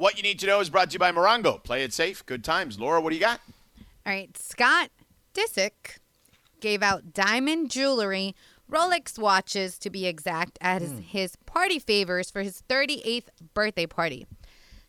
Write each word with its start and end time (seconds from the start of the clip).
What 0.00 0.16
you 0.16 0.22
need 0.22 0.38
to 0.38 0.46
know 0.46 0.60
is 0.60 0.70
brought 0.70 0.88
to 0.88 0.92
you 0.94 0.98
by 0.98 1.12
Morongo. 1.12 1.62
Play 1.62 1.84
it 1.84 1.92
safe. 1.92 2.24
Good 2.24 2.42
times. 2.42 2.80
Laura, 2.80 3.02
what 3.02 3.10
do 3.10 3.16
you 3.16 3.20
got? 3.20 3.38
All 4.06 4.10
right, 4.14 4.34
Scott 4.34 4.88
Disick 5.34 5.98
gave 6.60 6.82
out 6.82 7.12
diamond 7.12 7.70
jewelry, 7.70 8.34
Rolex 8.72 9.18
watches 9.18 9.76
to 9.76 9.90
be 9.90 10.06
exact, 10.06 10.56
as 10.62 10.90
hmm. 10.90 11.00
his 11.00 11.36
party 11.44 11.78
favors 11.78 12.30
for 12.30 12.40
his 12.40 12.62
38th 12.66 13.26
birthday 13.52 13.84
party. 13.84 14.26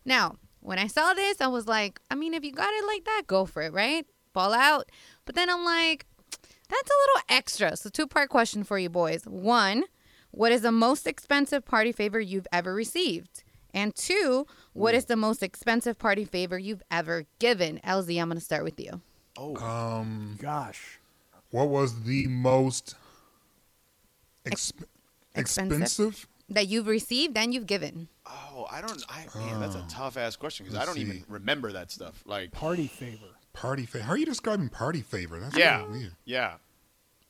Now, 0.05 0.37
when 0.61 0.79
I 0.79 0.87
saw 0.87 1.13
this, 1.13 1.41
I 1.41 1.47
was 1.47 1.67
like, 1.67 1.99
I 2.09 2.15
mean, 2.15 2.33
if 2.33 2.45
you 2.45 2.53
got 2.53 2.73
it 2.73 2.87
like 2.87 3.03
that, 3.03 3.23
go 3.27 3.45
for 3.45 3.63
it, 3.63 3.73
right? 3.73 4.05
Ball 4.31 4.53
out. 4.53 4.89
But 5.25 5.35
then 5.35 5.49
I'm 5.49 5.65
like, 5.65 6.05
that's 6.69 6.89
a 6.89 7.01
little 7.01 7.25
extra. 7.27 7.75
So, 7.75 7.89
two 7.89 8.07
part 8.07 8.29
question 8.29 8.63
for 8.63 8.79
you 8.79 8.89
boys. 8.89 9.25
One, 9.25 9.83
what 10.29 10.53
is 10.53 10.61
the 10.61 10.71
most 10.71 11.05
expensive 11.05 11.65
party 11.65 11.91
favor 11.91 12.21
you've 12.21 12.47
ever 12.53 12.73
received? 12.73 13.43
And 13.73 13.95
two, 13.95 14.45
what 14.73 14.93
is 14.95 15.05
the 15.05 15.15
most 15.15 15.41
expensive 15.43 15.97
party 15.97 16.25
favor 16.25 16.57
you've 16.59 16.83
ever 16.91 17.25
given? 17.39 17.79
LZ, 17.85 18.21
I'm 18.21 18.27
going 18.27 18.37
to 18.37 18.43
start 18.43 18.63
with 18.63 18.79
you. 18.79 19.01
Oh, 19.37 19.55
um, 19.57 20.37
Gosh. 20.41 20.99
what 21.51 21.69
was 21.69 22.03
the 22.03 22.27
most 22.27 22.95
exp- 24.45 24.83
Expensive? 25.35 25.81
expensive? 25.81 26.27
That 26.49 26.67
you've 26.67 26.87
received 26.87 27.37
and 27.37 27.53
you've 27.53 27.65
given. 27.65 28.09
Oh, 28.25 28.67
I 28.69 28.81
don't. 28.81 29.01
I 29.07 29.25
man, 29.39 29.61
that's 29.61 29.75
a 29.75 29.85
tough 29.89 30.17
ass 30.17 30.35
question 30.35 30.65
because 30.65 30.77
I 30.77 30.85
don't 30.85 30.97
even 30.97 31.23
remember 31.29 31.71
that 31.71 31.91
stuff. 31.91 32.21
Like, 32.25 32.51
Party 32.51 32.87
favor. 32.87 33.27
Party 33.53 33.85
favor. 33.85 34.03
How 34.03 34.11
are 34.11 34.17
you 34.17 34.25
describing 34.25 34.67
party 34.67 34.99
favor? 35.01 35.39
That's 35.39 35.55
yeah, 35.55 35.79
kinda 35.79 35.91
weird. 35.93 36.15
yeah. 36.25 36.55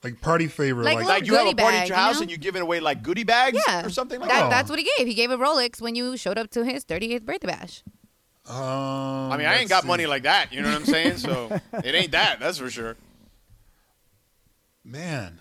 Like 0.03 0.19
party 0.19 0.47
favor, 0.47 0.83
Like 0.83 0.95
like, 0.95 1.05
Like 1.05 1.25
you 1.27 1.33
have 1.35 1.47
a 1.47 1.53
party 1.55 1.77
bag, 1.77 1.81
at 1.83 1.87
your 1.89 1.97
you 1.97 2.03
house 2.03 2.15
know? 2.15 2.21
and 2.21 2.31
you're 2.31 2.37
giving 2.39 2.61
away 2.63 2.79
like 2.79 3.03
goodie 3.03 3.23
bags 3.23 3.59
Yeah. 3.67 3.85
or 3.85 3.89
something 3.89 4.19
like 4.19 4.29
That, 4.29 4.41
that. 4.43 4.49
That's 4.49 4.69
what 4.69 4.79
he 4.79 4.89
gave. 4.97 5.07
He 5.07 5.13
gave 5.13 5.29
a 5.31 5.37
Rolex 5.37 5.79
when 5.79 5.93
you 5.95 6.17
showed 6.17 6.37
up 6.39 6.49
to 6.51 6.65
his 6.65 6.83
38th 6.85 7.23
birthday 7.23 7.47
bash. 7.47 7.83
um, 8.47 9.31
I 9.31 9.37
mean, 9.37 9.45
I 9.45 9.57
ain't 9.57 9.69
got 9.69 9.85
money 9.85 10.07
like 10.07 10.23
that. 10.23 10.51
You 10.51 10.61
know 10.63 10.69
what 10.69 10.77
I'm 10.79 10.85
saying? 10.85 11.17
So 11.17 11.59
it 11.83 11.93
ain't 11.93 12.11
that. 12.13 12.39
That's 12.39 12.57
for 12.57 12.69
sure. 12.71 12.95
man. 14.83 15.39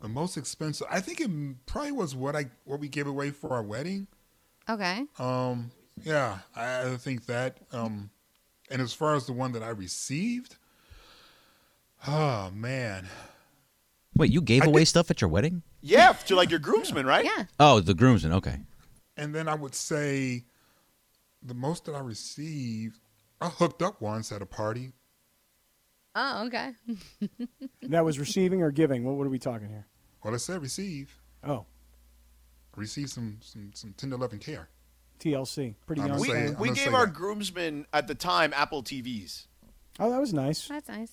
The 0.00 0.08
most 0.08 0.36
expensive. 0.36 0.86
I 0.88 1.00
think 1.00 1.20
it 1.20 1.28
probably 1.66 1.90
was 1.90 2.14
what 2.14 2.36
I 2.36 2.46
what 2.64 2.78
we 2.78 2.86
gave 2.88 3.08
away 3.08 3.30
for 3.32 3.50
our 3.52 3.64
wedding. 3.64 4.06
Okay. 4.70 5.04
Um, 5.18 5.72
yeah, 6.04 6.38
I, 6.54 6.92
I 6.92 6.96
think 6.98 7.26
that. 7.26 7.58
Um, 7.72 8.10
and 8.70 8.80
as 8.80 8.92
far 8.92 9.16
as 9.16 9.26
the 9.26 9.32
one 9.32 9.50
that 9.52 9.62
I 9.64 9.70
received, 9.70 10.54
oh 12.06 12.50
man, 12.54 13.08
Wait, 14.18 14.30
you 14.30 14.40
gave 14.42 14.62
I 14.62 14.66
away 14.66 14.80
did- 14.82 14.86
stuff 14.88 15.10
at 15.10 15.20
your 15.20 15.30
wedding? 15.30 15.62
Yeah, 15.80 16.12
to 16.26 16.34
like 16.36 16.50
your 16.50 16.58
groomsmen, 16.58 17.06
right? 17.06 17.24
Yeah. 17.24 17.44
Oh, 17.58 17.80
the 17.80 17.94
groomsmen. 17.94 18.32
Okay. 18.34 18.60
and 19.16 19.34
then 19.34 19.48
I 19.48 19.54
would 19.54 19.74
say 19.74 20.44
the 21.42 21.54
most 21.54 21.84
that 21.86 21.94
I 21.94 22.00
received, 22.00 22.98
I 23.40 23.48
hooked 23.48 23.80
up 23.82 24.00
once 24.02 24.30
at 24.32 24.42
a 24.42 24.46
party. 24.46 24.92
Oh, 26.14 26.46
okay. 26.46 26.72
That 27.82 28.04
was 28.04 28.18
receiving 28.18 28.60
or 28.62 28.70
giving? 28.72 29.04
What, 29.04 29.14
what 29.16 29.26
are 29.26 29.30
we 29.30 29.38
talking 29.38 29.68
here? 29.68 29.86
Well, 30.24 30.34
I 30.34 30.36
said 30.38 30.60
receive. 30.60 31.14
Oh, 31.44 31.64
Receive 32.76 33.08
some 33.10 33.38
some 33.40 33.70
some 33.74 33.92
tender 33.96 34.16
loving 34.16 34.38
care. 34.38 34.68
TLC. 35.20 35.74
Pretty 35.86 36.02
I'm 36.02 36.08
young. 36.08 36.16
gonna 36.18 36.20
We, 36.20 36.28
say- 36.28 36.46
I'm 36.54 36.58
we 36.60 36.68
gave 36.68 36.76
say 36.78 36.92
our 36.92 37.06
that. 37.06 37.14
groomsmen 37.14 37.86
at 37.92 38.06
the 38.06 38.14
time 38.14 38.52
Apple 38.54 38.82
TVs. 38.84 39.46
Oh, 39.98 40.10
that 40.10 40.20
was 40.20 40.32
nice. 40.32 40.68
That's 40.68 40.88
nice. 40.88 41.12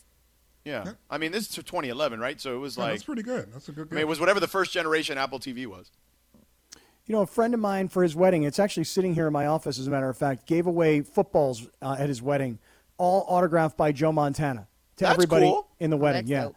Yeah. 0.66 0.84
Yeah. 0.86 0.92
I 1.10 1.18
mean, 1.18 1.32
this 1.32 1.44
is 1.44 1.50
2011, 1.50 2.20
right? 2.20 2.42
So 2.42 2.56
it 2.56 2.60
was 2.60 2.76
Yeah, 2.76 2.84
like, 2.84 2.94
that's 2.94 3.04
pretty 3.04 3.24
good. 3.24 3.54
That's 3.54 3.70
a 3.70 3.72
good. 3.72 3.88
I 3.92 3.96
mean, 3.96 4.02
it 4.02 4.08
was 4.08 4.20
whatever 4.20 4.40
the 4.40 4.48
first 4.48 4.74
generation 4.74 5.18
Apple 5.18 5.40
TV 5.40 5.66
was. 5.68 5.92
You 7.06 7.14
know, 7.14 7.22
a 7.22 7.28
friend 7.28 7.54
of 7.54 7.60
mine 7.60 7.88
for 7.88 8.02
his 8.02 8.16
wedding, 8.16 8.44
it's 8.44 8.58
actually 8.58 8.86
sitting 8.86 9.14
here 9.14 9.28
in 9.28 9.34
my 9.34 9.46
office, 9.46 9.78
as 9.78 9.86
a 9.86 9.92
matter 9.92 10.10
of 10.10 10.18
fact, 10.18 10.48
gave 10.48 10.66
away 10.66 11.02
footballs 11.02 11.68
uh, 11.82 11.96
at 12.00 12.10
his 12.10 12.20
wedding, 12.20 12.58
all 12.98 13.26
autographed 13.28 13.78
by 13.78 13.92
Joe 13.92 14.12
Montana 14.12 14.68
to 14.98 15.04
That's 15.04 15.14
everybody 15.14 15.46
cool. 15.46 15.68
in 15.80 15.92
the 15.92 15.98
wedding. 15.98 16.24
That's 16.24 16.32
yeah. 16.32 16.44
dope. 16.46 16.56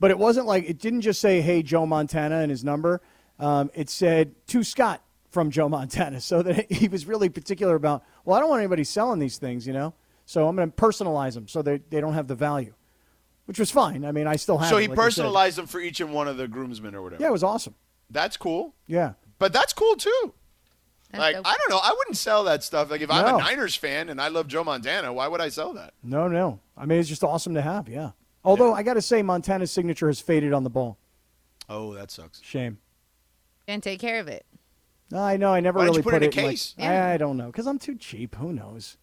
But 0.00 0.10
it 0.10 0.18
wasn't 0.18 0.46
like, 0.46 0.68
it 0.68 0.78
didn't 0.78 1.02
just 1.02 1.20
say, 1.20 1.42
hey, 1.42 1.62
Joe 1.62 1.84
Montana 1.84 2.38
and 2.38 2.50
his 2.50 2.64
number. 2.64 3.02
Um, 3.38 3.70
it 3.74 3.90
said, 3.90 4.34
to 4.48 4.64
Scott 4.64 5.02
from 5.30 5.50
Joe 5.50 5.68
Montana. 5.68 6.20
So 6.20 6.42
that 6.42 6.72
he 6.72 6.88
was 6.88 7.06
really 7.06 7.28
particular 7.28 7.74
about, 7.74 8.02
well, 8.24 8.36
I 8.36 8.40
don't 8.40 8.48
want 8.48 8.60
anybody 8.60 8.84
selling 8.84 9.18
these 9.18 9.36
things, 9.36 9.66
you 9.66 9.72
know? 9.72 9.92
So 10.24 10.48
I'm 10.48 10.56
going 10.56 10.70
to 10.70 10.76
personalize 10.76 11.34
them 11.34 11.48
so 11.48 11.60
they, 11.62 11.80
they 11.90 12.00
don't 12.00 12.14
have 12.14 12.28
the 12.28 12.34
value, 12.34 12.72
which 13.46 13.58
was 13.58 13.70
fine. 13.70 14.04
I 14.04 14.12
mean, 14.12 14.26
I 14.26 14.36
still 14.36 14.58
have 14.58 14.68
So 14.68 14.76
it, 14.76 14.82
he 14.82 14.88
like 14.88 14.96
personalized 14.98 15.58
them 15.58 15.66
for 15.66 15.80
each 15.80 16.00
and 16.00 16.12
one 16.12 16.28
of 16.28 16.36
the 16.36 16.48
groomsmen 16.48 16.94
or 16.94 17.02
whatever. 17.02 17.22
Yeah, 17.22 17.28
it 17.28 17.32
was 17.32 17.42
awesome. 17.44 17.74
That's 18.10 18.36
cool. 18.36 18.74
Yeah. 18.86 19.14
But 19.38 19.52
that's 19.52 19.72
cool 19.72 19.96
too. 19.96 20.34
That's 21.10 21.20
like, 21.20 21.36
dope. 21.36 21.46
I 21.46 21.56
don't 21.58 21.70
know. 21.70 21.80
I 21.82 21.94
wouldn't 21.96 22.16
sell 22.16 22.44
that 22.44 22.64
stuff. 22.64 22.90
Like, 22.90 23.00
if 23.00 23.10
I'm 23.10 23.34
a 23.34 23.38
Niners 23.38 23.74
fan 23.74 24.08
and 24.08 24.20
I 24.20 24.28
love 24.28 24.48
Joe 24.48 24.64
Montana, 24.64 25.12
why 25.12 25.28
would 25.28 25.40
I 25.40 25.48
sell 25.50 25.74
that? 25.74 25.92
No, 26.02 26.28
no. 26.28 26.60
I 26.76 26.86
mean, 26.86 26.98
it's 26.98 27.08
just 27.08 27.22
awesome 27.22 27.54
to 27.54 27.62
have. 27.62 27.88
Yeah. 27.88 28.12
Although 28.44 28.72
I 28.72 28.82
got 28.82 28.94
to 28.94 29.02
say, 29.02 29.22
Montana's 29.22 29.70
signature 29.70 30.06
has 30.06 30.20
faded 30.20 30.52
on 30.52 30.64
the 30.64 30.70
ball. 30.70 30.98
Oh, 31.68 31.94
that 31.94 32.10
sucks. 32.10 32.40
Shame. 32.42 32.78
And 33.68 33.82
take 33.82 34.00
care 34.00 34.20
of 34.20 34.28
it. 34.28 34.44
I 35.14 35.36
know. 35.36 35.52
I 35.52 35.60
never 35.60 35.78
Why 35.78 35.84
didn't 35.86 35.96
really 35.96 35.98
you 35.98 36.02
put 36.04 36.14
it 36.14 36.22
in 36.22 36.38
a 36.38 36.40
in, 36.40 36.44
like- 36.46 36.52
case? 36.54 36.74
Yeah. 36.78 37.06
I, 37.06 37.12
I 37.14 37.16
don't 37.18 37.36
know 37.36 37.46
because 37.46 37.66
I'm 37.66 37.78
too 37.78 37.94
cheap. 37.96 38.34
Who 38.36 38.52
knows? 38.52 38.96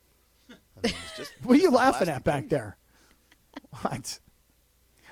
I 0.50 0.54
mean, 0.84 0.96
it's 1.06 1.18
just 1.18 1.32
What 1.44 1.58
are 1.58 1.62
you 1.62 1.72
laughing 1.72 2.10
at 2.10 2.24
back 2.24 2.50
there? 2.50 2.78
What? 3.82 4.20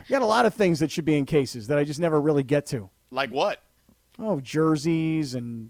You 0.07 0.13
got 0.13 0.21
a 0.21 0.25
lot 0.25 0.45
of 0.45 0.53
things 0.53 0.79
that 0.79 0.89
should 0.91 1.05
be 1.05 1.17
in 1.17 1.25
cases 1.25 1.67
that 1.67 1.77
I 1.77 1.83
just 1.83 1.99
never 1.99 2.19
really 2.19 2.43
get 2.43 2.65
to. 2.67 2.89
like 3.11 3.29
what? 3.29 3.61
Oh, 4.19 4.39
jerseys 4.39 5.35
and 5.35 5.69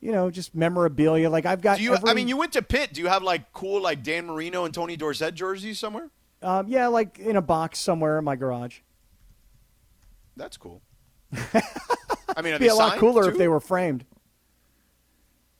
you 0.00 0.12
know 0.12 0.30
just 0.30 0.54
memorabilia. 0.54 1.28
Like 1.28 1.44
I've 1.44 1.60
got. 1.60 1.78
Do 1.78 1.82
you? 1.82 1.94
every- 1.94 2.08
I 2.10 2.14
mean, 2.14 2.28
you 2.28 2.36
went 2.36 2.52
to 2.52 2.62
Pitt. 2.62 2.92
Do 2.94 3.00
you 3.00 3.08
have 3.08 3.22
like 3.22 3.52
cool 3.52 3.82
like 3.82 4.02
Dan 4.02 4.26
Marino 4.26 4.64
and 4.64 4.72
Tony 4.72 4.96
Dorsett 4.96 5.34
jerseys 5.34 5.78
somewhere? 5.78 6.08
Um, 6.40 6.68
yeah, 6.68 6.86
like 6.86 7.18
in 7.18 7.36
a 7.36 7.42
box 7.42 7.78
somewhere 7.80 8.16
in 8.18 8.24
my 8.24 8.36
garage. 8.36 8.78
That's 10.36 10.56
cool. 10.56 10.82
I 11.32 12.42
mean, 12.42 12.54
It'd 12.54 12.60
be 12.60 12.68
a 12.68 12.74
lot 12.74 12.98
cooler 12.98 13.24
too? 13.24 13.30
if 13.30 13.38
they 13.38 13.48
were 13.48 13.58
framed. 13.60 14.04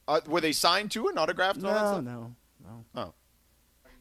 Uh, 0.07 0.21
were 0.25 0.41
they 0.41 0.53
signed 0.53 0.89
to 0.91 1.07
and 1.09 1.19
autographed? 1.19 1.57
And 1.57 1.67
all 1.67 1.95
that 1.97 2.01
No, 2.03 2.33
no. 2.63 2.85
Oh. 2.95 3.13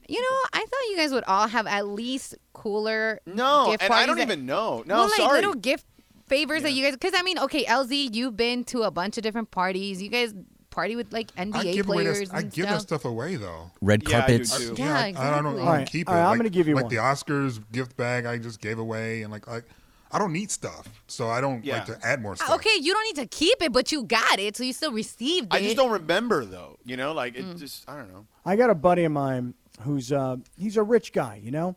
You 0.08 0.20
know, 0.20 0.36
I 0.52 0.60
thought 0.60 0.91
you 0.91 0.96
guys 0.96 1.12
would 1.12 1.24
all 1.24 1.46
have 1.48 1.66
at 1.66 1.86
least 1.86 2.34
cooler 2.54 3.20
No, 3.26 3.69
gift 3.70 3.82
and 3.84 3.92
I 3.92 4.06
don't 4.06 4.16
that- 4.16 4.22
even 4.22 4.46
know. 4.46 4.82
No, 4.86 4.94
well, 4.96 5.04
like 5.04 5.16
sorry. 5.16 5.34
little 5.36 5.54
gift 5.54 5.84
favors 6.26 6.62
that 6.62 6.72
you 6.72 6.82
guys. 6.82 6.94
Because 6.94 7.12
I 7.16 7.22
mean, 7.22 7.38
okay, 7.38 7.64
LZ, 7.64 8.14
you've 8.14 8.36
been 8.36 8.64
to 8.64 8.82
a 8.84 8.91
bunch 8.91 9.16
of 9.19 9.22
different 9.22 9.50
parties. 9.50 10.00
You 10.02 10.08
guys 10.08 10.34
party 10.70 10.96
with 10.96 11.12
like 11.12 11.30
I 11.36 11.44
NBA 11.44 11.72
give 11.74 11.88
away 11.88 11.96
players 12.04 12.20
that. 12.30 12.36
I 12.36 12.42
give 12.42 12.52
stuff. 12.52 12.69
that 12.69 12.80
stuff 12.82 13.04
away 13.04 13.36
though. 13.36 13.70
Red 13.82 14.02
Yeah, 14.08 14.24
I 14.24 14.26
do 14.26 14.32
carpets. 14.44 14.58
too. 14.58 14.74
Yeah, 14.78 14.94
I, 14.94 14.98
I 14.98 15.00
don't, 15.02 15.08
exactly. 15.10 15.26
I 15.38 15.42
don't 15.42 15.58
All 15.60 15.66
right, 15.66 15.91
keep 15.91 16.08
it. 16.08 16.12
right, 16.12 16.20
I'm 16.22 16.28
Like- 16.30 16.38
gonna 16.38 16.48
give 16.50 16.69
you 16.69 16.75
like 16.75 16.84
one. 16.84 16.90
the 16.94 17.00
Oscars 17.00 17.60
gift 17.72 17.96
bag. 17.96 18.26
I 18.26 18.38
just 18.38 18.60
gave 18.60 18.78
away, 18.78 19.22
and 19.22 19.32
like, 19.32 19.46
like 19.46 19.64
I 20.10 20.19
don't 20.19 20.32
need 20.32 20.50
stuff, 20.50 20.88
so 21.06 21.28
I 21.28 21.42
don't 21.42 21.62
Yeah. 21.64 21.75
like 21.78 21.86
to 21.86 21.98
add 22.06 22.22
more 22.22 22.34
stuff. 22.34 22.48
Uh, 22.50 22.54
Okay, 22.54 22.70
you 22.80 22.94
don't 22.94 23.04
need 23.04 23.16
to 23.22 23.26
keep 23.26 23.60
it, 23.60 23.72
but 23.72 23.92
you 23.92 24.04
got 24.04 24.38
it, 24.38 24.56
so 24.56 24.62
you 24.64 24.72
still 24.72 24.92
received 24.92 25.52
it. 25.52 25.56
I 25.56 25.60
just 25.62 25.76
don't 25.76 25.90
remember 25.90 26.46
though. 26.46 26.78
You 26.86 26.96
know, 26.96 27.12
like 27.12 27.36
it 27.36 27.44
Mm. 27.44 27.58
just 27.58 27.86
I 27.88 27.96
don't 27.96 28.10
know. 28.12 28.26
I 28.46 28.56
got 28.56 28.70
a 28.70 28.75
buddy 28.75 29.04
of 29.04 29.12
mine 29.12 29.52
who's 29.80 30.12
uh, 30.12 30.36
he's 30.56 30.76
a 30.76 30.82
rich 30.82 31.12
guy, 31.12 31.40
you 31.42 31.50
know, 31.50 31.76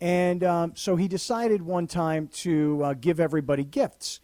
and 0.00 0.42
um, 0.44 0.72
so 0.74 0.96
he 0.96 1.08
decided 1.08 1.62
one 1.62 1.86
time 1.86 2.28
to 2.28 2.82
uh, 2.82 2.94
give 2.94 3.20
everybody 3.20 3.64
gifts. 3.64 4.20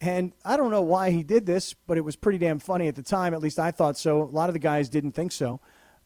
And 0.00 0.32
I 0.44 0.56
don't 0.56 0.70
know 0.70 0.82
why 0.82 1.10
he 1.10 1.22
did 1.22 1.44
this, 1.44 1.74
but 1.74 1.98
it 1.98 2.00
was 2.00 2.16
pretty 2.16 2.38
damn 2.38 2.58
funny 2.58 2.88
at 2.88 2.94
the 2.94 3.02
time. 3.02 3.34
At 3.34 3.40
least 3.40 3.58
I 3.58 3.70
thought 3.70 3.98
so. 3.98 4.22
A 4.22 4.24
lot 4.24 4.48
of 4.48 4.54
the 4.54 4.58
guys 4.58 4.88
didn't 4.88 5.12
think 5.12 5.30
so, 5.30 5.60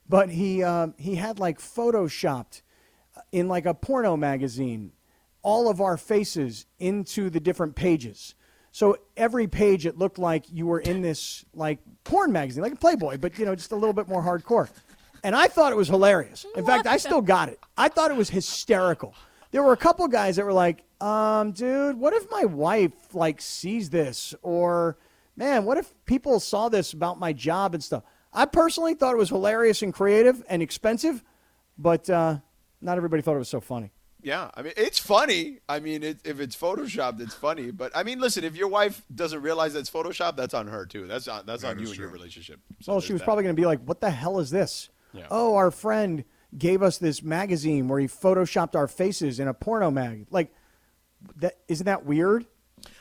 but 0.08 0.30
he 0.30 0.62
um, 0.62 0.94
he 0.98 1.14
had 1.14 1.38
like 1.38 1.58
photoshopped 1.58 2.62
in 3.30 3.48
like 3.48 3.66
a 3.66 3.74
porno 3.74 4.16
magazine 4.16 4.92
all 5.44 5.68
of 5.68 5.80
our 5.80 5.96
faces 5.96 6.66
into 6.80 7.30
the 7.30 7.38
different 7.38 7.76
pages. 7.76 8.34
So 8.72 8.96
every 9.16 9.46
page 9.46 9.86
it 9.86 9.96
looked 9.96 10.18
like 10.18 10.46
you 10.50 10.66
were 10.66 10.80
in 10.80 11.02
this 11.02 11.44
like 11.54 11.78
porn 12.02 12.32
magazine, 12.32 12.62
like 12.62 12.72
a 12.72 12.76
Playboy, 12.76 13.18
but 13.18 13.38
you 13.38 13.44
know, 13.44 13.54
just 13.54 13.70
a 13.70 13.76
little 13.76 13.92
bit 13.92 14.08
more 14.08 14.22
hardcore. 14.22 14.68
And 15.24 15.34
I 15.34 15.48
thought 15.48 15.72
it 15.72 15.76
was 15.76 15.88
hilarious. 15.88 16.44
In 16.54 16.64
fact, 16.66 16.86
I 16.86 16.98
still 16.98 17.22
got 17.22 17.48
it. 17.48 17.58
I 17.76 17.88
thought 17.88 18.10
it 18.10 18.16
was 18.16 18.28
hysterical. 18.30 19.14
There 19.50 19.62
were 19.62 19.72
a 19.72 19.76
couple 19.76 20.06
guys 20.06 20.36
that 20.36 20.44
were 20.44 20.52
like, 20.52 20.84
um, 21.00 21.52
dude, 21.52 21.96
what 21.96 22.12
if 22.12 22.30
my 22.30 22.44
wife 22.44 23.14
like 23.14 23.40
sees 23.40 23.88
this? 23.88 24.34
Or 24.42 24.98
man, 25.34 25.64
what 25.64 25.78
if 25.78 25.92
people 26.04 26.40
saw 26.40 26.68
this 26.68 26.92
about 26.92 27.18
my 27.18 27.32
job 27.32 27.72
and 27.74 27.82
stuff? 27.82 28.02
I 28.32 28.44
personally 28.44 28.94
thought 28.94 29.14
it 29.14 29.18
was 29.18 29.30
hilarious 29.30 29.80
and 29.80 29.94
creative 29.94 30.42
and 30.48 30.60
expensive, 30.60 31.24
but 31.78 32.10
uh, 32.10 32.38
not 32.82 32.96
everybody 32.98 33.22
thought 33.22 33.36
it 33.36 33.38
was 33.38 33.48
so 33.48 33.60
funny. 33.60 33.92
Yeah, 34.22 34.50
I 34.54 34.62
mean 34.62 34.72
it's 34.76 34.98
funny. 34.98 35.60
I 35.68 35.80
mean, 35.80 36.02
it, 36.02 36.18
if 36.24 36.40
it's 36.40 36.56
photoshopped, 36.56 37.20
it's 37.20 37.34
funny. 37.34 37.70
But 37.70 37.92
I 37.94 38.02
mean, 38.02 38.20
listen, 38.20 38.42
if 38.42 38.56
your 38.56 38.68
wife 38.68 39.02
doesn't 39.14 39.40
realize 39.42 39.72
that's 39.74 39.90
photoshopped, 39.90 40.36
that's 40.36 40.54
on 40.54 40.66
her 40.66 40.84
too. 40.86 41.06
That's 41.06 41.28
on 41.28 41.44
that's 41.46 41.62
That 41.62 41.72
on 41.72 41.78
you 41.78 41.84
is 41.84 41.90
and 41.90 41.98
your 41.98 42.08
relationship. 42.08 42.60
So 42.80 42.92
Well, 42.92 43.00
she 43.00 43.12
was 43.12 43.20
that. 43.20 43.26
probably 43.26 43.44
going 43.44 43.54
to 43.54 43.60
be 43.60 43.66
like, 43.66 43.80
"What 43.84 44.00
the 44.00 44.10
hell 44.10 44.38
is 44.38 44.50
this?" 44.50 44.88
Yeah. 45.14 45.26
Oh, 45.30 45.54
our 45.56 45.70
friend 45.70 46.24
gave 46.58 46.82
us 46.82 46.98
this 46.98 47.22
magazine 47.22 47.88
where 47.88 48.00
he 48.00 48.06
photoshopped 48.06 48.74
our 48.74 48.88
faces 48.88 49.40
in 49.40 49.48
a 49.48 49.54
porno 49.54 49.90
mag. 49.90 50.26
Like, 50.30 50.52
that 51.36 51.54
isn't 51.68 51.86
that 51.86 52.04
weird? 52.04 52.46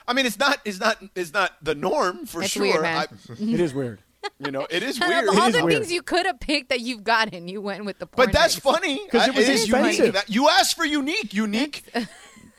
I 0.07 0.13
mean, 0.13 0.25
it's 0.25 0.39
not 0.39 0.59
it's 0.63 0.79
not 0.79 0.97
it's 1.15 1.33
not 1.33 1.51
the 1.61 1.75
norm 1.75 2.25
for 2.25 2.41
It's 2.43 2.51
sure. 2.51 2.63
weird, 2.63 2.81
man. 2.81 3.07
I, 3.09 3.33
it 3.33 3.59
is 3.59 3.73
weird. 3.73 4.01
You 4.39 4.51
know, 4.51 4.65
it 4.69 4.83
is 4.83 4.99
weird. 5.07 5.27
of 5.27 5.37
all 5.37 5.51
the 5.51 5.65
weird. 5.65 5.81
things 5.81 5.91
you 5.91 6.01
could 6.01 6.25
have 6.25 6.39
picked 6.39 6.69
that 6.69 6.79
you've 6.79 7.03
gotten, 7.03 7.47
you 7.49 7.61
went 7.61 7.83
with 7.83 7.99
the 7.99 8.05
porn. 8.07 8.27
But 8.27 8.33
that's 8.33 8.55
funny 8.55 9.01
because 9.05 9.27
it 9.27 9.35
was 9.35 9.49
is 9.49 9.63
expensive. 9.63 10.05
unique. 10.07 10.23
You 10.27 10.47
asked 10.49 10.77
for 10.77 10.85
unique, 10.85 11.33
unique. 11.33 11.83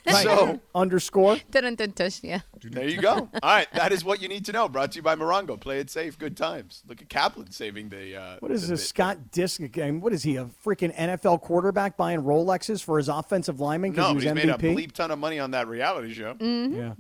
Right. 0.07 0.25
So 0.25 0.61
underscore. 0.75 1.39
Dun, 1.51 1.75
dun, 1.77 1.91
dun, 1.91 2.11
yeah. 2.23 2.41
there 2.63 2.89
you 2.89 3.01
go. 3.01 3.13
All 3.15 3.29
right, 3.43 3.67
that 3.73 3.91
is 3.93 4.05
what 4.05 4.21
you 4.21 4.29
need 4.29 4.45
to 4.47 4.53
know. 4.53 4.69
Brought 4.69 4.93
to 4.93 4.97
you 4.97 5.03
by 5.03 5.15
Morongo. 5.17 5.59
Play 5.59 5.79
it 5.79 5.89
safe. 5.89 6.19
Good 6.19 6.37
times. 6.37 6.83
Look 6.87 7.01
at 7.01 7.09
Kaplan 7.09 7.51
saving 7.51 7.89
the. 7.89 8.17
Uh, 8.17 8.37
What 8.41 8.51
is 8.51 8.63
the 8.63 8.75
this 8.75 8.81
bit. 8.83 8.89
Scott 8.89 9.19
Disick 9.33 9.73
game? 9.73 10.01
What 10.01 10.13
is 10.13 10.23
he? 10.23 10.37
A 10.37 10.47
freaking 10.65 10.95
NFL 10.95 11.41
quarterback 11.41 11.97
buying 11.97 12.21
Rolexes 12.23 12.83
for 12.83 12.99
his 12.99 13.09
offensive 13.09 13.61
lineman 13.61 13.93
No, 13.95 14.09
he 14.09 14.15
was 14.17 14.25
he's 14.25 14.35
made 14.35 14.49
a 14.51 14.59
bleep 14.59 14.93
ton 14.93 15.11
of 15.11 15.19
money 15.19 15.39
on 15.39 15.53
that 15.53 15.69
reality 15.69 16.13
show. 16.13 16.37
Yeah. 16.41 16.95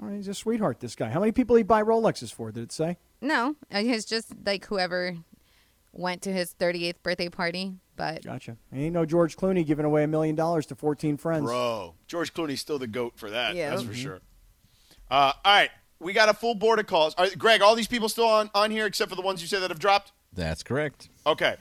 All 0.00 0.08
right, 0.08 0.16
he's 0.16 0.28
a 0.28 0.34
sweetheart. 0.34 0.80
This 0.80 0.96
guy. 0.96 1.08
How 1.08 1.20
many 1.20 1.32
people 1.32 1.56
he 1.56 1.62
buy 1.62 1.82
Rolexes 1.82 2.32
for? 2.32 2.50
Did 2.50 2.64
it 2.64 2.72
say? 2.72 2.98
No, 3.20 3.56
uh, 3.74 3.78
it's 3.78 4.04
just 4.04 4.34
like 4.44 4.66
whoever 4.66 5.16
went 5.92 6.20
to 6.22 6.32
his 6.32 6.54
38th 6.58 7.02
birthday 7.02 7.28
party. 7.28 7.74
But 7.96 8.24
Gotcha. 8.24 8.56
Ain't 8.72 8.92
no 8.92 9.04
George 9.06 9.36
Clooney 9.36 9.64
giving 9.64 9.84
away 9.84 10.02
a 10.04 10.08
million 10.08 10.34
dollars 10.34 10.66
to 10.66 10.74
14 10.74 11.16
friends. 11.16 11.44
Bro, 11.44 11.94
George 12.08 12.32
Clooney's 12.34 12.60
still 12.60 12.78
the 12.78 12.86
goat 12.86 13.12
for 13.16 13.30
that. 13.30 13.54
Yeah. 13.54 13.70
That's 13.70 13.82
Mm-hmm. 13.82 13.90
for 13.92 13.96
sure. 13.96 14.20
Uh, 15.10 15.32
all 15.44 15.54
right, 15.54 15.70
we 16.00 16.12
got 16.12 16.28
a 16.28 16.34
full 16.34 16.54
board 16.54 16.78
of 16.80 16.86
calls. 16.86 17.14
All 17.14 17.24
right, 17.24 17.38
Greg, 17.38 17.62
all 17.62 17.74
these 17.74 17.86
people 17.88 18.08
still 18.08 18.26
on 18.26 18.50
on 18.54 18.70
here 18.70 18.86
except 18.86 19.10
for 19.10 19.16
the 19.16 19.22
ones 19.22 19.40
you 19.42 19.48
said 19.48 19.60
that 19.62 19.70
have 19.70 19.78
dropped. 19.78 20.12
That's 20.32 20.62
correct. 20.62 21.08
Okay. 21.26 21.56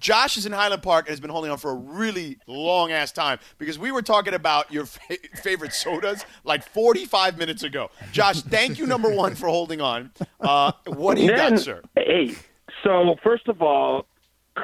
Josh 0.00 0.36
is 0.36 0.46
in 0.46 0.52
Highland 0.52 0.82
Park 0.84 1.06
and 1.06 1.10
has 1.10 1.18
been 1.18 1.30
holding 1.30 1.50
on 1.50 1.58
for 1.58 1.70
a 1.72 1.74
really 1.74 2.38
long 2.46 2.92
ass 2.92 3.10
time 3.10 3.40
because 3.58 3.80
we 3.80 3.90
were 3.90 4.02
talking 4.02 4.32
about 4.32 4.72
your 4.72 4.86
fa- 4.86 5.16
favorite 5.42 5.72
sodas 5.72 6.24
like 6.44 6.62
45 6.68 7.36
minutes 7.36 7.64
ago. 7.64 7.90
Josh, 8.12 8.42
thank 8.42 8.78
you, 8.78 8.86
number 8.86 9.10
one, 9.10 9.34
for 9.34 9.48
holding 9.48 9.80
on. 9.80 10.12
Uh, 10.40 10.70
what 10.86 11.16
do 11.16 11.22
you 11.22 11.28
Then- 11.34 11.52
got, 11.54 11.60
sir? 11.60 11.82
Hey, 11.96 12.36
so 12.84 13.16
first 13.24 13.48
of 13.48 13.60
all, 13.60 14.06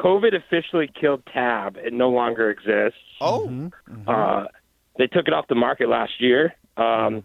COVID 0.02 0.35
officially 0.35 0.91
killed 1.00 1.23
Tab. 1.32 1.76
It 1.76 1.93
no 1.93 2.11
longer 2.11 2.50
exists. 2.50 2.99
Oh, 3.20 3.70
Uh, 4.06 4.46
they 4.99 5.06
took 5.06 5.26
it 5.29 5.32
off 5.35 5.46
the 5.49 5.55
market 5.55 5.88
last 5.88 6.20
year. 6.20 6.55
Um, 6.76 7.25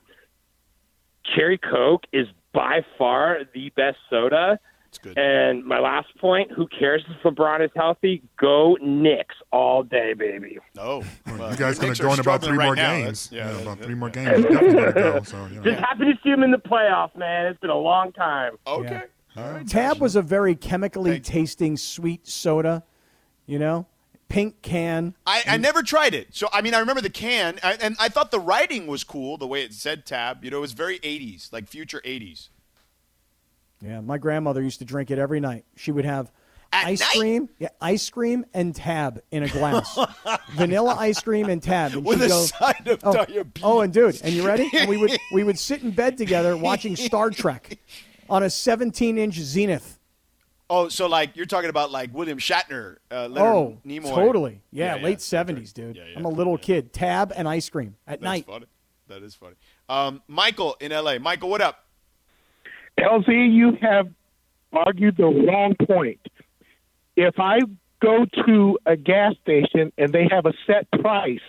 Cherry 1.36 1.57
Coke 1.57 2.04
is 2.13 2.27
by 2.54 2.83
far 2.98 3.39
the 3.54 3.69
best 3.75 3.98
soda. 4.10 4.60
it's 4.88 4.98
good. 4.98 5.18
And 5.18 5.63
my 5.66 5.80
last 5.80 6.07
point: 6.18 6.51
Who 6.51 6.68
cares 6.68 7.04
if 7.07 7.21
LeBron 7.24 7.63
is 7.63 7.69
healthy? 7.75 8.24
Go 8.39 8.75
Knicks 8.81 9.36
all 9.51 9.83
day, 9.83 10.13
baby. 10.13 10.57
No, 10.75 11.04
well, 11.27 11.51
You 11.51 11.57
guys 11.57 11.77
the 11.77 11.86
gonna 11.88 11.94
are 11.94 11.95
go 12.07 12.13
in 12.13 12.19
about 12.19 12.42
three 12.44 12.57
right 12.57 12.65
more 12.65 12.75
now. 12.75 12.92
games. 12.95 13.30
Yeah, 13.31 13.51
Yeah, 13.51 13.62
about 13.62 13.77
that- 13.80 13.86
three 13.86 13.95
more 13.95 14.10
games. 14.10 14.30
You're 14.31 14.50
definitely 14.50 14.74
going 14.74 14.94
to 14.94 15.01
go. 15.01 15.22
So, 15.24 15.45
you 15.48 15.56
know. 15.57 15.62
Just 15.63 15.80
happy 15.80 16.06
to 16.06 16.13
see 16.24 16.30
him 16.30 16.42
in 16.44 16.50
the 16.51 16.57
playoffs, 16.57 17.15
man. 17.15 17.45
It's 17.48 17.60
been 17.60 17.69
a 17.69 17.75
long 17.77 18.12
time. 18.13 18.54
Okay. 18.65 19.04
Right. 19.39 19.68
Tab 19.68 20.00
was 20.00 20.15
a 20.15 20.21
very 20.21 20.56
chemically 20.56 21.12
Thank 21.12 21.24
tasting 21.24 21.77
sweet 21.77 22.27
soda, 22.27 22.83
you 23.45 23.59
know, 23.59 23.86
pink 24.27 24.62
can. 24.62 25.15
I, 25.25 25.44
I 25.47 25.57
never 25.57 25.81
tried 25.83 26.13
it. 26.13 26.27
So, 26.31 26.47
I 26.53 26.62
mean, 26.62 26.74
I 26.74 26.80
remember 26.80 27.01
the 27.01 27.09
can, 27.09 27.59
I, 27.63 27.74
and 27.81 27.95
I 28.00 28.09
thought 28.09 28.31
the 28.31 28.39
writing 28.39 28.88
was 28.88 29.03
cool, 29.03 29.38
the 29.38 29.47
way 29.47 29.63
it 29.63 29.74
said 29.74 30.06
tab. 30.06 30.44
You 30.44 30.51
know, 30.51 30.57
it 30.57 30.62
was 30.62 30.74
very 30.74 31.00
80s, 31.00 31.51
like 31.51 31.68
future 31.68 32.01
80s. 32.06 32.50
Yeah, 33.81 34.01
my 34.01 34.18
grandmother 34.18 34.62
used 34.62 34.80
to 34.80 34.86
drink 34.86 35.09
it 35.09 35.19
every 35.19 35.39
night. 35.39 35.63
She 35.77 35.91
would 35.91 36.03
have 36.06 36.31
At 36.74 36.88
ice 36.88 37.00
night? 37.00 37.18
cream, 37.18 37.50
yeah, 37.59 37.69
ice 37.80 38.09
cream 38.09 38.45
and 38.53 38.75
tab 38.75 39.21
in 39.31 39.44
a 39.44 39.47
glass, 39.47 39.97
vanilla 40.51 40.95
ice 41.00 41.21
cream 41.21 41.47
and 41.50 41.63
tab. 41.63 41.94
And 41.94 42.03
With 42.06 42.21
a 42.21 42.27
go, 42.27 42.41
side 42.44 42.88
of 42.88 43.00
oh, 43.03 43.13
diabetes. 43.13 43.63
oh, 43.63 43.80
and 43.80 43.94
dude, 43.94 44.19
and 44.21 44.33
you 44.33 44.45
ready? 44.45 44.69
And 44.74 44.89
we 44.89 44.97
would 44.97 45.18
we 45.31 45.44
would 45.45 45.57
sit 45.57 45.81
in 45.81 45.91
bed 45.91 46.18
together 46.18 46.57
watching 46.57 46.97
Star 46.97 47.30
Trek 47.30 47.80
on 48.29 48.43
a 48.43 48.47
17-inch 48.47 49.35
Zenith. 49.35 49.99
Oh, 50.69 50.87
so 50.87 51.07
like 51.07 51.35
you're 51.35 51.47
talking 51.47 51.69
about 51.69 51.91
like 51.91 52.13
William 52.13 52.37
Shatner, 52.37 52.97
uh, 53.11 53.27
Leonard 53.27 53.37
oh, 53.39 53.77
Nimoy. 53.85 54.13
totally. 54.13 54.61
Yeah, 54.71 54.97
Yeah, 54.97 55.03
late 55.03 55.31
yeah. 55.31 55.43
70s, 55.43 55.73
dude. 55.73 55.95
Yeah, 55.95 56.03
yeah, 56.11 56.17
I'm 56.17 56.25
a 56.25 56.29
little 56.29 56.53
yeah. 56.53 56.65
kid. 56.65 56.93
Tab 56.93 57.33
and 57.35 57.47
ice 57.47 57.69
cream 57.69 57.95
at 58.05 58.21
That's 58.21 58.23
night. 58.23 58.45
funny. 58.45 58.65
That 59.07 59.23
is 59.23 59.33
funny. 59.33 59.55
Um, 59.87 60.21
Michael 60.27 60.77
in 60.79 60.91
L.A. 60.91 61.19
Michael, 61.19 61.49
what 61.49 61.61
up? 61.61 61.85
LZ, 62.99 63.51
you 63.51 63.77
have 63.81 64.09
argued 64.71 65.17
the 65.17 65.25
wrong 65.25 65.75
point. 65.87 66.19
If 67.15 67.39
I 67.39 67.61
go 67.99 68.25
to 68.45 68.77
a 68.85 68.95
gas 68.95 69.33
station 69.41 69.91
and 69.97 70.13
they 70.13 70.27
have 70.29 70.45
a 70.45 70.53
set 70.67 70.89
price, 70.91 71.39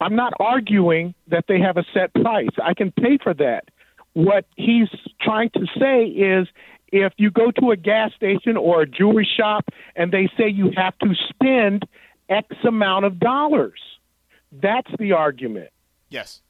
I'm 0.00 0.16
not 0.16 0.32
arguing 0.40 1.14
that 1.28 1.44
they 1.46 1.60
have 1.60 1.76
a 1.76 1.84
set 1.94 2.12
price. 2.14 2.50
I 2.62 2.74
can 2.74 2.90
pay 2.90 3.18
for 3.22 3.32
that. 3.34 3.68
What 4.14 4.44
he's 4.56 4.88
trying 5.20 5.50
to 5.50 5.66
say 5.78 6.04
is 6.04 6.48
if 6.88 7.12
you 7.16 7.30
go 7.30 7.50
to 7.52 7.70
a 7.70 7.76
gas 7.76 8.12
station 8.14 8.56
or 8.56 8.82
a 8.82 8.86
jewelry 8.86 9.28
shop 9.36 9.64
and 9.96 10.12
they 10.12 10.28
say 10.36 10.48
you 10.48 10.70
have 10.76 10.98
to 10.98 11.14
spend 11.30 11.86
X 12.28 12.48
amount 12.66 13.06
of 13.06 13.18
dollars, 13.18 13.80
that's 14.52 14.90
the 14.98 15.12
argument. 15.12 15.70
Yes. 16.10 16.42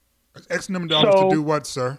X 0.50 0.69
number 0.69 0.87
of 0.87 1.03
dollars 1.03 1.14
So- 1.14 1.29
to 1.29 1.35
do 1.37 1.43
what, 1.43 1.67
sir? 1.67 1.99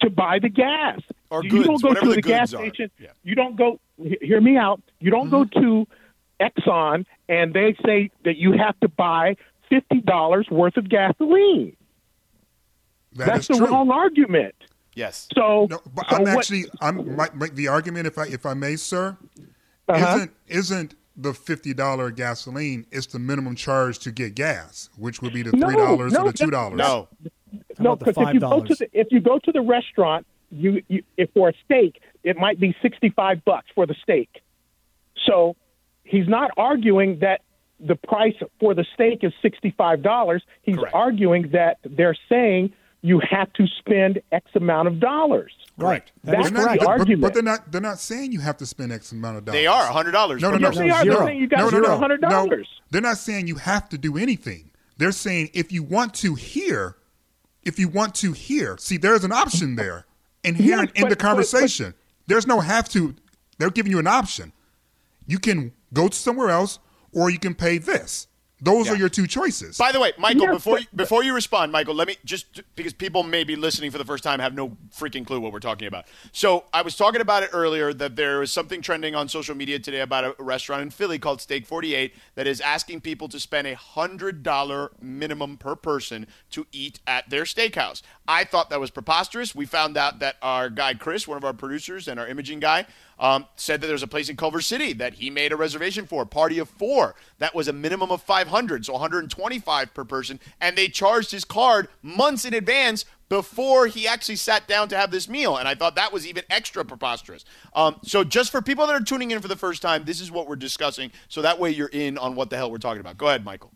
to 0.00 0.10
buy 0.10 0.38
the 0.38 0.48
gas. 0.48 1.00
Or 1.30 1.44
you 1.44 1.50
goods, 1.50 1.66
don't 1.66 1.82
go 1.82 1.94
to 1.94 2.08
the 2.08 2.14
the, 2.16 2.22
gas 2.22 2.52
are. 2.54 2.64
station. 2.66 2.90
Yeah. 2.98 3.10
You 3.22 3.34
don't 3.34 3.56
go. 3.56 3.78
Hear 3.96 4.40
me 4.40 4.56
out. 4.56 4.82
You 4.98 5.10
don't 5.10 5.30
go 5.30 5.44
mm-hmm. 5.44 5.60
to 5.60 5.86
Exxon 6.40 7.06
and 7.28 7.54
they 7.54 7.76
say 7.84 8.10
that 8.24 8.36
you 8.36 8.52
have 8.52 8.78
to 8.80 8.88
buy 8.88 9.36
fifty 9.68 10.00
dollars 10.00 10.48
worth 10.50 10.76
of 10.76 10.88
gasoline. 10.88 11.76
That 13.14 13.26
That's 13.26 13.50
is 13.50 13.58
the 13.58 13.66
true. 13.66 13.74
wrong 13.74 13.90
argument. 13.90 14.54
Yes. 14.94 15.28
So, 15.34 15.66
No, 15.70 15.80
but 15.94 16.08
so 16.10 16.16
I'm 16.16 16.22
what- 16.22 16.38
actually 16.38 16.64
I'm 16.80 17.16
my, 17.16 17.28
my, 17.34 17.48
the 17.48 17.68
argument, 17.68 18.06
if 18.06 18.18
I 18.18 18.26
if 18.26 18.46
I 18.46 18.54
may, 18.54 18.76
sir, 18.76 19.16
Uh-huh. 19.88 20.14
isn't 20.16 20.30
isn't 20.48 20.94
the 21.16 21.34
fifty 21.34 21.74
dollar 21.74 22.10
gasoline? 22.10 22.86
It's 22.90 23.06
the 23.06 23.18
minimum 23.18 23.56
charge 23.56 23.98
to 24.00 24.12
get 24.12 24.34
gas, 24.34 24.90
which 24.96 25.22
would 25.22 25.32
be 25.32 25.42
the 25.42 25.50
three 25.50 25.76
dollars 25.76 26.12
no, 26.12 26.20
or 26.22 26.32
the 26.32 26.38
two 26.38 26.50
dollars. 26.50 26.78
No. 26.78 27.08
no, 27.78 27.96
because 27.96 28.14
if 28.16 28.34
you 28.34 28.40
go 28.40 28.60
to 28.64 28.74
the 28.74 28.88
if 28.92 29.08
you 29.10 29.20
go 29.20 29.38
to 29.38 29.52
the 29.52 29.60
restaurant, 29.60 30.26
you, 30.50 30.82
you 30.88 31.02
if 31.16 31.30
for 31.32 31.48
a 31.48 31.52
steak, 31.64 32.00
it 32.22 32.36
might 32.36 32.60
be 32.60 32.76
sixty 32.82 33.10
five 33.10 33.44
bucks 33.44 33.66
for 33.74 33.86
the 33.86 33.94
steak. 34.02 34.28
So 35.26 35.56
he's 36.04 36.28
not 36.28 36.50
arguing 36.56 37.18
that 37.20 37.42
the 37.80 37.96
price 37.96 38.34
for 38.58 38.74
the 38.74 38.84
steak 38.94 39.20
is 39.22 39.32
sixty 39.42 39.70
five 39.76 40.02
dollars. 40.02 40.42
He's 40.62 40.76
Correct. 40.76 40.94
arguing 40.94 41.50
that 41.52 41.78
they're 41.84 42.16
saying 42.28 42.72
you 43.02 43.20
have 43.30 43.52
to 43.54 43.66
spend 43.66 44.20
X 44.32 44.50
amount 44.54 44.88
of 44.88 45.00
dollars. 45.00 45.52
Right. 45.78 46.10
That 46.24 46.32
That's 46.32 46.50
not, 46.50 46.78
correct. 46.78 47.06
the 47.06 47.14
but, 47.14 47.20
but 47.20 47.34
they're 47.34 47.42
not. 47.42 47.72
They're 47.72 47.80
not 47.80 47.98
saying 47.98 48.32
you 48.32 48.40
have 48.40 48.58
to 48.58 48.66
spend 48.66 48.92
X 48.92 49.12
amount 49.12 49.38
of 49.38 49.44
dollars. 49.46 49.58
They 49.60 49.66
are 49.66 49.86
hundred 49.86 50.12
dollars. 50.12 50.42
No, 50.42 50.50
no, 50.50 50.58
no. 50.58 50.68
Yes, 50.68 50.76
they 50.76 50.90
are. 50.90 51.02
zero. 51.02 51.16
They're 51.16 51.26
saying 51.28 51.38
you 51.40 51.46
got 51.46 51.58
no, 51.60 51.70
to 51.70 51.76
no, 51.76 51.82
spend 51.82 51.92
no, 51.92 51.98
hundred 51.98 52.20
no. 52.20 52.62
They're 52.90 53.00
not 53.00 53.16
saying 53.16 53.46
you 53.46 53.56
have 53.56 53.88
to 53.88 53.98
do 53.98 54.18
anything. 54.18 54.70
They're 54.98 55.12
saying 55.12 55.50
if 55.54 55.72
you 55.72 55.82
want 55.82 56.12
to 56.14 56.34
hear, 56.34 56.96
if 57.62 57.78
you 57.78 57.88
want 57.88 58.14
to 58.16 58.32
hear, 58.32 58.76
see, 58.78 58.98
there's 58.98 59.24
an 59.24 59.32
option 59.32 59.76
there 59.76 60.04
inherent 60.44 60.90
Yes, 60.94 61.02
in 61.04 61.08
the 61.08 61.16
but- 61.16 61.18
but- 61.18 61.26
conversation. 61.26 61.94
There's 62.26 62.46
no 62.46 62.60
have 62.60 62.88
to. 62.90 63.14
They're 63.58 63.70
giving 63.70 63.90
you 63.90 63.98
an 63.98 64.06
option. 64.06 64.52
You 65.26 65.38
can 65.38 65.72
go 65.92 66.08
to 66.08 66.16
somewhere 66.16 66.50
else, 66.50 66.78
or 67.12 67.30
you 67.30 67.38
can 67.38 67.54
pay 67.54 67.78
this. 67.78 68.26
Those 68.62 68.86
Yeah. 68.86 68.92
are 68.92 68.96
your 68.96 69.08
two 69.08 69.26
choices. 69.26 69.78
By 69.78 69.90
the 69.92 70.00
way, 70.00 70.12
Michael, 70.18 70.42
Yes, 70.42 70.52
before 70.54 70.74
but- 70.76 70.82
you, 70.82 70.88
before 70.94 71.24
you 71.24 71.34
respond, 71.34 71.72
Michael, 71.72 71.94
let 71.94 72.06
me 72.08 72.16
just 72.24 72.60
because 72.76 72.92
people 72.92 73.22
may 73.22 73.42
be 73.44 73.56
listening 73.56 73.90
for 73.90 73.98
the 73.98 74.04
first 74.04 74.22
time 74.22 74.38
have 74.40 74.54
no 74.54 74.76
freaking 74.94 75.26
clue 75.26 75.40
what 75.40 75.52
we're 75.52 75.60
talking 75.60 75.88
about. 75.88 76.04
So 76.32 76.64
I 76.74 76.82
was 76.82 76.94
talking 76.96 77.20
about 77.20 77.42
it 77.42 77.50
earlier 77.52 77.92
that 77.94 78.16
there 78.16 78.38
was 78.40 78.52
something 78.52 78.82
trending 78.82 79.14
on 79.14 79.28
social 79.28 79.54
media 79.54 79.78
today 79.78 80.00
about 80.00 80.24
a 80.24 80.42
restaurant 80.42 80.82
in 80.82 80.90
Philly 80.90 81.18
called 81.18 81.40
Steak 81.40 81.66
Forty 81.66 81.94
Eight 81.94 82.14
that 82.34 82.46
is 82.46 82.60
asking 82.60 83.00
people 83.00 83.28
to 83.28 83.40
spend 83.40 83.66
a 83.66 83.74
hundred 83.76 84.42
dollar 84.42 84.90
minimum 85.00 85.56
per 85.56 85.74
person 85.74 86.26
to 86.50 86.66
eat 86.72 87.00
at 87.06 87.30
their 87.30 87.44
steakhouse. 87.44 88.02
I 88.28 88.44
thought 88.44 88.68
that 88.70 88.80
was 88.80 88.90
preposterous. 88.90 89.54
We 89.54 89.64
found 89.66 89.96
out 89.96 90.18
that 90.18 90.36
our 90.42 90.68
guy 90.68 90.94
Chris, 90.94 91.26
one 91.26 91.36
of 91.38 91.44
our 91.44 91.52
producers 91.54 92.06
and 92.08 92.20
our 92.20 92.26
imaging 92.28 92.60
guy, 92.60 92.86
um, 93.20 93.46
said 93.54 93.80
that 93.80 93.86
there's 93.86 94.02
a 94.02 94.08
place 94.08 94.28
in 94.28 94.36
Culver 94.36 94.62
City 94.62 94.94
that 94.94 95.14
he 95.14 95.30
made 95.30 95.52
a 95.52 95.56
reservation 95.56 96.06
for, 96.06 96.24
party 96.24 96.58
of 96.58 96.68
four. 96.68 97.14
That 97.38 97.54
was 97.54 97.68
a 97.68 97.72
minimum 97.72 98.10
of 98.10 98.22
500, 98.22 98.86
so 98.86 98.94
125 98.94 99.94
per 99.94 100.04
person, 100.04 100.40
and 100.60 100.76
they 100.76 100.88
charged 100.88 101.30
his 101.30 101.44
card 101.44 101.88
months 102.02 102.44
in 102.44 102.54
advance 102.54 103.04
before 103.28 103.86
he 103.86 104.08
actually 104.08 104.36
sat 104.36 104.66
down 104.66 104.88
to 104.88 104.96
have 104.96 105.10
this 105.12 105.28
meal. 105.28 105.56
And 105.56 105.68
I 105.68 105.74
thought 105.76 105.94
that 105.94 106.12
was 106.12 106.26
even 106.26 106.42
extra 106.50 106.84
preposterous. 106.84 107.44
Um, 107.74 108.00
so 108.02 108.24
just 108.24 108.50
for 108.50 108.60
people 108.60 108.86
that 108.88 108.96
are 108.96 109.04
tuning 109.04 109.30
in 109.30 109.40
for 109.40 109.48
the 109.48 109.54
first 109.54 109.82
time, 109.82 110.04
this 110.04 110.20
is 110.20 110.32
what 110.32 110.48
we're 110.48 110.56
discussing, 110.56 111.12
so 111.28 111.42
that 111.42 111.60
way 111.60 111.70
you're 111.70 111.88
in 111.88 112.18
on 112.18 112.34
what 112.34 112.50
the 112.50 112.56
hell 112.56 112.70
we're 112.70 112.78
talking 112.78 113.00
about. 113.00 113.18
Go 113.18 113.28
ahead, 113.28 113.44
Michael. 113.44 113.70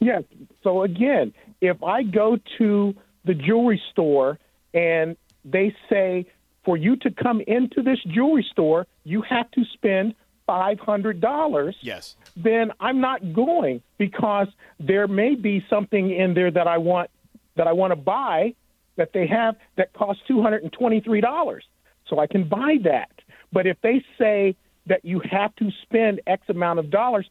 Yes. 0.00 0.24
So 0.62 0.82
again, 0.82 1.32
if 1.60 1.82
I 1.82 2.02
go 2.02 2.38
to 2.58 2.94
the 3.24 3.34
jewelry 3.34 3.80
store 3.92 4.38
and 4.74 5.16
they 5.44 5.74
say 5.88 6.26
for 6.64 6.76
you 6.76 6.96
to 6.96 7.10
come 7.10 7.40
into 7.46 7.82
this 7.82 7.98
jewelry 8.06 8.46
store, 8.50 8.86
you 9.04 9.22
have 9.22 9.50
to 9.52 9.64
spend 9.74 10.14
five 10.46 10.78
hundred 10.78 11.20
dollars. 11.20 11.76
Yes. 11.80 12.16
Then 12.36 12.72
I'm 12.80 13.00
not 13.00 13.32
going 13.32 13.82
because 13.98 14.48
there 14.78 15.06
may 15.08 15.34
be 15.34 15.64
something 15.70 16.10
in 16.10 16.34
there 16.34 16.50
that 16.50 16.66
I 16.66 16.78
want 16.78 17.10
that 17.56 17.66
I 17.66 17.72
want 17.72 17.92
to 17.92 17.96
buy 17.96 18.54
that 18.96 19.12
they 19.12 19.26
have 19.26 19.56
that 19.76 19.92
costs 19.92 20.22
two 20.28 20.42
hundred 20.42 20.62
and 20.62 20.72
twenty 20.72 21.00
three 21.00 21.20
dollars. 21.20 21.64
so 22.08 22.18
I 22.18 22.26
can 22.26 22.48
buy 22.48 22.76
that. 22.84 23.10
But 23.52 23.66
if 23.66 23.76
they 23.82 24.04
say 24.18 24.56
that 24.86 25.04
you 25.04 25.20
have 25.30 25.54
to 25.56 25.70
spend 25.82 26.20
X 26.26 26.42
amount 26.48 26.78
of 26.78 26.90
dollars 26.90 27.26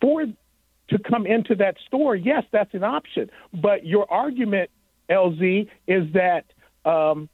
for 0.00 0.24
to 0.24 0.98
come 1.08 1.26
into 1.26 1.54
that 1.56 1.76
store, 1.86 2.16
yes, 2.16 2.42
that's 2.50 2.74
an 2.74 2.82
option. 2.82 3.30
But 3.54 3.86
your 3.86 4.10
argument, 4.12 4.70
LZ, 5.08 5.68
is 5.86 6.12
that 6.14 6.44
um, 6.84 7.28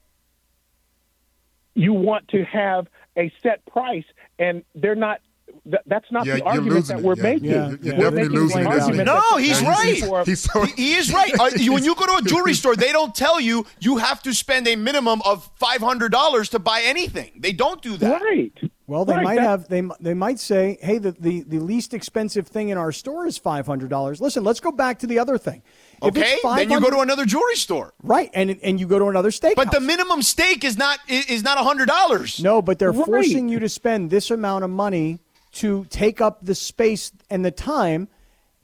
you 1.78 1.92
want 1.92 2.26
to 2.28 2.44
have 2.44 2.88
a 3.16 3.32
set 3.42 3.64
price, 3.66 4.04
and 4.38 4.62
they're 4.75 4.94
not. 4.94 5.20
Th- 5.64 5.82
that's 5.87 6.11
not 6.12 6.25
Yeah, 6.26 6.37
the 6.37 6.44
argument 6.44 6.87
that 6.88 7.00
we're 7.00 7.16
Yeah, 7.16 7.23
making. 7.23 7.44
yeah, 7.50 7.68
You're 7.68 7.78
yeah. 7.82 7.99
We're 7.99 8.11
definitely 8.11 8.11
making 8.23 8.32
the 8.35 8.40
losing 8.40 8.61
it. 8.61 8.66
argument 8.66 9.06
No, 9.06 9.37
he's 9.38 9.61
that 9.61 9.68
right. 9.68 9.99
for- 10.04 10.25
He's 10.25 10.40
so 10.40 10.64
He, 10.64 10.73
he 10.82 10.94
is 10.94 11.12
right. 11.12 11.32
Uh, 11.40 11.50
you- 11.56 11.73
when 11.73 11.85
you 11.85 11.94
go 11.94 12.06
to 12.06 12.16
a 12.16 12.23
jewelry 12.23 12.54
store, 12.54 12.76
they 12.76 12.92
don't 12.92 13.14
tell 13.14 13.40
you 13.40 13.64
you 13.80 13.97
have 13.97 14.23
to 14.23 14.35
spend 14.35 14.68
a 14.68 14.76
minimum 14.76 15.20
of 15.25 15.50
five 15.56 15.80
hundred 15.80 16.12
dollars 16.12 16.49
to 16.50 16.58
buy 16.58 16.82
anything. 16.85 17.32
They 17.38 17.52
don't 17.52 17.80
do 17.82 17.97
that. 17.97 18.20
Right. 18.23 18.52
Well, 18.87 19.04
they 19.04 19.14
Right, 19.14 19.25
might 19.25 19.35
that- 19.37 19.42
have 19.42 19.68
they 19.68 19.82
they 20.00 20.14
might 20.14 20.38
say, 20.38 20.78
"Hey, 20.80 20.99
the, 20.99 21.12
the, 21.12 21.42
the 21.42 21.58
least 21.58 21.92
expensive 21.92 22.47
thing 22.47 22.68
in 22.70 22.78
our 22.78 22.92
store 22.92 23.26
is 23.26 23.37
five 23.37 23.66
hundred 23.66 23.90
dollars." 23.90 24.20
Listen, 24.20 24.44
let's 24.44 24.61
go 24.61 24.70
back 24.70 24.99
to 25.00 25.06
the 25.06 25.18
other 25.18 25.37
thing. 25.38 25.62
If 26.02 26.16
it's 26.16 26.44
Okay, 26.44 26.56
then 26.64 26.70
you 26.70 26.80
go 26.80 26.90
to 26.90 27.00
another 27.00 27.24
jewelry 27.24 27.56
store. 27.56 27.92
right, 28.02 28.30
and 28.34 28.56
and 28.62 28.78
you 28.78 28.86
go 28.86 28.98
to 28.98 29.06
another 29.06 29.30
steakhouse. 29.30 29.56
But 29.56 29.72
the 29.72 29.80
minimum 29.80 30.22
stake 30.22 30.62
is 30.64 30.78
not 30.78 30.98
is 31.08 31.42
not 31.42 31.58
hundred 31.58 31.86
dollars. 31.88 32.40
no, 32.42 32.62
but 32.62 32.78
they're 32.78 32.92
Right. 32.92 33.06
forcing 33.06 33.48
you 33.48 33.58
to 33.58 33.68
spend 33.68 34.10
this 34.10 34.30
amount 34.30 34.64
of 34.64 34.70
money 34.70 35.18
to 35.52 35.86
take 35.90 36.20
up 36.20 36.38
the 36.44 36.54
space 36.54 37.10
and 37.30 37.44
the 37.44 37.50
time, 37.50 38.08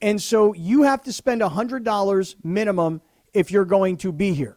and 0.01 0.21
so 0.23 0.53
you 0.55 0.83
have 0.83 1.03
to 1.05 1.13
spend 1.13 1.43
hundred 1.43 1.83
dollars 1.85 2.37
minimum 2.45 3.01
if 3.33 3.51
you're 3.51 3.65
going 3.65 3.97
to 3.99 4.13
be 4.13 4.33
here. 4.33 4.57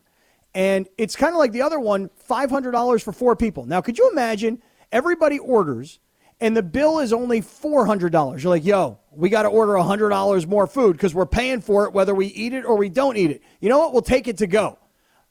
And 0.54 0.88
it's 0.98 1.16
kind 1.16 1.34
of 1.34 1.40
like 1.40 1.52
the 1.52 1.62
other 1.62 1.80
one, 1.80 2.10
five 2.16 2.50
hundred 2.50 2.72
dollars 2.72 3.02
for 3.04 3.12
four 3.12 3.36
people. 3.36 3.66
Now, 3.66 3.82
could 3.82 3.98
you 3.98 4.10
imagine? 4.12 4.62
Everybody 4.92 5.38
orders, 5.40 6.00
and 6.40 6.56
the 6.56 6.64
bill 6.64 7.00
is 7.00 7.12
only 7.12 7.42
four 7.42 7.86
hundred 7.86 8.12
dollars. 8.12 8.44
You're 8.44 8.52
like, 8.52 8.66
yo, 8.66 9.00
we 9.18 9.30
got 9.30 9.44
to 9.44 9.50
order 9.50 9.76
hundred 9.78 10.10
dollars 10.10 10.46
more 10.48 10.68
food 10.68 10.94
because 10.94 11.14
we're 11.16 11.26
paying 11.26 11.60
for 11.62 11.86
it 11.86 11.94
whether 11.94 12.14
we 12.14 12.28
eat 12.28 12.54
it 12.54 12.66
or 12.66 12.76
we 12.78 12.90
don't 12.90 13.18
eat 13.18 13.32
it. 13.32 13.42
You 13.60 13.70
know 13.70 13.80
what? 13.80 13.92
We'll 13.94 14.02
take 14.04 14.28
it 14.28 14.38
to 14.38 14.48
go. 14.48 14.78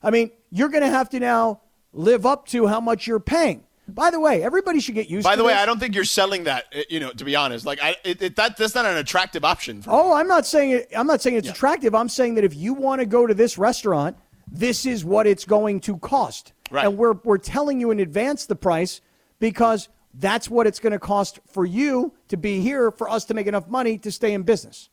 I 0.03 0.11
mean, 0.11 0.31
you're 0.51 0.69
going 0.69 0.83
to 0.83 0.91
have 0.91 1.09
to 1.11 1.21
now 1.21 1.61
live 1.93 2.27
up 2.27 2.47
to 2.49 2.67
how 2.67 2.81
much 2.81 3.07
you're 3.07 3.21
paying. 3.21 3.63
By 3.89 4.11
the 4.11 4.19
way, 4.19 4.43
everybody 4.43 4.81
should 4.81 4.97
get 4.97 5.09
used. 5.09 5.25
To 5.25 5.31
it. 5.31 5.33
By 5.33 5.37
the 5.37 5.45
way, 5.45 5.53
this. 5.53 5.63
I 5.63 5.67
don't 5.67 5.79
think 5.79 5.95
you're 5.95 6.05
selling 6.05 6.45
that. 6.45 6.65
uh, 6.75 6.81
You 6.91 6.99
know, 6.99 7.13
to 7.13 7.25
be 7.25 7.37
honest, 7.37 7.65
like 7.65 7.81
I, 7.81 7.95
it, 8.05 8.21
it, 8.21 8.37
that 8.37 8.57
that's 8.57 8.75
not 8.75 8.85
an 8.85 8.97
attractive 8.97 9.45
option. 9.45 9.83
For 9.83 9.91
me. 9.91 9.97
Oh, 9.97 10.13
I'm 10.13 10.27
not 10.27 10.45
saying 10.45 10.71
it. 10.73 10.89
I'm 10.97 11.07
not 11.07 11.23
saying 11.23 11.37
it's 11.37 11.49
attractive. 11.49 11.95
I'm 11.95 12.09
saying 12.09 12.35
that 12.35 12.45
if 12.45 12.55
you 12.55 12.75
want 12.75 13.01
to 13.01 13.07
go 13.07 13.27
to 13.29 13.33
this 13.35 13.57
restaurant, 13.57 14.17
this 14.51 14.87
is 14.87 15.05
what 15.05 15.29
it's 15.29 15.45
going 15.45 15.79
to 15.81 15.99
cost, 15.99 16.53
Right. 16.71 16.85
and 16.85 16.99
we're 16.99 17.15
we're 17.23 17.39
telling 17.39 17.81
you 17.81 17.93
in 17.93 18.01
advance 18.01 18.47
the 18.47 18.57
price 18.57 19.01
because 19.39 19.89
that's 20.19 20.49
what 20.49 20.67
it's 20.67 20.79
going 20.81 20.93
to 20.93 20.99
cost 20.99 21.39
for 21.47 21.65
you 21.67 22.13
to 22.29 22.37
be 22.37 22.61
here 22.61 22.91
for 22.91 23.09
us 23.09 23.25
to 23.27 23.35
make 23.35 23.47
enough 23.47 23.69
money 23.69 23.99
to 23.99 24.11
stay 24.11 24.33
in 24.33 24.43
business. 24.43 24.89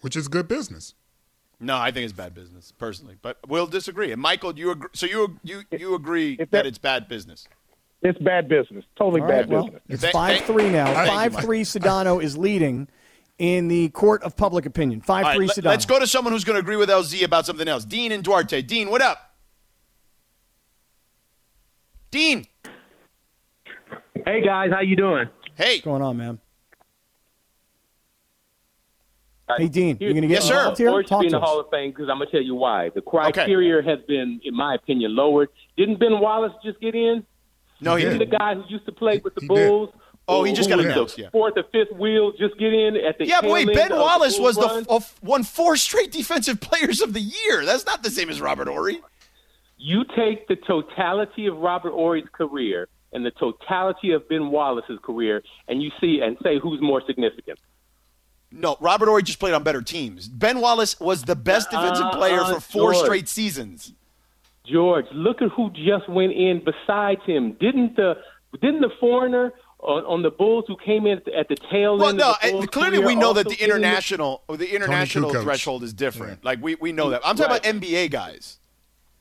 which 0.00 0.16
is 0.16 0.28
good 0.28 0.48
business. 0.48 0.94
No, 1.58 1.76
I 1.76 1.90
think 1.90 2.04
it's 2.04 2.12
bad 2.12 2.34
business 2.34 2.72
personally, 2.76 3.16
but 3.22 3.38
we'll 3.48 3.66
disagree. 3.66 4.12
And 4.12 4.20
Michael, 4.20 4.58
you 4.58 4.70
agree, 4.72 4.90
so 4.92 5.06
you 5.06 5.38
you 5.42 5.62
you 5.70 5.94
agree 5.94 6.32
if 6.32 6.50
that, 6.50 6.50
that- 6.50 6.66
it's 6.66 6.78
bad 6.78 7.08
business. 7.08 7.46
It's 8.02 8.18
bad 8.18 8.46
business. 8.48 8.84
Totally 8.98 9.22
All 9.22 9.28
bad 9.28 9.48
well, 9.48 9.64
business. 9.64 9.82
it's 9.88 10.02
Thank- 10.02 10.12
five 10.12 10.40
three 10.42 10.68
now. 10.68 10.84
Thank 10.92 10.98
you, 11.08 11.12
Five 11.16 11.32
Mike. 11.32 11.44
three 11.44 11.62
Sedano 11.62 12.22
is 12.22 12.36
leading 12.36 12.88
in 13.38 13.68
the 13.68 13.88
court 13.88 14.22
of 14.22 14.36
public 14.36 14.66
opinion. 14.66 15.00
Five 15.00 15.24
All 15.24 15.30
right, 15.30 15.36
three 15.36 15.46
let, 15.46 15.56
Sedano. 15.56 15.76
us 15.76 15.86
go 15.86 15.98
to 15.98 16.06
someone 16.06 16.32
who's 16.34 16.44
going 16.44 16.56
to 16.56 16.60
agree 16.60 16.76
with 16.76 16.90
LZ 16.90 17.22
about 17.24 17.46
something 17.46 17.66
else. 17.66 17.84
Dean 17.86 18.12
and 18.12 18.22
Duarte. 18.22 18.60
Dean, 18.62 18.90
what 18.90 19.00
up? 19.00 19.34
Dean, 22.10 22.46
Hey 24.26 24.42
guys, 24.44 24.70
how 24.72 24.80
you 24.80 24.96
doing? 24.96 25.28
hey. 25.54 25.74
What's 25.76 25.84
going 25.84 26.02
on, 26.02 26.16
man? 26.16 26.38
Hey, 29.56 29.68
Dean, 29.68 29.96
you're 30.00 30.10
going 30.10 30.22
to 30.22 30.28
get 30.28 30.42
Yes, 30.42 30.48
sir. 30.48 30.74
here? 30.76 30.90
Or 30.90 30.98
it 31.00 31.04
should 31.04 31.08
Talk 31.10 31.20
be 31.20 31.26
in 31.26 31.32
the 31.32 31.38
Hall 31.38 31.60
of 31.60 31.66
Fame 31.70 31.90
because 31.92 32.08
I'm 32.10 32.18
gonna 32.18 32.28
tell 32.32 32.42
you 32.42 32.56
why. 32.56 32.90
The 32.92 33.00
criteria 33.00 33.80
has 33.80 34.00
been, 34.08 34.40
in 34.44 34.54
my 34.56 34.74
opinion, 34.74 35.14
lowered. 35.14 35.50
Didn't 35.76 36.00
Ben 36.00 36.18
Wallace 36.18 36.52
just 36.64 36.80
get 36.80 36.96
in? 36.96 37.24
No, 37.80 37.94
he 37.94 38.02
He 38.02 38.08
Isn't 38.08 38.18
did. 38.18 38.30
the 38.32 38.36
guy 38.36 38.54
who 38.56 38.64
used 38.68 38.84
to 38.86 38.92
play 38.92 39.18
with 39.22 39.36
the 39.36 39.42
He 39.42 39.46
did. 39.46 39.68
Bulls? 39.68 39.90
Oh, 40.26 40.42
he 40.42 40.52
just 40.52 40.68
got 40.68 40.78
was 40.78 40.86
announced, 40.86 41.14
the 41.14 41.22
yeah. 41.22 41.30
Fourth 41.30 41.54
or 41.56 41.62
fifth 41.70 41.92
wheel 41.96 42.32
just 42.32 42.58
get 42.58 42.72
in 42.74 42.96
at 42.96 43.16
the 43.18 43.26
Yeah, 43.28 43.40
but 43.40 43.50
wait, 43.52 43.68
Ben 43.72 43.90
Wallace 43.94 44.36
Bulls 44.36 44.56
was 44.56 44.66
the 44.68 44.74
run? 44.74 44.86
f- 44.90 45.14
won 45.22 45.44
four 45.44 45.76
straight 45.76 46.10
defensive 46.10 46.60
players 46.60 47.00
of 47.00 47.12
the 47.12 47.20
year. 47.20 47.64
That's 47.64 47.86
not 47.86 48.02
the 48.02 48.10
same 48.10 48.28
as 48.28 48.40
Robert 48.40 48.66
Horry. 48.66 49.00
you 49.78 50.02
take 50.16 50.48
the 50.48 50.56
totality 50.56 51.46
of 51.46 51.56
Robert 51.58 51.92
Horry's 51.92 52.26
career 52.32 52.88
and 53.12 53.24
the 53.24 53.30
totality 53.32 54.12
of 54.12 54.28
Ben 54.28 54.50
Wallace's 54.50 54.98
career, 55.02 55.42
and 55.68 55.82
you 55.82 55.90
see 56.00 56.20
and 56.22 56.36
say 56.42 56.58
who's 56.58 56.80
more 56.80 57.02
significant. 57.06 57.58
No, 58.52 58.76
Robert 58.80 59.06
Horry 59.06 59.22
just 59.22 59.38
played 59.40 59.54
on 59.54 59.62
better 59.64 59.82
teams. 59.82 60.28
Ben 60.28 60.60
Wallace 60.60 60.98
was 61.00 61.24
the 61.24 61.34
best 61.36 61.70
defensive 61.70 62.10
player 62.12 62.40
Uh-uh, 62.40 62.54
for 62.54 62.60
four 62.60 62.92
George. 62.92 63.04
straight 63.04 63.28
seasons. 63.28 63.92
George, 64.64 65.06
look 65.12 65.42
at 65.42 65.50
who 65.50 65.70
just 65.70 66.08
went 66.08 66.32
in 66.32 66.62
besides 66.64 67.20
him. 67.24 67.52
Didn't 67.60 67.96
the 67.96 68.14
didn't 68.60 68.80
the 68.80 68.90
foreigner 69.00 69.52
on, 69.80 70.04
on 70.04 70.22
the 70.22 70.30
Bulls 70.30 70.64
who 70.66 70.76
came 70.76 71.06
in 71.06 71.18
at 71.18 71.24
the, 71.24 71.34
at 71.36 71.48
the 71.48 71.56
tail 71.70 71.98
Well, 71.98 72.08
end? 72.08 72.18
no, 72.18 72.30
of 72.32 72.40
the 72.42 72.50
Bulls 72.52 72.64
uh, 72.64 72.66
clearly 72.68 72.98
we 72.98 73.14
know 73.14 73.32
that 73.34 73.44
the 73.48 73.50
get 73.56 73.68
in 73.68 73.76
international 73.76 74.42
the 74.48 74.74
international 74.74 75.30
threshold 75.42 75.82
is 75.82 75.92
different. 75.92 76.44
Like 76.44 76.60
we, 76.62 76.74
we 76.76 76.92
know 76.92 77.10
that. 77.10 77.20
I'm 77.24 77.36
talking 77.36 77.50
Right. 77.52 77.66
about 77.66 77.80
NBA 77.82 78.10
guys. 78.10 78.58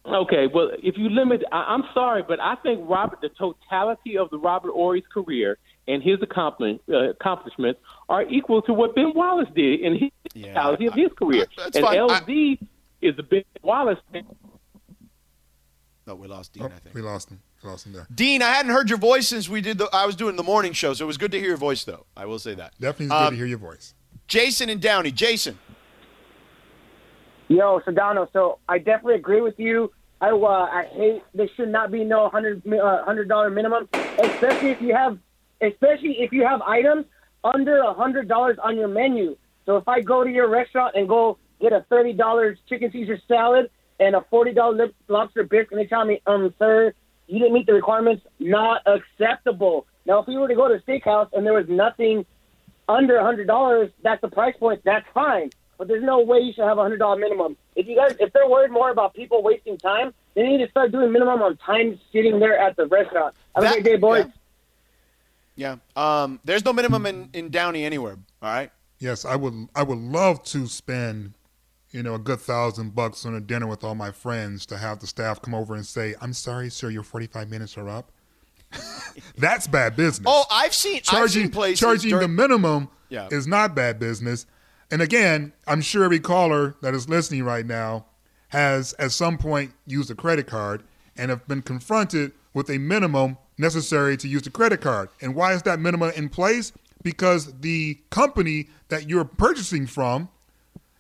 Okay, 0.07 0.47
well, 0.53 0.69
if 0.83 0.97
you 0.97 1.09
limit, 1.09 1.41
I, 1.51 1.63
I'm 1.73 1.83
sorry, 1.93 2.23
but 2.27 2.39
I 2.39 2.55
think 2.57 2.81
Robert, 2.87 3.21
the 3.21 3.29
totality 3.29 4.17
of 4.17 4.29
the 4.29 4.37
Robert 4.37 4.71
Horry's 4.71 5.03
career 5.11 5.57
and 5.87 6.03
his 6.03 6.21
accomplishment, 6.21 6.81
uh, 6.89 7.09
accomplishments 7.09 7.79
are 8.07 8.23
equal 8.23 8.61
to 8.63 8.73
what 8.73 8.93
Ben 8.93 9.13
Wallace 9.15 9.49
did 9.55 9.81
in 9.81 9.93
his 9.93 10.11
Yeah, 10.35 10.47
totality 10.53 10.85
of 10.87 10.93
his 10.93 11.09
career. 11.17 11.45
That's 11.57 11.75
and 11.77 11.85
fine. 11.85 11.97
LZ 11.97 12.59
is 13.01 13.15
the 13.15 13.23
Ben 13.23 13.43
Wallace. 13.63 13.97
No, 16.05 16.13
we 16.15 16.27
lost 16.27 16.53
Dean. 16.53 16.63
Oh, 16.63 16.67
I 16.67 16.69
think. 16.69 16.93
we 16.93 17.01
lost 17.01 17.29
him. 17.31 17.41
We 17.63 17.69
lost 17.69 17.87
him 17.87 17.93
there. 17.93 18.07
Dean, 18.13 18.43
I 18.43 18.49
hadn't 18.51 18.71
heard 18.71 18.89
your 18.89 18.99
voice 18.99 19.27
since 19.27 19.49
we 19.49 19.59
did 19.61 19.79
the. 19.79 19.89
I 19.91 20.05
was 20.05 20.15
doing 20.15 20.35
the 20.35 20.43
morning 20.43 20.73
show, 20.73 20.93
so 20.93 21.03
it 21.05 21.07
was 21.07 21.17
good 21.17 21.31
to 21.31 21.39
hear 21.39 21.47
your 21.47 21.57
voice, 21.57 21.83
though. 21.83 22.05
I 22.15 22.25
will 22.27 22.37
say 22.37 22.53
that. 22.55 22.73
Definitely 22.79 23.07
is 23.07 23.11
Um, 23.11 23.23
good 23.25 23.29
to 23.31 23.35
hear 23.37 23.45
your 23.47 23.57
voice. 23.57 23.95
Jason 24.27 24.69
and 24.69 24.79
Downey. 24.79 25.09
Jason. 25.11 25.57
Yo, 27.47 27.79
Sedano. 27.85 28.27
So 28.33 28.59
I 28.67 28.77
definitely 28.79 29.15
agree 29.15 29.41
with 29.41 29.55
you. 29.57 29.91
I 30.21 30.29
uh, 30.29 30.45
I 30.45 30.85
hate 30.91 31.21
there 31.33 31.49
should 31.55 31.69
not 31.69 31.91
be 31.91 32.03
no 32.03 32.29
hundred 32.29 32.63
uh, 32.67 33.03
hundred 33.03 33.27
dollar 33.27 33.49
minimum, 33.49 33.87
especially 34.17 34.71
if 34.71 34.81
you 34.81 34.95
have 34.95 35.17
especially 35.61 36.17
if 36.19 36.31
you 36.31 36.43
have 36.45 36.61
items 36.61 37.05
under 37.43 37.79
a 37.79 37.93
hundred 37.93 38.27
dollars 38.27 38.57
on 38.63 38.77
your 38.77 38.87
menu. 38.87 39.35
So 39.65 39.77
if 39.77 39.87
I 39.87 40.01
go 40.01 40.23
to 40.23 40.29
your 40.29 40.49
restaurant 40.49 40.95
and 40.95 41.07
go 41.07 41.37
get 41.61 41.73
a 41.73 41.85
thirty 41.89 42.13
dollars 42.13 42.57
chicken 42.67 42.91
Caesar 42.91 43.19
salad 43.27 43.69
and 43.99 44.15
a 44.15 44.25
forty 44.29 44.53
dollar 44.53 44.87
lobster 45.07 45.43
bisque, 45.43 45.71
and 45.71 45.79
they 45.79 45.85
tell 45.85 46.05
me, 46.05 46.21
um, 46.25 46.53
sir, 46.57 46.93
you 47.27 47.39
didn't 47.39 47.53
meet 47.53 47.67
the 47.67 47.73
requirements, 47.73 48.23
not 48.39 48.81
acceptable. 48.87 49.85
Now, 50.05 50.19
if 50.19 50.27
we 50.27 50.37
were 50.37 50.47
to 50.47 50.55
go 50.55 50.67
to 50.67 50.75
a 50.75 50.79
steakhouse 50.79 51.29
and 51.33 51.45
there 51.45 51.53
was 51.53 51.65
nothing 51.67 52.25
under 52.87 53.17
a 53.17 53.23
hundred 53.23 53.47
dollars, 53.47 53.91
that's 54.03 54.21
the 54.21 54.29
price 54.29 54.55
point. 54.59 54.81
That's 54.85 55.05
fine. 55.13 55.51
But 55.77 55.87
there's 55.87 56.03
no 56.03 56.19
way 56.21 56.39
you 56.39 56.53
should 56.53 56.63
have 56.65 56.77
a 56.77 56.81
hundred 56.81 56.97
dollar 56.99 57.17
minimum. 57.19 57.57
If 57.75 57.87
you 57.87 57.95
guys, 57.95 58.15
if 58.19 58.31
they're 58.33 58.47
worried 58.47 58.71
more 58.71 58.89
about 58.91 59.13
people 59.13 59.43
wasting 59.43 59.77
time, 59.77 60.13
they 60.33 60.43
need 60.43 60.59
to 60.63 60.69
start 60.69 60.91
doing 60.91 61.11
minimum 61.11 61.41
on 61.41 61.57
time 61.57 61.99
sitting 62.13 62.39
there 62.39 62.57
at 62.57 62.75
the 62.77 62.85
restaurant. 62.87 63.35
Have 63.55 63.63
That- 63.63 63.77
a 63.77 63.81
great 63.81 63.83
day, 63.93 63.97
boys. 63.97 64.25
Yeah. 65.55 65.77
Um. 65.95 66.39
There's 66.43 66.65
no 66.65 66.73
minimum 66.73 67.05
in 67.05 67.29
in 67.33 67.49
Downey 67.49 67.83
anywhere. 67.85 68.17
All 68.41 68.51
right. 68.53 68.71
Yes, 68.99 69.25
I 69.25 69.35
would. 69.35 69.67
I 69.75 69.83
would 69.83 69.97
love 69.97 70.43
to 70.45 70.67
spend, 70.67 71.33
you 71.91 72.03
know, 72.03 72.15
a 72.15 72.19
good 72.19 72.39
thousand 72.41 72.95
bucks 72.95 73.25
on 73.25 73.35
a 73.35 73.41
dinner 73.41 73.67
with 73.67 73.83
all 73.83 73.95
my 73.95 74.11
friends 74.11 74.65
to 74.67 74.77
have 74.77 74.99
the 74.99 75.07
staff 75.07 75.41
come 75.41 75.53
over 75.55 75.75
and 75.75 75.85
say, 75.85 76.15
"I'm 76.21 76.33
sorry, 76.33 76.69
sir, 76.69 76.89
your 76.89 77.03
45 77.03 77.49
minutes 77.49 77.77
are 77.77 77.87
up." 77.89 78.11
That's 79.37 79.67
bad 79.67 79.95
business. 79.95 80.25
Oh, 80.29 80.43
I've 80.51 80.73
seen 80.73 80.97
I've 80.97 81.03
charging 81.03 81.43
seen 81.43 81.51
places 81.51 81.79
charging 81.79 82.17
the 82.19 82.27
minimum 82.27 82.89
Yeah. 83.09 83.27
is 83.31 83.47
not 83.47 83.75
bad 83.75 83.99
business. 83.99 84.45
And 84.91 85.01
again, 85.01 85.53
I'm 85.67 85.81
sure 85.81 86.03
every 86.03 86.19
caller 86.19 86.75
that 86.81 86.93
is 86.93 87.09
listening 87.09 87.43
right 87.43 87.65
now 87.65 88.05
has 88.49 88.93
at 88.99 89.11
some 89.11 89.37
point 89.37 89.73
used 89.85 90.11
a 90.11 90.15
credit 90.15 90.47
card 90.47 90.83
and 91.17 91.29
have 91.29 91.47
been 91.47 91.61
confronted 91.61 92.31
with 92.53 92.69
a 92.69 92.77
minimum 92.77 93.37
necessary 93.57 94.15
to 94.17 94.27
use 94.27 94.43
the 94.43 94.49
credit 94.49 94.81
card. 94.81 95.09
And 95.21 95.33
why 95.35 95.53
is 95.53 95.63
that 95.63 95.79
minimum 95.79 96.11
in 96.15 96.29
place? 96.29 96.71
Because 97.03 97.53
the 97.61 97.99
company 98.09 98.69
that 98.89 99.09
you're 99.09 99.25
purchasing 99.25 99.87
from 99.87 100.29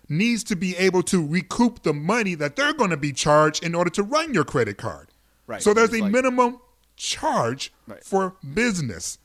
needs 0.07 0.43
to 0.45 0.55
be 0.55 0.75
able 0.77 1.01
to 1.03 1.25
recoup 1.25 1.83
the 1.83 1.93
money 1.93 2.35
that 2.35 2.55
they're 2.55 2.73
going 2.73 2.91
to 2.91 2.97
be 2.97 3.11
charged 3.11 3.63
in 3.63 3.73
order 3.75 3.89
to 3.91 4.03
run 4.03 4.33
your 4.33 4.43
credit 4.43 4.77
card. 4.77 5.07
Right. 5.47 5.61
So 5.61 5.73
there's 5.73 5.93
a 5.93 6.01
like- 6.01 6.11
minimum 6.11 6.59
charge 6.95 7.73
Right. 7.87 8.03
for 8.03 8.35
business, 8.53 9.17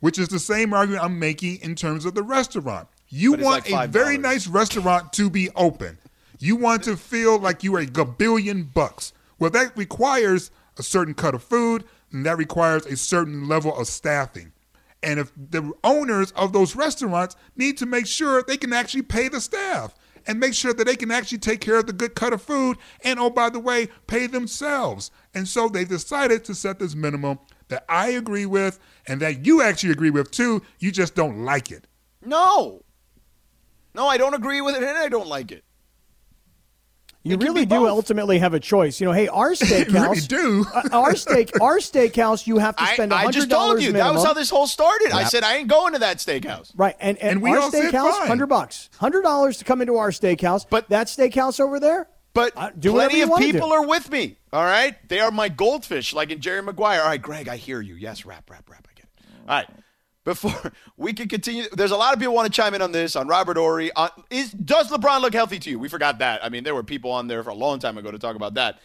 which 0.00 0.18
is 0.18 0.28
the 0.28 0.38
same 0.38 0.72
argument 0.74 1.02
I'm 1.04 1.18
making 1.18 1.56
in 1.62 1.74
terms 1.74 2.04
of 2.04 2.14
the 2.14 2.22
restaurant. 2.22 2.88
You 3.10 3.32
But 3.32 3.44
want 3.44 3.70
like 3.70 3.88
a 3.88 3.92
very 3.92 4.16
nice 4.16 4.46
restaurant 4.46 5.12
to 5.14 5.28
be 5.28 5.50
open. 5.56 5.98
You 6.38 6.56
want 6.56 6.84
to 6.84 6.96
feel 6.96 7.38
like 7.38 7.64
you 7.64 7.74
are 7.76 7.80
a 7.80 7.86
gabillion 7.86 8.72
bucks. 8.72 9.12
Well, 9.38 9.50
that 9.50 9.76
requires 9.76 10.50
a 10.78 10.82
certain 10.82 11.14
cut 11.14 11.34
of 11.34 11.42
food, 11.42 11.84
and 12.12 12.24
that 12.24 12.38
requires 12.38 12.86
a 12.86 12.96
certain 12.96 13.48
level 13.48 13.76
of 13.76 13.88
staffing. 13.88 14.52
And 15.02 15.18
if 15.18 15.32
the 15.34 15.72
owners 15.82 16.30
of 16.32 16.52
those 16.52 16.76
restaurants 16.76 17.34
need 17.56 17.78
to 17.78 17.86
make 17.86 18.06
sure 18.06 18.42
they 18.42 18.56
can 18.56 18.72
actually 18.72 19.02
pay 19.02 19.28
the 19.28 19.40
staff 19.40 19.94
and 20.26 20.38
make 20.38 20.54
sure 20.54 20.72
that 20.72 20.86
they 20.86 20.96
can 20.96 21.10
actually 21.10 21.38
take 21.38 21.60
care 21.60 21.76
of 21.76 21.86
the 21.86 21.92
good 21.92 22.14
cut 22.14 22.32
of 22.32 22.42
food 22.42 22.76
and, 23.02 23.18
oh, 23.18 23.30
by 23.30 23.50
the 23.50 23.58
way, 23.58 23.88
pay 24.06 24.26
themselves. 24.26 25.10
And 25.34 25.48
so 25.48 25.68
they 25.68 25.84
decided 25.84 26.44
to 26.44 26.54
set 26.54 26.78
this 26.78 26.94
minimum 26.94 27.38
that 27.68 27.84
I 27.88 28.10
agree 28.10 28.46
with 28.46 28.78
and 29.06 29.20
that 29.20 29.46
you 29.46 29.62
actually 29.62 29.92
agree 29.92 30.10
with 30.10 30.30
too. 30.30 30.62
You 30.78 30.92
just 30.92 31.14
don't 31.14 31.44
like 31.44 31.70
it. 31.72 31.86
No. 32.22 32.82
No, 33.94 34.06
I 34.06 34.16
don't 34.18 34.34
agree 34.34 34.60
with 34.60 34.74
it 34.76 34.82
and 34.82 34.96
I 34.98 35.08
don't 35.08 35.28
like 35.28 35.52
it. 35.52 35.64
You 37.22 37.34
It 37.34 37.42
really 37.42 37.66
do 37.66 37.80
both. 37.80 37.88
ultimately 37.90 38.38
have 38.38 38.54
a 38.54 38.60
choice. 38.60 38.98
You 38.98 39.04
know, 39.06 39.12
hey, 39.12 39.28
our 39.28 39.50
steakhouse. 39.54 39.92
really 39.92 40.20
do. 40.20 40.64
uh, 40.74 40.88
our 40.92 41.14
steak, 41.14 41.60
our 41.60 41.76
steakhouse, 41.76 42.46
you 42.46 42.56
have 42.58 42.76
to 42.76 42.82
I, 42.82 42.94
spend 42.94 43.12
I 43.12 43.18
hundred 43.24 43.32
just 43.32 43.50
told 43.50 43.82
you 43.82 43.92
minimum. 43.92 44.06
that 44.06 44.14
was 44.14 44.24
how 44.24 44.32
this 44.32 44.48
whole 44.48 44.66
started. 44.66 45.10
I 45.12 45.24
said 45.24 45.44
I 45.44 45.56
ain't 45.56 45.68
going 45.68 45.92
to 45.92 45.98
that 45.98 46.16
steakhouse. 46.16 46.72
Right, 46.74 46.96
and 46.98 47.18
and, 47.18 47.32
And 47.32 47.42
we 47.42 47.50
our 47.50 47.70
steakhouse, 47.70 48.26
hundred 48.26 48.46
bucks, 48.46 48.88
hundred 48.98 49.20
dollars 49.22 49.58
to 49.58 49.64
come 49.66 49.82
into 49.82 49.96
our 49.96 50.10
steakhouse. 50.10 50.64
But- 50.68 50.88
that 50.88 51.08
steakhouse 51.08 51.60
over 51.60 51.78
there, 51.78 52.08
But 52.32 52.54
Uh, 52.56 52.70
do 52.78 52.92
plenty 52.92 53.20
of 53.20 53.36
people 53.36 53.70
are 53.70 53.86
with 53.86 54.10
me. 54.10 54.38
All 54.50 54.64
right, 54.64 54.96
they 55.08 55.20
are 55.20 55.30
my 55.30 55.50
goldfish, 55.50 56.14
like 56.14 56.30
in 56.30 56.40
Jerry 56.40 56.62
Maguire. 56.62 57.02
All 57.02 57.08
right, 57.08 57.20
Greg, 57.20 57.48
I 57.48 57.56
hear 57.56 57.82
you. 57.82 57.96
Yes, 57.96 58.24
rap, 58.24 58.48
rap, 58.48 58.68
rap. 58.70 58.88
I 58.90 58.94
get 58.94 59.04
it. 59.04 59.24
All 59.46 59.56
right. 59.56 59.68
Before 60.30 60.72
we 60.96 61.12
can 61.12 61.26
continue, 61.26 61.64
there's 61.72 61.90
a 61.90 61.96
lot 61.96 62.14
of 62.14 62.20
people 62.20 62.36
want 62.36 62.46
to 62.46 62.52
chime 62.52 62.72
in 62.72 62.82
on 62.82 62.92
this 62.92 63.16
on 63.16 63.26
Robert 63.26 63.56
Horry. 63.56 63.90
On, 63.94 64.08
is 64.30 64.52
does 64.52 64.88
LeBron 64.88 65.22
look 65.22 65.34
healthy 65.34 65.58
to 65.58 65.70
you? 65.70 65.76
We 65.76 65.88
forgot 65.88 66.20
that. 66.20 66.44
I 66.44 66.48
mean, 66.50 66.62
there 66.62 66.72
were 66.72 66.84
people 66.84 67.10
on 67.10 67.26
there 67.26 67.42
for 67.42 67.50
a 67.50 67.54
long 67.54 67.80
time 67.80 67.98
ago 67.98 68.12
to 68.12 68.18
talk 68.18 68.36
about 68.36 68.54
that. 68.54 68.78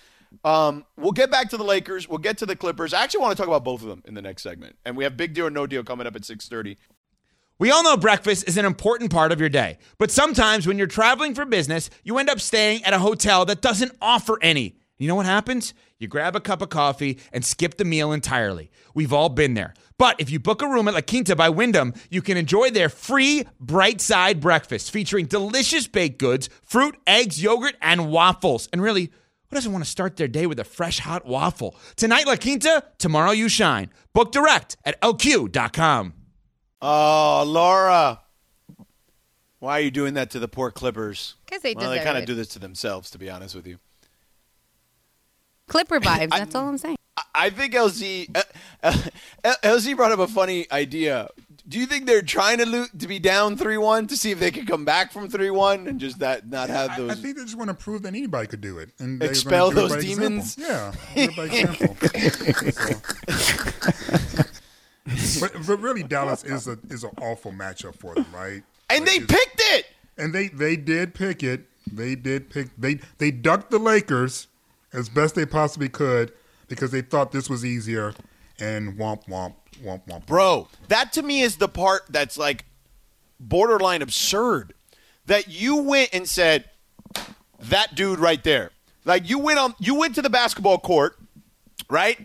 Um, 0.43 0.85
we'll 0.97 1.11
get 1.11 1.29
back 1.29 1.51
to 1.51 1.57
the 1.57 1.63
Lakers. 1.63 2.09
We'll 2.09 2.17
get 2.17 2.39
to 2.39 2.47
the 2.47 2.55
Clippers. 2.55 2.95
I 2.95 3.03
actually 3.03 3.19
want 3.19 3.37
to 3.37 3.37
talk 3.37 3.47
about 3.47 3.63
both 3.63 3.83
of 3.83 3.87
them 3.87 4.01
in 4.05 4.15
the 4.15 4.23
next 4.23 4.41
segment, 4.41 4.75
and 4.85 4.97
we 4.97 5.03
have 5.03 5.15
big 5.15 5.35
deal 5.35 5.45
or 5.45 5.51
no 5.51 5.67
deal 5.67 5.83
coming 5.83 6.07
up 6.07 6.15
at 6.15 6.25
six 6.25 6.49
thirty. 6.49 6.77
We 7.59 7.69
all 7.69 7.83
know 7.83 7.95
breakfast 7.95 8.47
is 8.47 8.57
an 8.57 8.65
important 8.65 9.11
part 9.11 9.31
of 9.31 9.39
your 9.39 9.49
day, 9.49 9.77
but 9.99 10.09
sometimes 10.09 10.65
when 10.65 10.79
you're 10.79 10.87
traveling 10.87 11.35
for 11.35 11.45
business, 11.45 11.91
you 12.03 12.17
end 12.17 12.31
up 12.31 12.41
staying 12.41 12.83
at 12.85 12.93
a 12.93 12.99
hotel 12.99 13.45
that 13.45 13.61
doesn't 13.61 13.91
offer 14.01 14.39
any. 14.41 14.77
You 14.97 15.07
know 15.07 15.15
what 15.15 15.27
happens? 15.27 15.75
You 15.99 16.07
grab 16.07 16.35
a 16.35 16.39
cup 16.39 16.61
of 16.61 16.69
coffee 16.69 17.19
and 17.31 17.45
skip 17.45 17.77
the 17.77 17.85
meal 17.85 18.11
entirely. 18.11 18.71
We've 18.93 19.13
all 19.13 19.29
been 19.29 19.53
there. 19.53 19.73
But 19.97 20.19
if 20.19 20.29
you 20.29 20.39
book 20.39 20.61
a 20.61 20.67
room 20.67 20.87
at 20.87 20.93
La 20.93 21.01
Quinta 21.01 21.35
by 21.35 21.49
Wyndham, 21.49 21.93
you 22.09 22.21
can 22.21 22.35
enjoy 22.37 22.69
their 22.69 22.89
free 22.89 23.45
bright 23.59 24.01
side 24.01 24.41
breakfast 24.41 24.91
featuring 24.91 25.25
delicious 25.25 25.87
baked 25.87 26.19
goods, 26.19 26.49
fruit, 26.63 26.97
eggs, 27.07 27.41
yogurt, 27.41 27.75
and 27.81 28.11
waffles. 28.11 28.67
And 28.73 28.81
really, 28.81 29.05
who 29.49 29.55
doesn't 29.55 29.71
want 29.71 29.85
to 29.85 29.89
start 29.89 30.17
their 30.17 30.27
day 30.27 30.47
with 30.47 30.59
a 30.59 30.65
fresh 30.65 30.99
hot 30.99 31.25
waffle? 31.25 31.77
Tonight, 31.95 32.27
La 32.27 32.35
Quinta, 32.35 32.83
tomorrow, 32.97 33.31
you 33.31 33.47
shine. 33.47 33.89
Book 34.13 34.33
direct 34.33 34.75
at 34.83 34.99
lq.com. 35.01 36.13
Oh, 36.81 37.43
Laura. 37.47 38.21
Why 39.59 39.79
are 39.79 39.81
you 39.81 39.91
doing 39.91 40.15
that 40.15 40.29
to 40.31 40.39
the 40.39 40.49
poor 40.49 40.71
Clippers? 40.71 41.35
'Cause 41.47 41.61
they 41.61 41.73
well, 41.73 41.89
they 41.89 42.03
kind 42.03 42.17
of 42.17 42.25
do 42.25 42.35
this 42.35 42.49
to 42.49 42.59
themselves, 42.59 43.09
to 43.11 43.17
be 43.17 43.29
honest 43.29 43.55
with 43.55 43.65
you. 43.65 43.79
Clipper 45.67 45.99
vibes. 45.99 46.29
That's 46.31 46.55
all 46.55 46.67
I'm 46.69 46.77
saying. 46.77 46.95
I- 47.17 47.21
I 47.37 47.49
think 47.49 47.73
LZ 47.73 48.29
uh, 48.35 48.43
uh, 48.83 49.53
LZ 49.63 49.95
brought 49.95 50.11
up 50.11 50.19
a 50.19 50.27
funny 50.27 50.67
idea. 50.71 51.29
Do 51.67 51.79
you 51.79 51.85
think 51.85 52.05
they're 52.05 52.21
trying 52.21 52.59
to 52.59 52.65
lo- 52.65 52.85
to 52.97 53.07
be 53.07 53.19
down 53.19 53.57
three 53.57 53.77
one 53.77 54.07
to 54.07 54.15
see 54.17 54.31
if 54.31 54.39
they 54.39 54.51
can 54.51 54.65
come 54.65 54.85
back 54.85 55.11
from 55.11 55.27
three 55.29 55.49
one 55.49 55.87
and 55.87 55.99
just 55.99 56.19
that 56.19 56.47
not 56.49 56.69
have 56.69 56.95
those? 56.97 57.11
I 57.11 57.15
think 57.15 57.37
they 57.37 57.43
just 57.43 57.57
want 57.57 57.69
to 57.69 57.73
prove 57.73 58.03
that 58.03 58.09
anybody 58.09 58.47
could 58.47 58.61
do 58.61 58.77
it. 58.79 58.91
And 58.99 59.19
they're 59.19 59.27
gonna 59.29 59.31
Expel 59.31 59.71
do 59.71 59.77
it 59.77 59.81
those 59.81 59.91
by 59.91 59.97
example. 59.99 60.27
demons? 60.29 60.57
Yeah, 60.57 60.93
by 61.35 61.43
example. 61.45 61.95
So- 65.17 65.47
but, 65.47 65.67
but 65.67 65.79
really, 65.81 66.01
Dallas 66.03 66.43
is 66.43 66.67
a 66.67 66.79
is 66.89 67.03
an 67.03 67.11
awful 67.21 67.51
matchup 67.51 67.95
for 67.95 68.15
them, 68.15 68.25
right? 68.33 68.63
and 68.89 69.05
they 69.05 69.19
picked 69.19 69.61
it. 69.73 69.85
and 70.17 70.33
they 70.33 70.47
they 70.47 70.75
did 70.75 71.13
pick 71.13 71.43
it. 71.43 71.67
They 71.91 72.15
did 72.15 72.49
pick. 72.49 72.69
They 72.77 72.99
they 73.19 73.29
ducked 73.29 73.69
the 73.69 73.77
Lakers 73.77 74.47
as 74.95 75.09
best 75.09 75.35
they 75.35 75.45
possibly 75.45 75.89
could 75.89 76.31
because 76.67 76.91
they 76.91 77.01
thought 77.01 77.31
this 77.31 77.49
was 77.49 77.63
easier. 77.65 78.13
And 78.57 78.93
womp 78.97 79.27
womp 79.27 79.53
womp 79.83 80.07
womp. 80.07 80.25
Bro, 80.25 80.69
that 80.87 81.11
to 81.13 81.21
me 81.21 81.41
is 81.41 81.57
the 81.57 81.67
part 81.67 82.03
that's 82.09 82.37
like 82.37 82.63
borderline 83.39 84.01
absurd. 84.01 84.73
That 85.25 85.49
you 85.49 85.75
went 85.77 86.11
and 86.13 86.27
said 86.29 86.65
that 87.59 87.95
dude 87.95 88.19
right 88.19 88.41
there. 88.43 88.71
Like 89.03 89.29
you 89.29 89.39
went 89.39 89.59
on 89.59 89.75
you 89.79 89.95
went 89.95 90.15
to 90.15 90.21
the 90.21 90.29
basketball 90.29 90.77
court, 90.77 91.17
right? 91.89 92.17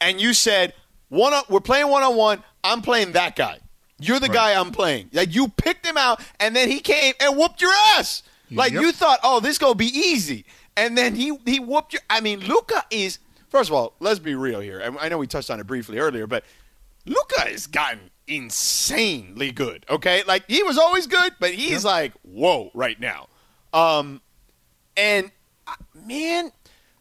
And 0.00 0.20
you 0.20 0.34
said, 0.34 0.74
"One 1.08 1.32
on, 1.32 1.44
we're 1.48 1.60
playing 1.60 1.88
one 1.88 2.02
on 2.02 2.16
one. 2.16 2.42
I'm 2.64 2.82
playing 2.82 3.12
that 3.12 3.36
guy. 3.36 3.60
You're 4.00 4.18
the 4.20 4.28
guy 4.28 4.58
I'm 4.58 4.72
playing." 4.72 5.10
Like 5.12 5.32
you 5.34 5.48
picked 5.48 5.86
him 5.86 5.96
out 5.96 6.20
and 6.40 6.56
then 6.56 6.68
he 6.68 6.80
came 6.80 7.14
and 7.20 7.36
whooped 7.36 7.62
your 7.62 7.72
ass. 7.96 8.24
Like 8.50 8.72
Yep. 8.72 8.82
you 8.82 8.92
thought, 8.92 9.20
"Oh, 9.22 9.38
this 9.38 9.58
going 9.58 9.74
to 9.74 9.78
be 9.78 9.86
easy." 9.86 10.44
And 10.76 10.96
then 10.96 11.14
he 11.14 11.36
he 11.44 11.60
whooped 11.60 11.92
your 11.92 12.02
I 12.10 12.20
mean, 12.20 12.40
Luka 12.40 12.84
is 12.90 13.18
First 13.48 13.70
of 13.70 13.74
all, 13.74 13.94
let's 14.00 14.18
be 14.18 14.34
real 14.34 14.60
here. 14.60 14.80
And 14.80 14.98
I 14.98 15.08
know 15.08 15.18
we 15.18 15.26
touched 15.26 15.50
on 15.50 15.60
it 15.60 15.66
briefly 15.66 15.98
earlier, 15.98 16.26
but 16.26 16.44
Luka 17.06 17.40
has 17.42 17.66
gotten 17.66 18.10
insanely 18.26 19.52
good. 19.52 19.86
Okay, 19.88 20.22
like 20.26 20.44
he 20.48 20.62
was 20.62 20.78
always 20.78 21.06
good, 21.06 21.34
but 21.38 21.52
he's 21.52 21.84
like 21.84 22.12
whoa 22.22 22.70
right 22.74 22.98
now. 23.00 23.28
Um, 23.72 24.20
and 24.96 25.30
uh, 25.66 25.74
man, 25.94 26.50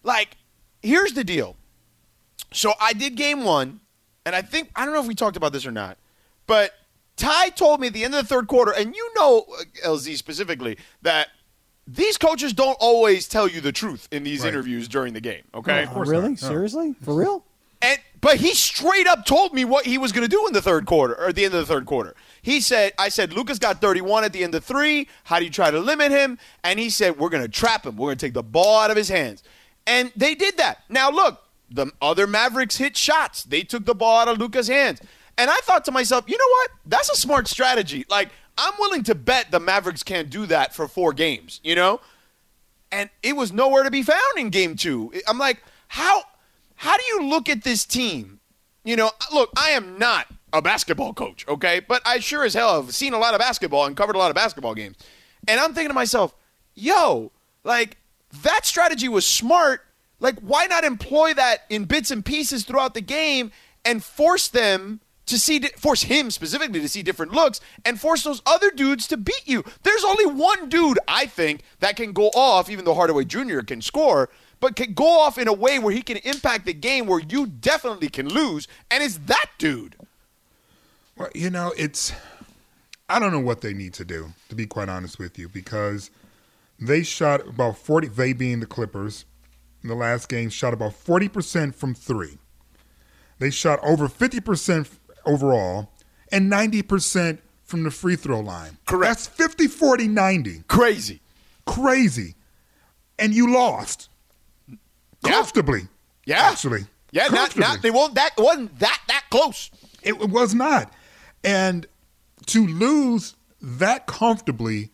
like 0.04 0.38
here's 0.82 1.14
the 1.14 1.24
deal. 1.24 1.58
So 2.54 2.74
I 2.80 2.94
did 2.94 3.16
game 3.16 3.44
one, 3.44 3.82
and 4.26 4.36
I 4.36 4.42
think 4.42 4.70
I 4.76 4.86
don't 4.86 4.94
know 4.94 5.02
if 5.02 5.08
we 5.08 5.16
talked 5.16 5.38
about 5.38 5.52
this 5.52 5.66
or 5.66 5.72
not, 5.72 5.98
but 6.48 6.72
Ty 7.18 7.50
told 7.50 7.80
me 7.80 7.88
at 7.88 7.94
the 7.94 8.04
end 8.04 8.14
of 8.14 8.22
the 8.22 8.28
third 8.28 8.48
quarter, 8.48 8.72
and 8.72 8.96
you 8.96 9.12
know 9.16 9.46
uh, 9.60 9.64
LZ 9.88 10.18
specifically 10.18 10.78
that 11.02 11.30
these 11.88 12.18
coaches 12.18 12.54
don't 12.54 12.78
always 12.80 13.28
tell 13.28 13.48
you 13.48 13.62
the 13.62 13.72
truth 13.72 14.08
in 14.12 14.24
these 14.24 14.42
Right. 14.42 14.50
interviews 14.50 14.88
during 14.88 15.14
the 15.14 15.22
game. 15.22 15.44
Okay, 15.54 15.88
Oh, 15.94 16.00
really? 16.02 16.30
not. 16.32 16.42
No. 16.42 16.48
Seriously? 16.50 16.96
For 17.04 17.14
real? 17.14 17.44
and 17.82 18.00
but 18.22 18.38
he 18.38 18.56
straight 18.56 19.06
up 19.06 19.26
told 19.26 19.54
me 19.54 19.64
what 19.66 19.86
he 19.86 20.00
was 20.00 20.12
going 20.12 20.24
to 20.24 20.28
do 20.28 20.48
in 20.48 20.54
the 20.54 20.62
third 20.62 20.88
quarter 20.88 21.14
or 21.14 21.28
at 21.28 21.36
the 21.36 21.46
end 21.46 21.54
of 21.54 21.60
the 21.60 21.72
third 21.72 21.86
quarter. 21.86 22.16
He 22.42 22.60
said, 22.60 22.94
"I 22.98 23.10
said 23.10 23.34
Luka's 23.34 23.60
got 23.60 23.82
31 23.82 24.24
at 24.24 24.34
the 24.34 24.44
end 24.44 24.56
of 24.56 24.64
three. 24.64 25.08
How 25.26 25.38
do 25.38 25.46
you 25.46 25.52
try 25.52 25.70
to 25.70 25.80
limit 25.80 26.12
him?" 26.12 26.40
And 26.64 26.80
he 26.80 26.90
said, 26.90 27.20
"We're 27.20 27.30
going 27.30 27.44
to 27.44 27.50
trap 27.50 27.86
him. 27.86 27.98
We're 27.98 28.08
going 28.08 28.18
to 28.18 28.26
take 28.26 28.34
the 28.34 28.42
ball 28.42 28.80
out 28.80 28.90
of 28.90 28.98
his 28.98 29.10
hands." 29.10 29.44
And 29.86 30.12
they 30.16 30.34
did 30.34 30.58
that. 30.58 30.80
Now 30.90 31.12
look, 31.12 31.44
the 31.70 31.92
other 32.02 32.26
Mavericks 32.26 32.78
hit 32.78 32.98
shots. 32.98 33.44
They 33.44 33.62
took 33.62 33.86
the 33.86 33.94
ball 33.94 34.22
out 34.22 34.28
of 34.30 34.40
Luka's 34.40 34.68
hands. 34.70 35.02
And 35.38 35.52
I 35.52 35.58
thought 35.58 35.86
to 35.86 35.92
myself, 35.92 36.24
you 36.28 36.38
know 36.38 36.48
what? 36.50 36.72
That's 36.88 37.10
a 37.12 37.16
smart 37.16 37.48
strategy. 37.48 38.06
Like 38.10 38.30
I'm 38.58 38.74
willing 38.80 39.04
to 39.04 39.16
bet 39.16 39.52
the 39.52 39.60
Mavericks 39.60 40.04
can't 40.04 40.30
do 40.30 40.46
that 40.46 40.74
for 40.74 40.88
four 40.88 41.14
games. 41.14 41.60
You 41.64 41.76
know 41.76 42.02
and 42.96 43.10
it 43.22 43.36
was 43.36 43.52
nowhere 43.52 43.84
to 43.84 43.92
be 43.92 44.04
found 44.04 44.38
in 44.38 44.50
game 44.50 44.76
two. 44.76 45.12
I'm 45.28 45.38
like, 45.38 45.62
how 45.90 46.24
how 46.76 46.98
do 46.98 47.04
you 47.08 47.24
look 47.24 47.50
at 47.50 47.64
this 47.64 47.86
team? 47.86 48.40
You 48.84 48.96
know, 48.96 49.12
look, 49.34 49.50
I 49.58 49.72
am 49.72 49.98
not 49.98 50.28
a 50.54 50.62
basketball 50.62 51.14
coach, 51.14 51.46
okay, 51.48 51.82
but 51.82 52.02
I 52.06 52.20
sure 52.20 52.46
as 52.46 52.54
hell 52.54 52.82
have 52.82 52.96
seen 52.96 53.14
a 53.14 53.18
lot 53.18 53.34
of 53.34 53.40
basketball 53.40 53.86
and 53.86 53.98
covered 53.98 54.16
a 54.16 54.20
lot 54.20 54.30
of 54.30 54.36
basketball 54.36 54.76
games, 54.76 54.96
and 55.48 55.60
I'm 55.60 55.74
thinking 55.74 55.90
to 55.90 55.94
myself, 55.94 56.34
yo, 56.74 57.32
like 57.64 57.98
that 58.44 58.66
strategy 58.66 59.10
was 59.10 59.26
smart. 59.26 59.82
Like, 60.22 60.40
why 60.40 60.66
not 60.68 60.86
employ 60.86 61.34
that 61.34 61.64
in 61.70 61.84
bits 61.84 62.10
and 62.10 62.24
pieces 62.24 62.64
throughout 62.64 62.94
the 62.94 63.02
game 63.02 63.52
and 63.84 64.02
force 64.02 64.48
them 64.48 65.02
to 65.28 65.40
see, 65.40 65.60
force 65.78 66.04
him 66.04 66.32
specifically 66.32 66.80
to 66.80 66.90
see 66.90 67.04
different 67.04 67.32
looks 67.32 67.60
and 67.84 68.00
force 68.00 68.24
those 68.24 68.42
other 68.46 68.72
dudes 68.72 69.08
to 69.08 69.18
beat 69.18 69.44
you? 69.46 69.64
There's 69.84 70.04
only 70.04 70.26
one 70.26 70.70
dude, 70.70 71.00
I 71.08 71.26
think, 71.26 71.62
that 71.80 71.96
can 71.96 72.14
go 72.14 72.28
off, 72.30 72.70
even 72.70 72.86
though 72.86 72.94
Hardaway 72.94 73.26
Jr. 73.26 73.60
can 73.62 73.82
score, 73.82 74.30
but 74.60 74.76
can 74.76 74.94
go 74.94 75.20
off 75.20 75.38
in 75.38 75.48
a 75.48 75.54
way 75.54 75.80
where 75.80 75.94
he 75.94 76.02
can 76.02 76.18
impact 76.18 76.66
the 76.66 76.74
game 76.74 77.08
where 77.08 77.22
you 77.22 77.48
definitely 77.48 78.10
can 78.10 78.30
lose, 78.30 78.68
and 78.90 79.04
it's 79.04 79.18
that 79.26 79.48
dude. 79.58 79.96
Well, 81.18 81.30
you 81.34 81.50
know, 81.50 81.74
it's. 81.78 82.14
I 83.08 83.20
don't 83.20 83.32
know 83.32 83.40
what 83.40 83.62
they 83.62 83.74
need 83.74 83.94
to 83.96 84.06
do, 84.06 84.34
to 84.50 84.56
be 84.56 84.66
quite 84.66 84.90
honest 84.90 85.20
with 85.20 85.38
you, 85.38 85.48
because 85.48 86.10
they 86.80 87.04
shot 87.04 87.48
about 87.48 87.78
40, 87.78 88.08
they 88.08 88.34
being 88.34 88.60
the 88.60 88.66
Clippers, 88.66 89.26
in 89.84 89.90
the 89.90 89.96
last 89.96 90.28
game, 90.28 90.50
shot 90.50 90.74
about 90.74 90.94
40% 90.94 91.76
from 91.76 91.94
three. 91.94 92.40
They 93.38 93.52
shot 93.52 93.80
over 93.84 94.08
50% 94.08 94.88
overall 95.26 95.92
and 96.32 96.52
90% 96.52 97.40
from 97.64 97.84
the 97.84 97.92
free 97.92 98.16
throw 98.16 98.40
line. 98.40 98.78
Correct. 98.86 99.10
That's 99.10 99.28
50, 99.28 99.68
40, 99.68 100.08
90. 100.08 100.64
Crazy. 100.68 101.22
Crazy. 101.66 102.36
And 103.18 103.34
you 103.34 103.54
lost. 103.54 104.10
Comfortably. 105.24 105.88
Yeah. 106.26 106.50
Actually. 106.50 106.86
Yeah, 107.12 107.28
not, 107.28 107.58
not 107.58 107.82
they 107.82 107.92
won't 107.92 108.16
that 108.16 108.32
wasn't 108.38 108.78
that 108.80 109.00
that 109.08 109.24
close. 109.30 109.72
It 110.04 110.16
it 110.16 110.30
was 110.30 110.54
not. 110.54 110.92
And 111.46 111.88
to 112.48 112.68
lose 112.68 113.36
that 113.62 114.06
comfortably 114.06 114.92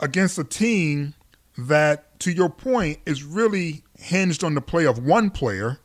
against 0.00 0.38
a 0.38 0.44
team 0.44 1.14
that, 1.56 2.18
to 2.20 2.32
your 2.32 2.48
point, 2.48 3.00
is 3.06 3.22
really 3.22 3.84
hinged 3.98 4.42
on 4.42 4.54
the 4.54 4.60
play 4.60 4.86
of 4.86 4.98
one 4.98 5.30
player, 5.30 5.78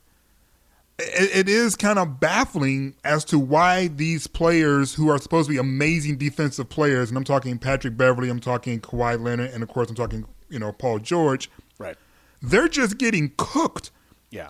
it, 0.99 1.47
it 1.47 1.49
is 1.49 1.75
kind 1.75 1.99
of 1.99 2.19
baffling 2.19 2.95
as 3.03 3.23
to 3.25 3.39
why 3.39 3.87
these 3.87 4.27
players 4.27 4.95
who 4.95 5.09
are 5.09 5.17
supposed 5.17 5.47
to 5.47 5.53
be 5.53 5.57
amazing 5.57 6.17
defensive 6.17 6.69
players, 6.69 7.09
and 7.09 7.17
I'm 7.17 7.23
talking 7.23 7.57
Patrick 7.57 7.97
Beverley, 7.97 8.29
I'm 8.29 8.39
talking 8.39 8.79
Kawhi 8.81 9.21
Leonard, 9.21 9.51
and 9.51 9.63
of 9.63 9.69
course 9.69 9.89
I'm 9.89 9.95
talking 9.95 10.25
you 10.49 10.59
know 10.59 10.71
Paul 10.71 10.99
George. 10.99 11.49
Right. 11.77 11.95
They're 12.41 12.67
just 12.67 12.97
getting 12.97 13.31
cooked. 13.37 13.91
Yeah. 14.29 14.49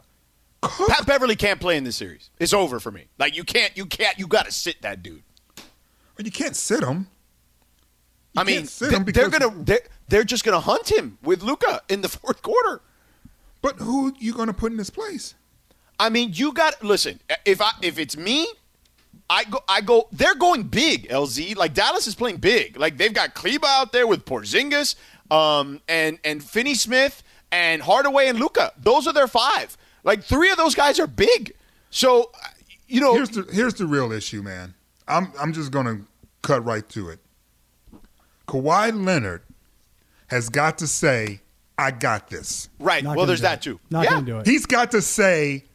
Cooked. 0.62 0.90
Pat 0.90 1.06
Beverley 1.06 1.36
can't 1.36 1.60
play 1.60 1.78
in 1.78 1.84
this 1.84 1.96
series. 1.96 2.30
It's 2.40 2.54
over 2.54 2.80
for 2.80 2.92
me. 2.92 3.06
Like 3.18 3.36
you 3.36 3.44
can't, 3.44 3.76
you 3.78 3.86
can't, 3.86 4.18
you 4.20 4.28
got 4.28 4.46
to 4.46 4.52
sit 4.52 4.82
that 4.82 5.02
dude. 5.04 5.24
But 6.16 6.26
you 6.26 6.32
can't 6.32 6.56
sit 6.56 6.82
them. 6.82 7.08
I 8.38 8.44
mean, 8.44 8.66
sit 8.66 8.92
they, 8.92 8.98
him 8.98 9.06
they're 9.06 9.30
gonna, 9.30 9.54
they're, 9.64 9.82
they're 10.08 10.24
just 10.24 10.44
gonna 10.44 10.60
hunt 10.60 10.92
him 10.92 11.18
with 11.24 11.42
Luka 11.42 11.82
in 11.90 12.02
the 12.02 12.10
fourth 12.10 12.42
quarter. 12.42 12.82
But 13.62 13.78
who 13.78 14.14
you 14.20 14.34
going 14.34 14.48
to 14.48 14.54
put 14.54 14.72
in 14.72 14.78
this 14.78 14.90
place? 14.90 15.36
I 16.00 16.10
mean, 16.10 16.32
you 16.34 16.54
got 16.54 16.82
listen. 16.84 17.20
If 17.46 17.62
I 17.62 17.72
if 17.82 18.00
it's 18.00 18.16
me, 18.16 18.48
I 19.30 19.44
go 19.44 19.60
I 19.68 19.82
go. 19.82 20.08
They're 20.12 20.36
going 20.36 20.64
big. 20.64 21.10
LZ 21.10 21.56
like 21.58 21.74
Dallas 21.74 22.08
is 22.08 22.16
playing 22.16 22.38
big. 22.38 22.78
Like 22.78 22.98
they've 22.98 23.14
got 23.14 23.34
Kleber 23.34 23.68
out 23.68 23.92
there 23.92 24.08
with 24.08 24.26
Porzingis, 24.26 24.96
um, 25.30 25.82
and 25.88 26.18
and 26.24 26.44
Finney 26.44 26.74
Smith 26.74 27.24
and 27.52 27.82
Hardaway 27.82 28.28
and 28.28 28.40
Luka. 28.40 28.72
Those 28.78 29.08
are 29.08 29.14
their 29.14 29.28
five. 29.28 29.78
Like 30.04 30.24
three 30.24 30.50
of 30.52 30.58
those 30.58 30.76
guys 30.76 31.00
are 31.00 31.08
big. 31.08 31.54
So, 31.90 32.32
you 32.88 33.02
know, 33.02 33.14
Here's 33.14 33.30
the 33.30 33.48
here's 33.52 33.74
the 33.74 33.86
real 33.86 34.12
issue, 34.12 34.42
man. 34.42 34.74
I'm 35.08 35.32
I'm 35.40 35.54
just 35.54 35.72
going 35.72 35.86
to 35.86 36.06
cut 36.42 36.64
right 36.64 36.88
to 36.90 37.10
it. 37.10 37.20
Kawhi 38.48 39.06
Leonard 39.06 39.44
has 40.28 40.50
got 40.50 40.78
to 40.80 40.88
say, 40.88 41.42
"I 41.78 41.92
got 41.92 42.30
this." 42.30 42.70
right. 42.80 43.04
Not 43.04 43.18
well, 43.18 43.26
there's 43.26 43.42
that 43.42 43.60
it. 43.60 43.62
too. 43.70 43.80
Not 43.90 44.06
yeah. 44.06 44.12
gonna 44.12 44.26
do 44.26 44.40
it. 44.40 44.46
He's 44.48 44.66
got 44.66 44.92
to 44.92 45.02
say, 45.02 45.66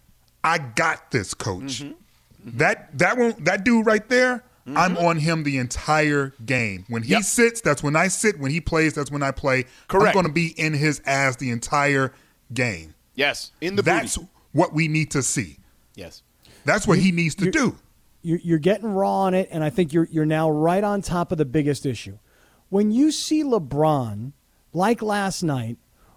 "I 0.45 0.59
got 0.59 1.11
this, 1.11 1.35
coach." 1.35 1.83
Mm-hmm. 1.83 2.59
That 2.59 2.97
that 2.99 3.17
one 3.19 3.35
that 3.41 3.65
dude 3.65 3.87
right 3.87 4.07
there, 4.09 4.45
I'm 4.67 4.97
on 4.99 5.19
him 5.19 5.43
the 5.45 5.57
entire 5.59 6.33
game. 6.45 6.85
When 6.89 7.03
he 7.03 7.13
Yep. 7.13 7.23
sits, 7.23 7.61
that's 7.61 7.83
when 7.83 7.97
I 7.97 8.09
sit. 8.09 8.39
When 8.39 8.51
he 8.51 8.61
plays, 8.61 8.93
that's 8.95 9.11
when 9.11 9.23
I 9.23 9.31
play. 9.31 9.65
Correct. 9.89 10.09
I'm 10.09 10.13
going 10.13 10.27
to 10.27 10.33
be 10.33 10.49
in 10.59 10.75
his 10.75 11.01
ass 11.07 11.37
the 11.37 11.51
entire 11.51 12.13
game. 12.53 12.95
Yes, 13.15 13.53
in 13.61 13.77
the 13.77 13.83
That's 13.83 14.17
booty. 14.19 14.29
what 14.53 14.73
we 14.75 14.89
need 14.89 15.11
to 15.13 15.23
see. 15.23 15.59
Yes. 15.95 16.23
That's 16.65 16.87
what 16.87 16.99
he 16.99 17.13
needs 17.13 17.35
to 17.37 17.47
you- 17.47 17.51
do. 17.53 17.77
You're, 18.23 18.39
you're 18.43 18.59
getting 18.59 18.89
raw 18.91 19.21
on 19.23 19.35
it, 19.35 19.49
and 19.53 19.63
I 19.63 19.69
think 19.71 19.93
you're 19.93 20.09
you're 20.11 20.25
now 20.27 20.51
right 20.51 20.83
on 20.83 21.03
top 21.03 21.31
of 21.31 21.37
the 21.39 21.45
biggest 21.45 21.85
issue. 21.87 22.19
When 22.71 22.91
you 22.91 23.11
see 23.13 23.45
LeBron, 23.45 24.33
like 24.73 25.03
last 25.03 25.43
night, 25.43 25.77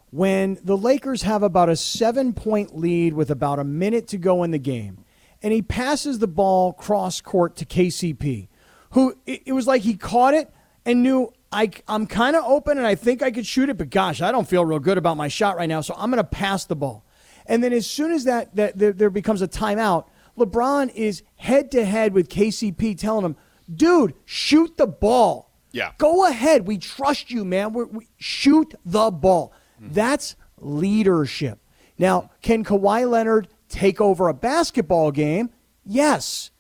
when 0.10 0.58
the 0.64 0.78
Lakers 0.78 1.24
have 1.24 1.44
about 1.44 1.70
a 1.70 1.76
seven 1.76 2.34
point 2.34 2.78
lead 2.78 3.14
with 3.14 3.30
about 3.30 3.60
a 3.60 3.64
minute 3.64 4.08
to 4.08 4.18
go 4.18 4.44
in 4.44 4.52
the 4.52 4.58
game, 4.58 5.04
and 5.42 5.54
he 5.54 5.62
passes 5.62 6.20
the 6.20 6.28
ball 6.28 6.74
cross 6.74 7.22
court 7.22 7.56
to 7.58 7.66
KCP, 7.66 8.48
who 8.92 9.16
it, 9.26 9.52
was 9.52 9.68
like 9.68 9.82
he 9.82 9.96
caught 9.96 10.34
it 10.34 10.52
and 10.86 11.04
knew 11.04 11.32
I, 11.52 11.72
I'm 11.88 12.08
kind 12.08 12.36
of 12.36 12.44
open 12.46 12.78
and 12.78 12.88
I 12.88 12.96
think 12.96 13.22
I 13.22 13.32
could 13.32 13.46
shoot 13.46 13.70
it, 13.70 13.78
but 13.78 13.90
gosh, 13.90 14.22
I 14.22 14.32
don't 14.32 14.48
feel 14.48 14.66
real 14.66 14.80
good 14.80 14.98
about 14.98 15.18
my 15.18 15.28
shot 15.28 15.58
right 15.58 15.70
now, 15.70 15.82
so 15.82 15.94
I'm 15.98 16.10
going 16.10 16.24
to 16.24 16.30
pass 16.30 16.66
the 16.66 16.76
ball. 16.76 17.06
And 17.46 17.64
then 17.64 17.72
as 17.74 17.88
soon 17.88 18.12
as 18.12 18.26
that, 18.26 18.56
that 18.56 18.78
there, 18.78 18.92
there 18.92 19.10
becomes 19.10 19.42
a 19.42 19.48
timeout, 19.48 20.06
LeBron 20.38 20.94
is 20.94 21.24
head 21.36 21.72
to 21.72 21.86
head 21.86 22.14
with 22.14 22.30
KCP 22.30 22.98
telling 22.98 23.26
him, 23.26 23.36
dude, 23.74 24.14
shoot 24.26 24.78
the 24.78 24.88
ball. 24.88 25.52
Yeah. 25.72 25.92
Go 25.98 26.28
ahead. 26.28 26.68
We 26.68 26.78
trust 26.78 27.32
you, 27.32 27.46
man. 27.46 27.74
We're, 27.74 27.86
we 27.86 28.08
shoot 28.18 28.74
the 28.86 29.12
ball. 29.12 29.54
Mm-hmm. 29.82 29.94
That's 29.94 30.36
leadership. 30.60 31.60
Now, 31.98 32.32
can 32.42 32.64
Kawhi 32.64 33.10
Leonard 33.10 33.48
take 33.70 34.00
over 34.02 34.28
a 34.28 34.34
basketball 34.34 35.12
game? 35.12 35.50
Yes. 35.86 36.52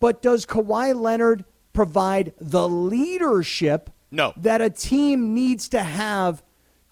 But 0.00 0.22
does 0.22 0.44
Kawhi 0.46 0.94
Leonard 0.98 1.44
provide 1.72 2.32
the 2.40 2.68
leadership 2.68 3.90
No. 4.10 4.32
that 4.36 4.60
a 4.60 4.70
team 4.70 5.34
needs 5.34 5.68
to 5.70 5.82
have 5.82 6.42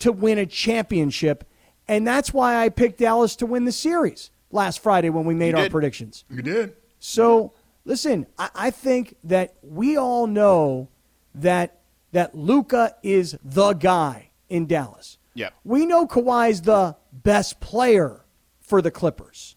to 0.01 0.13
win 0.13 0.39
a 0.39 0.47
championship? 0.47 1.45
And 1.89 2.07
that's 2.07 2.33
why 2.33 2.57
I 2.63 2.69
picked 2.69 2.99
Dallas 3.01 3.37
to 3.37 3.47
win 3.47 3.65
the 3.65 3.73
series 3.73 4.31
last 4.51 4.81
Friday 4.83 5.11
when 5.11 5.25
we 5.25 5.35
made 5.35 5.51
You 5.51 5.57
our 5.57 5.63
did. 5.65 5.73
predictions. 5.73 6.25
You 6.31 6.43
did. 6.43 6.75
So 6.99 7.53
listen, 7.85 8.27
I, 8.39 8.51
I 8.55 8.71
think 8.71 9.17
that 9.25 9.55
we 9.63 9.97
all 9.97 10.27
know 10.27 10.89
that 11.35 11.79
that 12.13 12.35
Luka 12.35 12.97
is 13.03 13.37
the 13.45 13.73
guy 13.73 14.31
in 14.49 14.67
Dallas. 14.67 15.19
Yep. 15.35 15.55
We 15.65 15.87
know 15.87 16.07
Kawhi's 16.07 16.63
the 16.63 16.97
best 17.13 17.61
player 17.61 18.25
for 18.61 18.83
the 18.83 18.91
Clippers. 18.91 19.57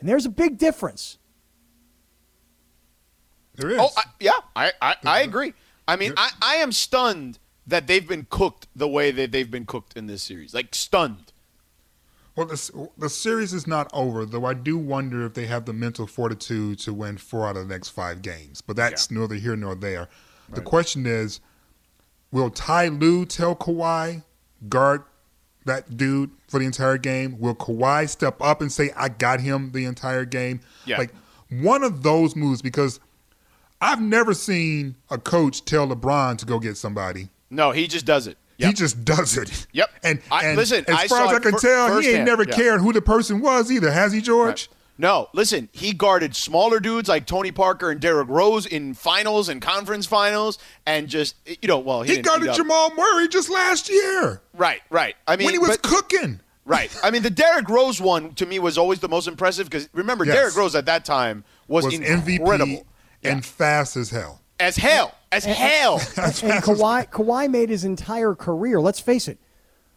And 0.00 0.08
there's 0.08 0.26
a 0.26 0.30
big 0.30 0.58
difference. 0.58 1.18
There 3.54 3.70
is. 3.70 3.78
Oh, 3.80 3.90
I, 3.96 4.02
yeah, 4.18 4.30
I, 4.56 4.72
I, 4.80 4.96
I 5.04 5.20
agree. 5.20 5.54
I 5.86 5.96
mean, 5.96 6.14
I, 6.16 6.30
I 6.40 6.54
am 6.56 6.72
stunned 6.72 7.38
that 7.66 7.86
they've 7.86 8.06
been 8.06 8.26
cooked 8.28 8.66
the 8.74 8.88
way 8.88 9.10
that 9.10 9.30
they've 9.30 9.50
been 9.50 9.66
cooked 9.66 9.96
in 9.96 10.06
this 10.06 10.22
series. 10.22 10.54
Like 10.54 10.74
stunned. 10.74 11.32
Well, 12.34 12.46
the, 12.46 12.88
the 12.96 13.10
series 13.10 13.52
is 13.52 13.66
not 13.66 13.90
over, 13.92 14.24
though 14.24 14.46
I 14.46 14.54
do 14.54 14.78
wonder 14.78 15.26
if 15.26 15.34
they 15.34 15.46
have 15.46 15.66
the 15.66 15.74
mental 15.74 16.06
fortitude 16.06 16.78
to 16.80 16.94
win 16.94 17.18
four 17.18 17.46
out 17.46 17.56
of 17.56 17.68
the 17.68 17.74
next 17.74 17.90
five 17.90 18.22
games. 18.22 18.62
But 18.62 18.76
that's 18.76 19.10
neither 19.10 19.34
here 19.34 19.54
nor 19.54 19.74
there. 19.74 20.08
The 20.48 20.62
question 20.62 21.06
is 21.06 21.40
will 22.30 22.50
Ty 22.50 22.88
Lue 22.88 23.26
tell 23.26 23.54
Kawhi, 23.54 24.24
guard 24.68 25.02
that 25.64 25.96
dude 25.96 26.30
for 26.48 26.58
the 26.58 26.66
entire 26.66 26.98
game? 26.98 27.38
Will 27.38 27.54
Kawhi 27.54 28.08
step 28.08 28.40
up 28.40 28.60
and 28.60 28.70
say, 28.72 28.90
I 28.96 29.08
got 29.08 29.40
him 29.40 29.72
the 29.72 29.84
entire 29.84 30.24
game? 30.24 30.60
Yeah. 30.86 30.98
Like 30.98 31.12
one 31.50 31.82
of 31.84 32.02
those 32.02 32.34
moves, 32.36 32.62
because 32.62 32.98
I've 33.80 34.00
never 34.00 34.34
seen 34.34 34.96
a 35.10 35.18
coach 35.18 35.64
tell 35.64 35.86
LeBron 35.88 36.38
to 36.38 36.46
go 36.46 36.58
get 36.58 36.76
somebody. 36.76 37.28
No, 37.50 37.70
he 37.72 37.86
just 37.86 38.06
does 38.06 38.26
it. 38.26 38.38
He 38.58 38.72
just 38.72 39.04
does 39.04 39.36
it. 39.36 39.66
Yep. 39.72 39.90
And, 40.04 40.20
I- 40.30 40.44
and 40.46 40.56
listen, 40.56 40.84
as 40.86 40.94
I 40.94 41.08
far 41.08 41.18
saw 41.26 41.30
as 41.30 41.36
I 41.36 41.38
can 41.40 41.52
fir- 41.52 41.58
tell, 41.58 41.86
he 41.88 41.94
ain't 41.94 42.04
firsthand. 42.04 42.24
never 42.26 42.44
Yeah. 42.44 42.54
cared 42.54 42.80
who 42.80 42.92
the 42.92 43.02
person 43.02 43.40
was 43.40 43.72
either. 43.72 43.90
Has 43.90 44.12
he, 44.12 44.20
George? 44.20 44.70
No, 45.02 45.28
listen, 45.34 45.68
he 45.72 45.92
guarded 45.92 46.34
smaller 46.36 46.78
dudes 46.80 47.08
like 47.08 47.26
Tony 47.26 47.50
Parker 47.50 47.90
and 47.90 48.00
Derrick 48.00 48.28
Rose 48.28 48.64
in 48.66 48.94
finals 48.94 49.48
and 49.48 49.60
conference 49.60 50.06
finals, 50.06 50.58
and 50.86 51.08
just 51.08 51.34
you 51.46 51.66
know, 51.68 51.80
well, 51.80 52.02
he, 52.02 52.10
He 52.10 52.14
didn't 52.16 52.26
guarded 52.26 52.44
beat 52.44 52.50
up- 52.50 52.56
Jamal 52.56 52.94
Murray 52.94 53.26
just 53.28 53.50
last 53.50 53.90
year 53.90 54.40
Right, 54.54 54.80
right. 54.90 55.16
I 55.26 55.34
mean, 55.36 55.46
when 55.46 55.54
he 55.54 55.58
was 55.58 55.70
but- 55.70 55.82
cooking. 55.82 56.40
right. 56.64 56.96
I 57.02 57.10
mean, 57.10 57.22
the 57.22 57.30
Derrick 57.30 57.68
Rose 57.68 58.00
one 58.00 58.34
to 58.34 58.46
me 58.46 58.60
was 58.60 58.78
always 58.78 59.00
the 59.00 59.08
most 59.08 59.26
impressive 59.26 59.68
because 59.68 59.88
remember, 59.92 60.24
Yes. 60.24 60.36
Derrick 60.36 60.56
Rose 60.56 60.74
at 60.76 60.86
that 60.86 61.04
time 61.04 61.42
was, 61.66 61.84
Was 61.84 61.94
incredible 61.94 62.46
MVP 62.64 62.84
Yeah. 63.22 63.32
and 63.32 63.44
fast 63.44 63.96
as 63.96 64.10
hell. 64.10 64.40
as 64.60 64.76
hell, 64.76 65.12
as 65.32 65.44
hell. 65.44 65.94
And 66.16 66.62
Kawhi, 66.62 67.10
Kawhi 67.10 67.50
made 67.50 67.70
his 67.70 67.82
entire 67.84 68.36
career, 68.36 68.80
let's 68.80 69.00
face 69.00 69.26
it, 69.26 69.38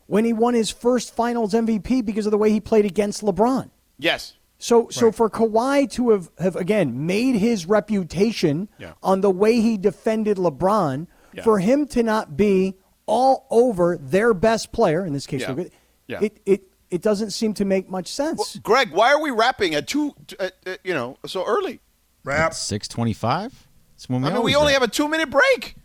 when 0.07 0.25
he 0.25 0.33
won 0.33 0.55
his 0.55 0.71
first 0.71 1.13
finals 1.15 1.53
MVP 1.53 2.03
because 2.03 2.25
of 2.25 2.31
the 2.31 2.39
way 2.39 2.49
he 2.49 2.59
played 2.59 2.85
against 2.85 3.21
LeBron. 3.21 3.69
yes, 3.99 4.33
So, 4.65 4.89
so 4.89 5.11
for 5.11 5.29
Kawhi 5.29 5.91
to 5.91 6.09
have, 6.09 6.31
have 6.39 6.55
again 6.55 7.05
made 7.05 7.35
his 7.35 7.67
reputation 7.67 8.67
Yeah. 8.79 8.93
on 9.03 9.21
the 9.21 9.29
way 9.29 9.61
he 9.61 9.77
defended 9.77 10.37
LeBron, 10.37 11.05
Yeah. 11.33 11.43
for 11.43 11.59
him 11.59 11.85
to 11.89 12.01
not 12.01 12.35
be 12.35 12.75
all 13.05 13.45
over 13.51 13.95
their 14.01 14.33
best 14.33 14.71
player 14.71 15.05
in 15.05 15.13
this 15.13 15.27
case, 15.27 15.41
Yeah. 15.41 15.51
Luka, 15.51 15.69
Yeah. 16.07 16.19
it 16.23 16.39
it 16.47 16.61
it 16.89 17.01
doesn't 17.03 17.29
seem 17.31 17.53
to 17.55 17.65
make 17.65 17.89
much 17.89 18.07
sense. 18.07 18.57
Greg, 18.63 18.91
why 18.91 19.13
are 19.13 19.21
we 19.21 19.29
rapping 19.29 19.75
at 19.75 19.87
two? 19.87 20.15
Uh, 20.39 20.49
uh, 20.65 20.75
you 20.83 20.93
know, 20.95 21.17
so 21.27 21.45
early? 21.45 21.79
Rap. 22.23 22.55
Six 22.55 22.87
twenty-five. 22.87 23.67
It's 23.93 24.09
when 24.09 24.23
I 24.25 24.33
mean, 24.33 24.41
we 24.43 24.55
only 24.55 24.73
rap. 24.73 24.81
have 24.81 24.89
a 24.89 24.91
two-minute 24.91 25.29
break. 25.29 25.75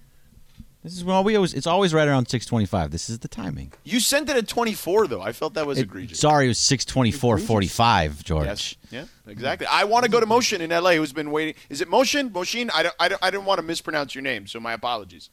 This 0.83 0.95
is 0.97 1.05
when 1.05 1.23
we 1.25 1.37
always. 1.37 1.53
It's 1.53 1.67
always 1.67 1.93
right 1.93 2.09
around 2.09 2.29
six 2.31 2.47
twenty-five. 2.47 2.91
This 2.91 3.11
is 3.11 3.19
the 3.19 3.29
timing. 3.29 3.73
You 3.85 4.01
sent 4.01 4.31
it 4.31 4.37
at 4.37 4.49
twenty-four, 4.49 5.09
though. 5.09 5.21
I 5.21 5.33
felt 5.33 5.53
that 5.55 5.67
was 5.67 5.77
It- 5.79 5.83
egregious. 5.83 6.19
sorry, 6.19 6.47
it 6.47 6.49
was 6.49 6.59
six 6.59 6.87
twenty-four 6.87 7.37
forty-five. 7.37 8.25
George. 8.25 8.47
Yes. 8.47 8.75
Yeah. 8.91 9.05
Exactly. 9.27 9.67
I 9.67 9.85
want 9.85 10.05
to 10.07 10.11
go 10.11 10.21
to 10.21 10.27
Motion 10.27 10.63
in 10.63 10.73
L.A. 10.73 10.97
Who's 10.97 11.13
been 11.13 11.31
waiting? 11.31 11.55
Is 11.69 11.83
it 11.83 11.89
Motion? 11.89 12.33
Motion? 12.33 12.71
I 12.75 12.83
don't. 12.85 12.95
I 12.99 13.09
don't. 13.09 13.23
I 13.23 13.31
didn't 13.31 13.45
want 13.45 13.59
to 13.59 13.63
mispronounce 13.63 14.15
your 14.15 14.23
name, 14.23 14.47
so 14.47 14.59
my 14.59 14.73
apologies. 14.73 15.29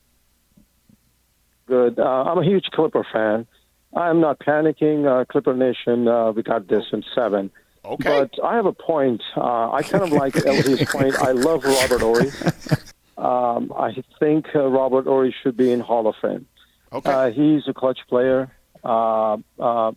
Good. 1.65 1.97
Uh, 1.97 2.03
I'm 2.23 2.38
a 2.38 2.43
huge 2.45 2.65
Clipper 2.73 3.05
fan. 3.12 3.47
I'm 3.95 4.19
not 4.19 4.39
panicking. 4.39 5.07
Uh, 5.07 5.23
Clipper 5.25 5.53
Nation, 5.55 6.07
uh, 6.10 6.31
we 6.33 6.43
got 6.43 6.67
this 6.67 6.86
in 6.91 7.03
seven. 7.15 7.51
Okay. 7.86 8.10
But 8.10 8.43
I 8.43 8.55
have 8.55 8.65
a 8.65 8.73
point. 8.73 9.23
Uh, 9.36 9.71
I 9.71 9.81
kind 9.81 10.03
of 10.03 10.12
like 10.12 10.33
LZ's 10.33 10.89
point. 10.91 11.15
I 11.21 11.31
love 11.31 11.63
Robert 11.63 12.01
Horry. 12.01 12.31
Um, 13.17 13.73
I 13.75 13.95
think 14.19 14.45
uh, 14.56 14.67
Robert 14.67 15.06
Horry 15.06 15.36
should 15.41 15.58
be 15.58 15.71
in 15.71 15.80
Hall 15.80 16.08
of 16.08 16.15
Fame. 16.21 16.45
Okay. 16.93 17.12
Uh, 17.12 17.32
he's 17.32 17.63
a 17.67 17.73
clutch 17.73 17.99
player. 18.08 18.51
Uh, 18.84 19.38
uh, 19.60 19.91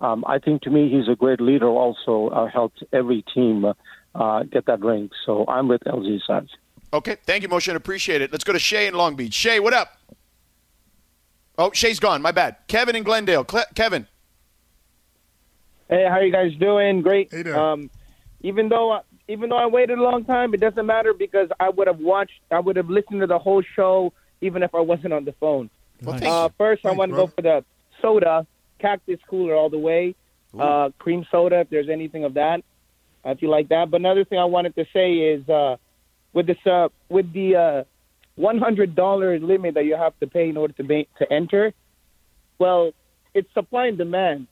um, 0.00 0.24
I 0.26 0.38
think 0.38 0.62
to 0.62 0.70
me 0.70 0.88
he's 0.90 1.08
a 1.08 1.16
great 1.16 1.40
leader. 1.40 1.68
Also 1.68 2.28
uh, 2.28 2.46
helped 2.46 2.82
every 2.92 3.22
team 3.34 3.66
uh, 4.14 4.42
get 4.44 4.66
that 4.66 4.80
ring. 4.80 5.10
So 5.26 5.44
I'm 5.46 5.68
with 5.68 5.82
LZ 5.84 6.26
side. 6.26 6.48
Okay. 6.92 7.16
Thank 7.26 7.42
you, 7.42 7.48
Motion. 7.48 7.76
Appreciate 7.76 8.22
it. 8.22 8.32
Let's 8.32 8.44
go 8.44 8.52
to 8.52 8.58
Shay 8.58 8.86
in 8.86 8.94
Long 8.94 9.14
Beach. 9.14 9.34
Shay, 9.34 9.60
what 9.60 9.74
up? 9.74 9.98
Oh, 11.58 11.70
Shay's 11.72 12.00
gone. 12.00 12.22
My 12.22 12.32
bad. 12.32 12.56
Kevin 12.68 12.96
in 12.96 13.02
Glendale. 13.02 13.44
Cle- 13.44 13.64
Kevin. 13.74 14.06
Hey, 15.88 16.06
how 16.08 16.20
you 16.20 16.30
guys 16.32 16.54
doing? 16.54 17.02
Great. 17.02 17.32
Hey 17.32 17.42
there. 17.42 17.58
Um, 17.58 17.90
even 18.40 18.68
though 18.68 18.92
I, 18.92 19.00
even 19.28 19.50
though 19.50 19.58
I 19.58 19.66
waited 19.66 19.98
a 19.98 20.02
long 20.02 20.24
time, 20.24 20.54
it 20.54 20.60
doesn't 20.60 20.86
matter 20.86 21.12
because 21.12 21.50
I 21.60 21.68
would 21.68 21.86
have 21.86 22.00
watched, 22.00 22.40
I 22.50 22.58
would 22.60 22.76
have 22.76 22.88
listened 22.88 23.20
to 23.20 23.26
the 23.26 23.38
whole 23.38 23.62
show 23.76 24.12
even 24.40 24.62
if 24.62 24.74
I 24.74 24.80
wasn't 24.80 25.12
on 25.12 25.24
the 25.24 25.32
phone. 25.32 25.68
Well, 26.02 26.18
Uh, 26.24 26.48
first, 26.56 26.86
I 26.86 26.92
want 26.92 27.12
to 27.12 27.16
go 27.16 27.26
for 27.26 27.42
the 27.42 27.64
soda, 28.00 28.46
Cactus 28.78 29.20
Cooler 29.28 29.54
all 29.54 29.68
the 29.68 29.78
way, 29.78 30.14
uh, 30.58 30.90
cream 30.98 31.26
soda 31.30 31.60
if 31.60 31.70
there's 31.70 31.88
anything 31.90 32.24
of 32.24 32.34
that, 32.34 32.62
if 33.24 33.42
you 33.42 33.48
like 33.48 33.68
that. 33.68 33.90
But 33.90 34.00
another 34.00 34.24
thing 34.24 34.38
I 34.38 34.44
wanted 34.46 34.74
to 34.76 34.86
say 34.92 35.14
is 35.18 35.46
uh, 35.48 35.76
with 36.32 36.46
this 36.46 36.64
uh, 36.66 36.88
with 37.08 37.32
the 37.32 37.56
uh, 37.56 37.84
one 38.36 38.58
hundred 38.58 38.94
dollar 38.94 39.38
limit 39.38 39.74
that 39.74 39.84
you 39.84 39.96
have 39.96 40.18
to 40.20 40.26
pay 40.26 40.48
in 40.48 40.56
order 40.56 40.72
to 40.74 40.84
be, 40.84 41.08
to 41.18 41.30
enter. 41.30 41.74
Well, 42.58 42.92
it's 43.34 43.52
supply 43.52 43.86
and 43.86 43.98
demand 43.98 44.46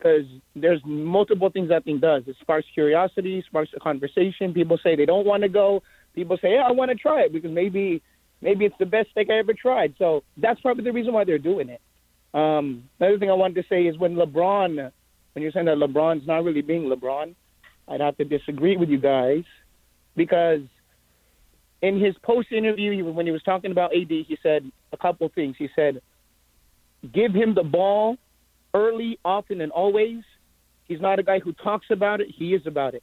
because 0.00 0.24
there's 0.56 0.80
multiple 0.84 1.50
things 1.50 1.68
that 1.68 1.84
thing 1.84 2.00
does. 2.00 2.22
It 2.26 2.36
sparks 2.40 2.66
curiosity, 2.72 3.42
sparks 3.46 3.70
a 3.76 3.80
conversation. 3.80 4.54
People 4.54 4.78
say 4.82 4.96
they 4.96 5.06
don't 5.06 5.26
want 5.26 5.42
to 5.42 5.48
go. 5.48 5.82
People 6.14 6.38
say, 6.40 6.54
"Yeah, 6.54 6.62
I 6.66 6.72
want 6.72 6.90
to 6.90 6.94
try 6.96 7.22
it 7.22 7.32
because 7.32 7.50
maybe 7.50 8.02
maybe 8.40 8.64
it's 8.64 8.78
the 8.78 8.86
best 8.86 9.10
steak 9.10 9.28
I 9.30 9.38
ever 9.38 9.52
tried." 9.54 9.94
So 9.98 10.22
that's 10.36 10.60
probably 10.60 10.84
the 10.84 10.92
reason 10.92 11.12
why 11.12 11.24
they're 11.24 11.38
doing 11.38 11.68
it. 11.68 11.80
Um, 12.32 12.88
another 12.98 13.18
thing 13.18 13.30
I 13.30 13.34
wanted 13.34 13.62
to 13.62 13.68
say 13.68 13.82
is 13.82 13.98
when 13.98 14.14
LeBron, 14.14 14.76
when 15.32 15.42
you're 15.42 15.52
saying 15.52 15.66
that 15.66 15.76
LeBron's 15.76 16.26
not 16.26 16.44
really 16.44 16.62
being 16.62 16.84
LeBron, 16.84 17.34
I'd 17.88 18.00
have 18.00 18.16
to 18.18 18.24
disagree 18.24 18.76
with 18.76 18.88
you 18.88 18.98
guys 18.98 19.44
because 20.16 20.62
in 21.82 22.00
his 22.00 22.14
post 22.22 22.52
interview, 22.52 23.04
when 23.04 23.26
he 23.26 23.32
was 23.32 23.42
talking 23.42 23.72
about 23.72 23.94
AD, 23.94 24.08
he 24.08 24.38
said 24.42 24.70
a 24.92 24.96
couple 24.96 25.28
things. 25.34 25.56
He 25.58 25.68
said, 25.76 26.00
"Give 27.12 27.34
him 27.34 27.54
the 27.54 27.64
ball 27.64 28.16
early, 28.74 29.18
often, 29.24 29.60
and 29.60 29.72
always." 29.72 30.22
He's 30.84 31.00
not 31.00 31.18
a 31.20 31.22
guy 31.22 31.38
who 31.38 31.52
talks 31.52 31.86
about 31.90 32.20
it; 32.20 32.28
he 32.30 32.54
is 32.54 32.66
about 32.66 32.94
it. 32.94 33.02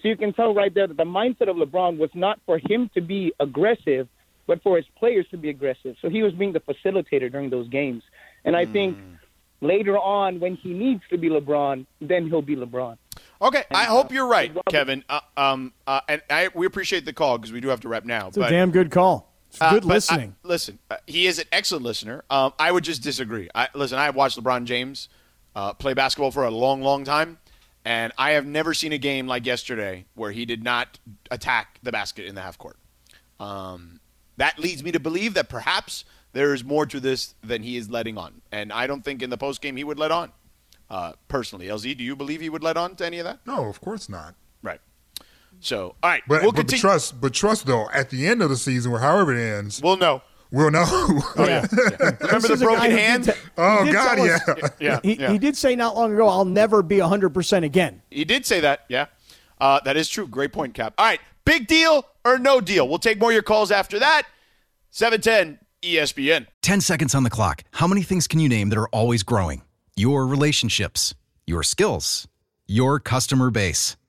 So 0.00 0.08
you 0.08 0.16
can 0.16 0.32
tell 0.32 0.54
right 0.54 0.72
there 0.72 0.86
that 0.86 0.96
the 0.96 1.04
mindset 1.04 1.48
of 1.48 1.56
LeBron 1.56 1.96
was 1.98 2.10
not 2.14 2.38
for 2.44 2.58
him 2.58 2.90
to 2.94 3.00
be 3.00 3.32
aggressive, 3.40 4.06
but 4.46 4.62
for 4.62 4.76
his 4.76 4.86
players 4.96 5.26
to 5.30 5.38
be 5.38 5.48
aggressive. 5.48 5.96
So 6.02 6.10
he 6.10 6.22
was 6.22 6.34
being 6.34 6.52
the 6.52 6.60
facilitator 6.60 7.32
during 7.32 7.50
those 7.50 7.68
games. 7.68 8.02
And 8.44 8.54
I 8.54 8.66
think 8.66 8.98
later 9.62 9.96
on, 9.96 10.40
when 10.40 10.56
he 10.56 10.74
needs 10.74 11.02
to 11.10 11.16
be 11.16 11.30
LeBron, 11.30 11.86
then 12.00 12.28
he'll 12.28 12.42
be 12.42 12.54
LeBron. 12.54 12.98
Okay, 13.40 13.64
I 13.70 13.84
hope 13.84 14.12
you're 14.12 14.26
right, 14.26 14.52
Kevin. 14.68 15.04
Uh, 15.08 15.20
um, 15.36 15.72
uh, 15.86 16.00
and 16.08 16.22
I, 16.30 16.50
we 16.54 16.66
appreciate 16.66 17.04
the 17.04 17.12
call 17.12 17.38
because 17.38 17.52
we 17.52 17.60
do 17.60 17.68
have 17.68 17.80
to 17.80 17.88
wrap 17.88 18.04
now. 18.04 18.28
It's 18.28 18.36
a 18.36 18.48
damn 18.48 18.70
good 18.70 18.90
call. 18.90 19.33
It's 19.54 19.62
uh, 19.62 19.70
good 19.70 19.82
but 19.84 19.90
I- 19.90 19.94
listening. 19.94 20.36
listen, 20.42 20.78
uh, 20.90 20.96
he 21.06 21.26
is 21.28 21.38
an 21.38 21.46
excellent 21.52 21.84
listener. 21.84 22.24
Um, 22.28 22.52
I 22.58 22.72
would 22.72 22.82
just 22.82 23.02
disagree. 23.02 23.48
I, 23.54 23.68
listen, 23.74 23.98
I 23.98 24.06
have 24.06 24.16
watched 24.16 24.42
LeBron 24.42 24.64
James 24.64 25.08
uh, 25.54 25.72
play 25.74 25.94
basketball 25.94 26.32
for 26.32 26.44
a 26.44 26.50
long, 26.50 26.82
long 26.82 27.04
time, 27.04 27.38
and 27.84 28.12
I 28.18 28.32
have 28.32 28.46
never 28.46 28.74
seen 28.74 28.92
a 28.92 28.98
game 28.98 29.28
like 29.28 29.46
yesterday 29.46 30.06
where 30.14 30.32
he 30.32 30.44
did 30.44 30.64
not 30.64 30.98
attack 31.30 31.78
the 31.84 31.92
basket 31.92 32.26
in 32.26 32.34
the 32.34 32.40
half 32.40 32.58
court. 32.58 32.76
Um, 33.38 34.00
that 34.38 34.58
leads 34.58 34.82
me 34.82 34.90
to 34.90 34.98
believe 34.98 35.34
that 35.34 35.48
perhaps 35.48 36.04
there 36.32 36.52
is 36.52 36.64
more 36.64 36.84
to 36.86 36.98
this 36.98 37.36
than 37.44 37.62
he 37.62 37.76
is 37.76 37.88
letting 37.88 38.18
on, 38.18 38.42
and 38.50 38.72
I 38.72 38.88
don't 38.88 39.04
think 39.04 39.22
in 39.22 39.30
the 39.30 39.38
post 39.38 39.60
game 39.60 39.76
he 39.76 39.84
would 39.84 40.00
let 40.00 40.10
on. 40.10 40.32
Uh, 40.90 41.12
personally, 41.28 41.68
LZ, 41.68 41.96
do 41.96 42.02
you 42.02 42.16
believe 42.16 42.40
he 42.40 42.50
would 42.50 42.62
let 42.64 42.76
on 42.76 42.96
to 42.96 43.06
any 43.06 43.20
of 43.20 43.24
that? 43.24 43.38
No, 43.46 43.68
of 43.68 43.80
course 43.80 44.08
not. 44.08 44.34
Right. 44.62 44.80
So, 45.64 45.94
all 46.02 46.10
right, 46.10 46.22
But, 46.28 46.42
we'll 46.42 46.52
but, 46.52 46.66
but 46.66 46.76
trust, 46.76 47.20
but 47.20 47.32
trust 47.32 47.64
though, 47.66 47.88
at 47.90 48.10
the 48.10 48.26
end 48.26 48.42
of 48.42 48.50
the 48.50 48.56
season, 48.56 48.92
or 48.92 48.98
however 48.98 49.34
it 49.34 49.42
ends, 49.58 49.80
we'll 49.82 49.96
know. 49.96 50.20
We'll 50.50 50.70
know. 50.70 50.84
Oh, 50.86 51.34
yeah. 51.38 51.66
Remember 51.72 52.16
This 52.20 52.46
the 52.48 52.52
is 52.52 52.62
a 52.62 52.66
guy 52.66 52.70
broken 52.76 52.90
hand? 52.90 53.24
te- 53.24 53.32
Oh, 53.56 53.90
God, 53.90 54.14
tell 54.16 54.24
us- 54.30 54.40
yeah. 54.46 54.68
Yeah, 54.80 55.00
He, 55.02 55.14
yeah. 55.20 55.32
he 55.32 55.38
did 55.38 55.56
say 55.56 55.74
not 55.74 55.96
long 55.96 56.12
ago, 56.12 56.28
I'll 56.28 56.44
never 56.44 56.82
be 56.82 56.96
100% 56.98 57.64
again. 57.64 58.02
He 58.10 58.24
did 58.26 58.44
say 58.44 58.60
that. 58.60 58.84
Yeah, 58.88 59.06
uh, 59.60 59.80
that 59.84 59.96
is 59.96 60.08
true. 60.08 60.26
Great 60.28 60.52
point, 60.52 60.74
Cap. 60.74 60.92
All 60.98 61.06
right, 61.06 61.20
big 61.46 61.66
deal 61.66 62.06
or 62.26 62.38
no 62.38 62.60
deal? 62.60 62.86
We'll 62.86 62.98
take 62.98 63.18
more 63.18 63.30
of 63.30 63.34
your 63.34 63.42
calls 63.42 63.70
after 63.70 63.98
that. 64.00 64.24
Seven 64.90 65.20
ten 65.22 65.58
ESPN. 65.82 66.46
10 66.62 66.80
seconds 66.82 67.14
on 67.14 67.22
the 67.24 67.30
clock. 67.30 67.62
How 67.72 67.86
many 67.86 68.02
things 68.02 68.26
can 68.26 68.38
you 68.38 68.48
name 68.50 68.68
that 68.68 68.78
are 68.78 68.88
always 68.88 69.22
growing? 69.22 69.62
Your 69.96 70.26
relationships, 70.26 71.14
your 71.46 71.62
skills, 71.62 72.28
your 72.66 73.00
customer 73.00 73.50
base. 73.50 73.96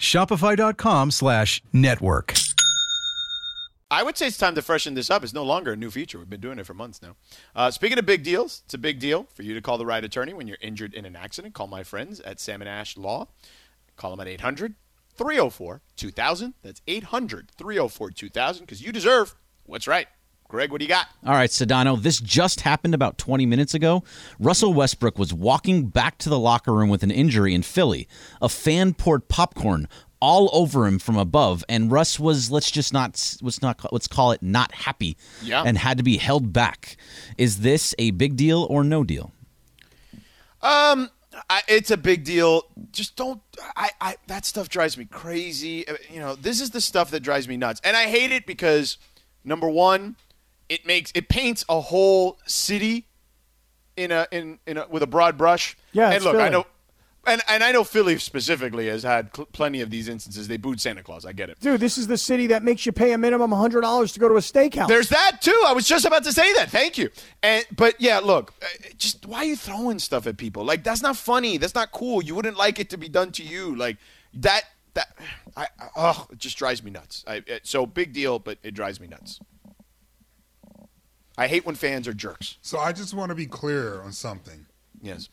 Shopify.com 0.00 1.10
slash 1.10 1.62
network. 1.72 2.34
I 3.92 4.04
would 4.04 4.16
say 4.16 4.28
it's 4.28 4.38
time 4.38 4.54
to 4.54 4.62
freshen 4.62 4.94
this 4.94 5.10
up. 5.10 5.24
It's 5.24 5.32
no 5.34 5.42
longer 5.42 5.72
a 5.72 5.76
new 5.76 5.90
feature. 5.90 6.18
We've 6.18 6.30
been 6.30 6.40
doing 6.40 6.60
it 6.60 6.66
for 6.66 6.74
months 6.74 7.02
now. 7.02 7.16
Uh, 7.56 7.72
speaking 7.72 7.98
of 7.98 8.06
big 8.06 8.22
deals, 8.22 8.62
it's 8.64 8.74
a 8.74 8.78
big 8.78 9.00
deal 9.00 9.26
for 9.34 9.42
you 9.42 9.52
to 9.52 9.60
call 9.60 9.78
the 9.78 9.86
right 9.86 10.04
attorney 10.04 10.32
when 10.32 10.46
you're 10.46 10.58
injured 10.60 10.94
in 10.94 11.04
an 11.04 11.16
accident. 11.16 11.54
Call 11.54 11.66
my 11.66 11.82
friends 11.82 12.20
at 12.20 12.38
Salmon 12.38 12.68
Ash 12.68 12.96
Law. 12.96 13.26
Call 13.96 14.12
them 14.12 14.20
at 14.20 14.28
800 14.28 14.74
304 15.16 15.82
2000. 15.96 16.54
That's 16.62 16.80
800 16.86 17.50
304 17.58 18.10
2000 18.12 18.64
because 18.64 18.80
you 18.80 18.92
deserve 18.92 19.34
what's 19.64 19.88
right. 19.88 20.06
Greg, 20.50 20.72
what 20.72 20.80
do 20.80 20.84
you 20.84 20.88
got? 20.88 21.06
All 21.24 21.32
right, 21.34 21.48
Sedano, 21.48 22.00
this 22.02 22.18
just 22.18 22.62
happened 22.62 22.92
about 22.92 23.16
20 23.18 23.46
minutes 23.46 23.72
ago. 23.72 24.02
Russell 24.40 24.74
Westbrook 24.74 25.16
was 25.16 25.32
walking 25.32 25.86
back 25.86 26.18
to 26.18 26.28
the 26.28 26.40
locker 26.40 26.74
room 26.74 26.88
with 26.88 27.04
an 27.04 27.10
injury 27.12 27.54
in 27.54 27.62
Philly. 27.62 28.08
A 28.42 28.48
fan 28.48 28.92
poured 28.92 29.28
popcorn 29.28 29.86
all 30.20 30.50
over 30.52 30.88
him 30.88 30.98
from 30.98 31.16
above, 31.16 31.64
and 31.68 31.90
Russ 31.92 32.18
was 32.18 32.50
let's 32.50 32.70
just 32.70 32.92
not 32.92 33.12
let's 33.40 33.62
not 33.62 33.92
let's 33.92 34.08
call 34.08 34.32
it 34.32 34.42
not 34.42 34.72
happy, 34.72 35.16
Yeah. 35.40 35.62
and 35.64 35.78
had 35.78 35.96
to 35.98 36.02
be 36.02 36.16
held 36.16 36.52
back. 36.52 36.96
Is 37.38 37.60
this 37.60 37.94
a 37.96 38.10
big 38.10 38.34
deal 38.36 38.66
or 38.68 38.82
no 38.82 39.04
deal? 39.04 39.32
Um, 40.62 41.10
I, 41.48 41.62
it's 41.68 41.90
a 41.90 41.96
big 41.96 42.24
deal. 42.24 42.64
Just 42.92 43.14
don't. 43.16 43.40
I, 43.76 43.90
I 44.00 44.16
that 44.26 44.44
stuff 44.44 44.68
drives 44.68 44.98
me 44.98 45.04
crazy. 45.06 45.86
You 46.12 46.18
know, 46.20 46.34
this 46.34 46.60
is 46.60 46.70
the 46.70 46.80
stuff 46.80 47.12
that 47.12 47.20
drives 47.20 47.48
me 47.48 47.56
nuts, 47.56 47.80
and 47.84 47.96
I 47.96 48.04
hate 48.08 48.32
it 48.32 48.44
because 48.46 48.98
number 49.44 49.68
one, 49.70 50.16
it 50.70 50.86
makes 50.86 51.12
it 51.14 51.28
paints 51.28 51.64
a 51.68 51.80
whole 51.80 52.38
city 52.46 53.08
in 53.96 54.10
a 54.12 54.26
in 54.30 54.58
in 54.66 54.78
a, 54.78 54.86
with 54.88 55.02
a 55.02 55.06
broad 55.06 55.36
brush. 55.36 55.76
Yeah, 55.92 56.10
and 56.10 56.24
look, 56.24 56.36
I 56.36 56.48
know. 56.48 56.64
And, 57.26 57.42
and 57.48 57.62
I 57.62 57.70
know 57.70 57.84
Philly 57.84 58.16
specifically 58.16 58.86
has 58.88 59.02
had 59.02 59.28
cl- 59.36 59.46
plenty 59.52 59.82
of 59.82 59.90
these 59.90 60.08
instances. 60.08 60.48
They 60.48 60.56
booed 60.56 60.80
Santa 60.80 61.02
Claus. 61.02 61.26
I 61.26 61.32
get 61.32 61.50
it. 61.50 61.60
Dude, 61.60 61.78
this 61.78 61.98
is 61.98 62.06
the 62.06 62.16
city 62.16 62.46
that 62.46 62.62
makes 62.62 62.86
you 62.86 62.92
pay 62.92 63.12
a 63.12 63.18
minimum 63.18 63.50
$100 63.50 64.12
to 64.14 64.18
go 64.18 64.26
to 64.26 64.36
a 64.36 64.38
steakhouse. 64.38 64.88
There's 64.88 65.10
that 65.10 65.42
too. 65.42 65.64
I 65.66 65.74
was 65.74 65.86
just 65.86 66.06
about 66.06 66.24
to 66.24 66.32
say 66.32 66.50
that. 66.54 66.70
Thank 66.70 66.96
you. 66.96 67.10
And 67.42 67.66
but 67.76 68.00
yeah, 68.00 68.20
look, 68.20 68.54
uh, 68.62 68.66
just 68.96 69.26
why 69.26 69.40
are 69.40 69.44
you 69.44 69.56
throwing 69.56 69.98
stuff 69.98 70.26
at 70.26 70.38
people? 70.38 70.64
Like 70.64 70.82
that's 70.82 71.02
not 71.02 71.14
funny. 71.14 71.58
That's 71.58 71.74
not 71.74 71.92
cool. 71.92 72.24
You 72.24 72.34
wouldn't 72.34 72.56
like 72.56 72.80
it 72.80 72.88
to 72.90 72.96
be 72.96 73.10
done 73.10 73.32
to 73.32 73.42
you. 73.42 73.76
Like 73.76 73.98
that. 74.34 74.62
That. 74.94 75.14
I. 75.58 75.68
I 75.78 75.88
oh, 75.96 76.26
it 76.32 76.38
just 76.38 76.56
drives 76.56 76.82
me 76.82 76.90
nuts. 76.90 77.22
I, 77.26 77.42
it, 77.46 77.66
so 77.66 77.84
big 77.84 78.14
deal, 78.14 78.38
but 78.38 78.56
it 78.62 78.72
drives 78.72 78.98
me 78.98 79.08
nuts. 79.08 79.40
I 81.40 81.46
hate 81.46 81.64
when 81.64 81.74
fans 81.74 82.06
are 82.06 82.12
jerks. 82.12 82.58
So 82.60 82.78
I 82.78 82.92
just 82.92 83.14
want 83.14 83.30
to 83.30 83.34
be 83.34 83.46
clear 83.46 84.02
on 84.02 84.12
something. 84.12 84.66
Yes. 85.00 85.30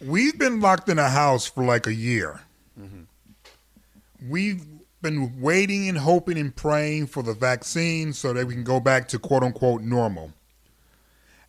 We've 0.00 0.38
been 0.38 0.60
locked 0.60 0.88
in 0.88 0.96
a 0.96 1.08
house 1.08 1.44
for 1.44 1.64
like 1.64 1.88
a 1.88 1.92
year. 1.92 2.42
Mm-hmm. 2.80 4.30
We've 4.30 4.64
been 5.02 5.40
waiting 5.40 5.88
and 5.88 5.98
hoping 5.98 6.38
and 6.38 6.54
praying 6.54 7.08
for 7.08 7.24
the 7.24 7.34
vaccine 7.34 8.12
so 8.12 8.32
that 8.32 8.46
we 8.46 8.54
can 8.54 8.62
go 8.62 8.78
back 8.78 9.08
to 9.08 9.18
quote 9.18 9.42
unquote 9.42 9.82
normal. 9.82 10.30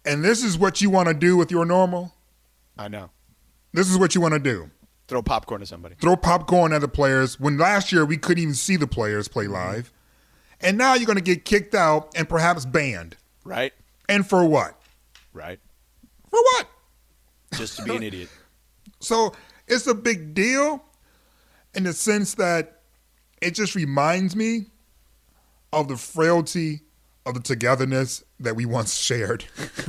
And 0.03 0.23
this 0.23 0.43
is 0.43 0.57
what 0.57 0.81
you 0.81 0.89
want 0.89 1.07
to 1.07 1.13
do 1.13 1.37
with 1.37 1.51
your 1.51 1.63
normal? 1.63 2.15
I 2.75 2.87
know. 2.87 3.11
This 3.71 3.87
is 3.87 3.99
what 3.99 4.15
you 4.15 4.21
want 4.21 4.33
to 4.33 4.39
do. 4.39 4.71
Throw 5.07 5.21
popcorn 5.21 5.61
at 5.61 5.67
somebody. 5.67 5.93
Throw 6.01 6.15
popcorn 6.15 6.73
at 6.73 6.81
the 6.81 6.87
players 6.87 7.39
when 7.39 7.59
last 7.59 7.91
year 7.91 8.03
we 8.03 8.17
couldn't 8.17 8.41
even 8.41 8.55
see 8.55 8.77
the 8.77 8.87
players 8.87 9.27
play 9.27 9.45
live. 9.45 9.93
And 10.59 10.75
now 10.75 10.95
you're 10.95 11.05
going 11.05 11.17
to 11.17 11.23
get 11.23 11.45
kicked 11.45 11.75
out 11.75 12.11
and 12.15 12.27
perhaps 12.27 12.65
banned. 12.65 13.15
Right. 13.47 13.73
And 14.09 14.27
for 14.27 14.45
what? 14.45 14.79
Right. 15.33 15.59
For 16.29 16.39
what? 16.39 16.67
Just 17.53 17.77
to 17.77 17.83
be 17.83 17.95
an 17.95 18.03
idiot. 18.03 18.29
So 18.99 19.33
it's 19.67 19.85
a 19.85 19.93
big 19.93 20.33
deal 20.33 20.83
in 21.75 21.83
the 21.83 21.93
sense 21.93 22.33
that 22.35 22.81
it 23.43 23.51
just 23.53 23.75
reminds 23.75 24.35
me 24.35 24.71
of 25.71 25.87
the 25.87 25.97
frailty 25.97 26.81
of 27.27 27.35
the 27.35 27.39
togetherness 27.41 28.23
that 28.39 28.55
we 28.55 28.65
once 28.65 28.95
shared. 28.97 29.45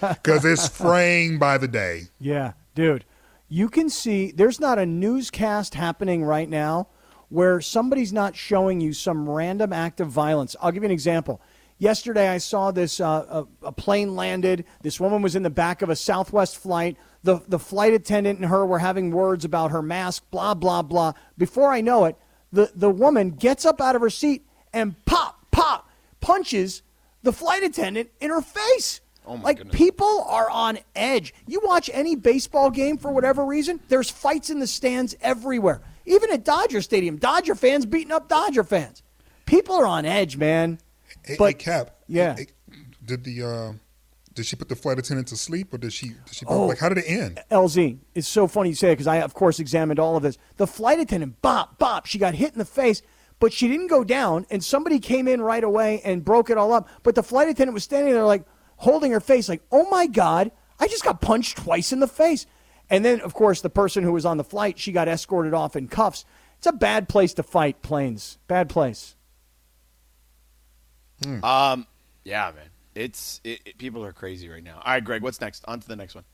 Because 0.00 0.44
it's 0.44 0.68
fraying 0.68 1.40
by 1.40 1.58
the 1.58 1.66
day. 1.66 2.02
Yeah, 2.20 2.52
dude. 2.76 3.04
You 3.48 3.68
can 3.68 3.90
see 3.90 4.30
there's 4.30 4.60
not 4.60 4.78
a 4.78 4.86
newscast 4.86 5.74
happening 5.74 6.22
right 6.22 6.48
now 6.48 6.86
where 7.28 7.60
somebody's 7.60 8.12
not 8.12 8.36
showing 8.36 8.80
you 8.80 8.92
some 8.92 9.28
random 9.28 9.72
act 9.72 10.00
of 10.00 10.08
violence. 10.08 10.54
I'll 10.60 10.70
give 10.70 10.84
you 10.84 10.88
an 10.88 10.92
example. 10.92 11.40
Yesterday, 11.78 12.28
I 12.28 12.38
saw 12.38 12.70
this 12.70 13.00
uh, 13.00 13.44
a, 13.62 13.66
a 13.66 13.72
plane 13.72 14.16
landed. 14.16 14.64
This 14.82 14.98
woman 14.98 15.20
was 15.20 15.36
in 15.36 15.42
the 15.42 15.50
back 15.50 15.82
of 15.82 15.90
a 15.90 15.96
Southwest 15.96 16.56
flight. 16.56 16.96
The, 17.22 17.42
the 17.48 17.58
flight 17.58 17.92
attendant 17.92 18.38
and 18.38 18.48
her 18.48 18.64
were 18.64 18.78
having 18.78 19.10
words 19.10 19.44
about 19.44 19.72
her 19.72 19.82
mask, 19.82 20.24
blah, 20.30 20.54
blah, 20.54 20.82
blah. 20.82 21.12
Before 21.36 21.70
I 21.72 21.82
know 21.82 22.06
it, 22.06 22.16
the, 22.50 22.70
the 22.74 22.90
woman 22.90 23.30
gets 23.30 23.66
up 23.66 23.80
out 23.80 23.94
of 23.94 24.00
her 24.00 24.10
seat 24.10 24.46
and 24.72 25.04
pop, 25.04 25.50
pop, 25.50 25.90
punches 26.20 26.82
the 27.22 27.32
flight 27.32 27.62
attendant 27.62 28.10
in 28.20 28.30
her 28.30 28.40
face. 28.40 29.00
Oh 29.26 29.36
my 29.36 29.42
like 29.42 29.58
goodness. 29.58 29.76
people 29.76 30.24
are 30.28 30.48
on 30.48 30.78
edge. 30.94 31.34
You 31.46 31.60
watch 31.64 31.90
any 31.92 32.14
baseball 32.14 32.70
game 32.70 32.96
for 32.96 33.10
whatever 33.10 33.44
reason, 33.44 33.80
there's 33.88 34.08
fights 34.08 34.48
in 34.48 34.60
the 34.60 34.66
stands 34.66 35.16
everywhere. 35.20 35.82
Even 36.06 36.30
at 36.30 36.44
Dodger 36.44 36.80
Stadium, 36.80 37.16
Dodger 37.16 37.56
fans 37.56 37.84
beating 37.84 38.12
up 38.12 38.28
Dodger 38.28 38.62
fans. 38.62 39.02
People 39.44 39.74
are 39.74 39.86
on 39.86 40.04
edge, 40.04 40.36
man. 40.36 40.78
Hey, 41.26 41.36
But- 41.38 41.46
hey, 41.46 41.54
Cap. 41.54 41.96
yeah. 42.06 42.36
hey, 42.36 42.46
did 43.04 43.24
the 43.24 43.42
uh, 43.42 43.72
did 44.34 44.46
she 44.46 44.54
put 44.56 44.68
the 44.68 44.76
flight 44.76 44.98
attendant 44.98 45.28
to 45.28 45.36
sleep, 45.36 45.72
or 45.72 45.78
did 45.78 45.92
she? 45.92 46.08
Did 46.08 46.34
she? 46.34 46.46
Oh. 46.46 46.66
Like, 46.66 46.78
how 46.78 46.88
did 46.88 46.98
it 46.98 47.08
end? 47.08 47.42
LZ, 47.50 47.98
it's 48.14 48.28
so 48.28 48.46
funny 48.46 48.68
you 48.70 48.74
say 48.74 48.88
it 48.88 48.92
because 48.94 49.06
I, 49.06 49.16
of 49.16 49.32
course, 49.34 49.58
examined 49.58 49.98
all 49.98 50.16
of 50.16 50.22
this. 50.22 50.36
The 50.56 50.66
flight 50.66 51.00
attendant, 51.00 51.40
bop, 51.40 51.78
bop, 51.78 52.06
she 52.06 52.18
got 52.18 52.34
hit 52.34 52.52
in 52.52 52.58
the 52.58 52.64
face, 52.66 53.00
but 53.40 53.52
she 53.52 53.66
didn't 53.66 53.86
go 53.86 54.04
down, 54.04 54.46
and 54.50 54.62
somebody 54.62 54.98
came 54.98 55.26
in 55.26 55.40
right 55.40 55.64
away 55.64 56.00
and 56.04 56.24
broke 56.24 56.50
it 56.50 56.58
all 56.58 56.72
up. 56.72 56.88
But 57.02 57.14
the 57.14 57.22
flight 57.22 57.48
attendant 57.48 57.72
was 57.74 57.84
standing 57.84 58.12
there, 58.12 58.24
like, 58.24 58.44
holding 58.76 59.10
her 59.12 59.20
face, 59.20 59.48
like, 59.48 59.62
oh 59.72 59.88
my 59.90 60.06
God, 60.06 60.50
I 60.78 60.86
just 60.86 61.04
got 61.04 61.22
punched 61.22 61.56
twice 61.56 61.90
in 61.92 62.00
the 62.00 62.06
face. 62.06 62.46
And 62.90 63.04
then, 63.04 63.20
of 63.22 63.32
course, 63.32 63.62
the 63.62 63.70
person 63.70 64.04
who 64.04 64.12
was 64.12 64.26
on 64.26 64.36
the 64.36 64.44
flight, 64.44 64.78
she 64.78 64.92
got 64.92 65.08
escorted 65.08 65.54
off 65.54 65.76
in 65.76 65.88
cuffs. 65.88 66.24
It's 66.58 66.66
a 66.66 66.72
bad 66.72 67.08
place 67.08 67.32
to 67.34 67.42
fight 67.42 67.80
planes. 67.82 68.38
Bad 68.48 68.68
place. 68.68 69.16
Um, 71.42 71.86
yeah, 72.24 72.52
man. 72.54 72.68
It's 72.94 73.40
it, 73.44 73.60
it- 73.64 73.78
people 73.78 74.04
are 74.04 74.12
crazy 74.12 74.48
right 74.48 74.62
now. 74.62 74.76
All 74.84 74.92
right, 74.94 75.04
Greg, 75.04 75.22
what's 75.22 75.40
next? 75.40 75.64
On 75.68 75.78
to 75.80 75.86
the 75.88 75.96
next 75.96 76.14
one. 76.14 76.24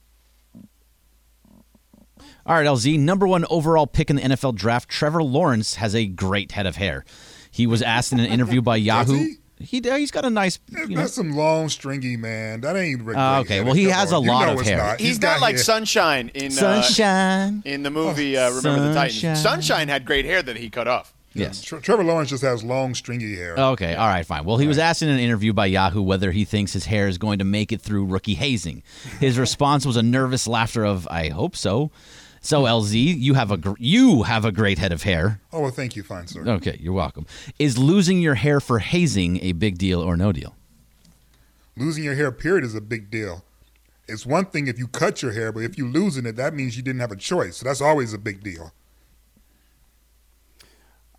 All 2.46 2.54
right, 2.56 2.66
LZ, 2.66 2.98
number 3.00 3.26
one 3.26 3.44
overall 3.50 3.86
pick 3.86 4.08
in 4.10 4.16
the 4.16 4.22
NFL 4.22 4.54
draft, 4.54 4.88
Trevor 4.88 5.22
Lawrence 5.24 5.76
has 5.76 5.94
a 5.94 6.06
great 6.06 6.52
head 6.52 6.66
of 6.66 6.76
hair. 6.76 7.04
He 7.50 7.66
was 7.66 7.82
asked 7.82 8.12
in 8.12 8.20
an 8.20 8.26
interview 8.26 8.62
by 8.62 8.76
Yahoo. 8.76 9.14
he? 9.14 9.34
He 9.58 9.80
he's 9.80 10.10
got 10.10 10.24
a 10.24 10.30
nice. 10.30 10.58
You 10.70 10.88
know, 10.88 10.96
That's 11.02 11.14
some 11.14 11.32
long, 11.36 11.68
stringy 11.68 12.16
man. 12.16 12.62
That 12.62 12.76
ain't. 12.76 13.02
Rick 13.02 13.16
Ah, 13.16 13.38
okay. 13.40 13.60
Well, 13.62 13.74
he 13.74 13.84
has 13.84 14.12
on. 14.12 14.22
a 14.22 14.26
You 14.26 14.32
lot 14.32 14.46
know 14.54 14.60
of 14.60 14.66
hair. 14.66 14.78
not. 14.78 15.00
He's 15.00 15.18
got 15.20 15.40
like 15.40 15.54
hair. 15.54 15.62
sunshine 15.62 16.30
in 16.34 16.50
Sunshine. 16.50 17.62
Uh, 17.64 17.68
in 17.68 17.84
the 17.84 17.90
movie. 17.90 18.36
Uh, 18.36 18.50
Remember 18.50 18.88
the 18.88 18.94
Titans. 18.94 19.20
Sunshine. 19.20 19.36
Sunshine 19.36 19.88
had 19.88 20.04
great 20.04 20.24
hair 20.24 20.42
that 20.42 20.56
he 20.56 20.68
cut 20.68 20.88
off. 20.88 21.14
Yes. 21.34 21.62
Tre- 21.62 21.80
Trevor 21.80 22.04
Lawrence 22.04 22.30
just 22.30 22.42
has 22.42 22.62
long, 22.64 22.94
stringy 22.94 23.34
hair. 23.36 23.54
Okay, 23.56 23.94
all 23.94 24.08
right, 24.08 24.24
fine. 24.26 24.44
Well, 24.44 24.56
he 24.58 24.66
was 24.66 24.78
asked 24.78 25.02
in 25.02 25.08
an 25.08 25.18
interview 25.18 25.52
by 25.52 25.66
Yahoo 25.66 26.02
whether 26.02 26.30
he 26.32 26.44
thinks 26.44 26.72
his 26.72 26.86
hair 26.86 27.08
is 27.08 27.18
going 27.18 27.38
to 27.38 27.44
make 27.44 27.72
it 27.72 27.80
through 27.80 28.06
rookie 28.06 28.34
hazing. 28.34 28.82
His 29.20 29.38
response 29.38 29.84
was 29.86 29.96
a 29.96 30.02
nervous 30.02 30.46
laughter 30.46 30.84
of 30.84 31.06
"I 31.10 31.28
hope 31.28 31.56
so." 31.56 31.90
So, 32.44 32.64
LZ, 32.64 33.20
you 33.20 33.34
have 33.34 33.52
a 33.52 33.56
gr- 33.56 33.74
you 33.78 34.24
have 34.24 34.44
a 34.44 34.50
great 34.50 34.78
head 34.78 34.90
of 34.92 35.04
hair. 35.04 35.40
Oh, 35.52 35.60
well, 35.60 35.70
thank 35.70 35.94
you, 35.94 36.02
fine 36.02 36.26
sir. 36.26 36.42
Okay, 36.44 36.76
you're 36.80 36.92
welcome. 36.92 37.24
Is 37.60 37.78
losing 37.78 38.20
your 38.20 38.34
hair 38.34 38.58
for 38.58 38.80
hazing 38.80 39.38
a 39.44 39.52
big 39.52 39.78
deal 39.78 40.00
or 40.00 40.16
no 40.16 40.32
deal? 40.32 40.54
Losing 41.76 42.04
your 42.04 42.14
hair, 42.14 42.32
period, 42.32 42.64
is 42.64 42.74
a 42.74 42.80
big 42.80 43.10
deal. 43.10 43.44
It's 44.08 44.26
one 44.26 44.46
thing 44.46 44.66
if 44.66 44.78
you 44.78 44.88
cut 44.88 45.22
your 45.22 45.32
hair, 45.32 45.52
but 45.52 45.60
if 45.62 45.78
you 45.78 45.86
losing 45.86 46.26
it, 46.26 46.36
that 46.36 46.52
means 46.52 46.76
you 46.76 46.82
didn't 46.82 47.00
have 47.00 47.12
a 47.12 47.16
choice. 47.16 47.58
So 47.58 47.64
that's 47.64 47.80
always 47.80 48.12
a 48.12 48.18
big 48.18 48.42
deal. 48.42 48.72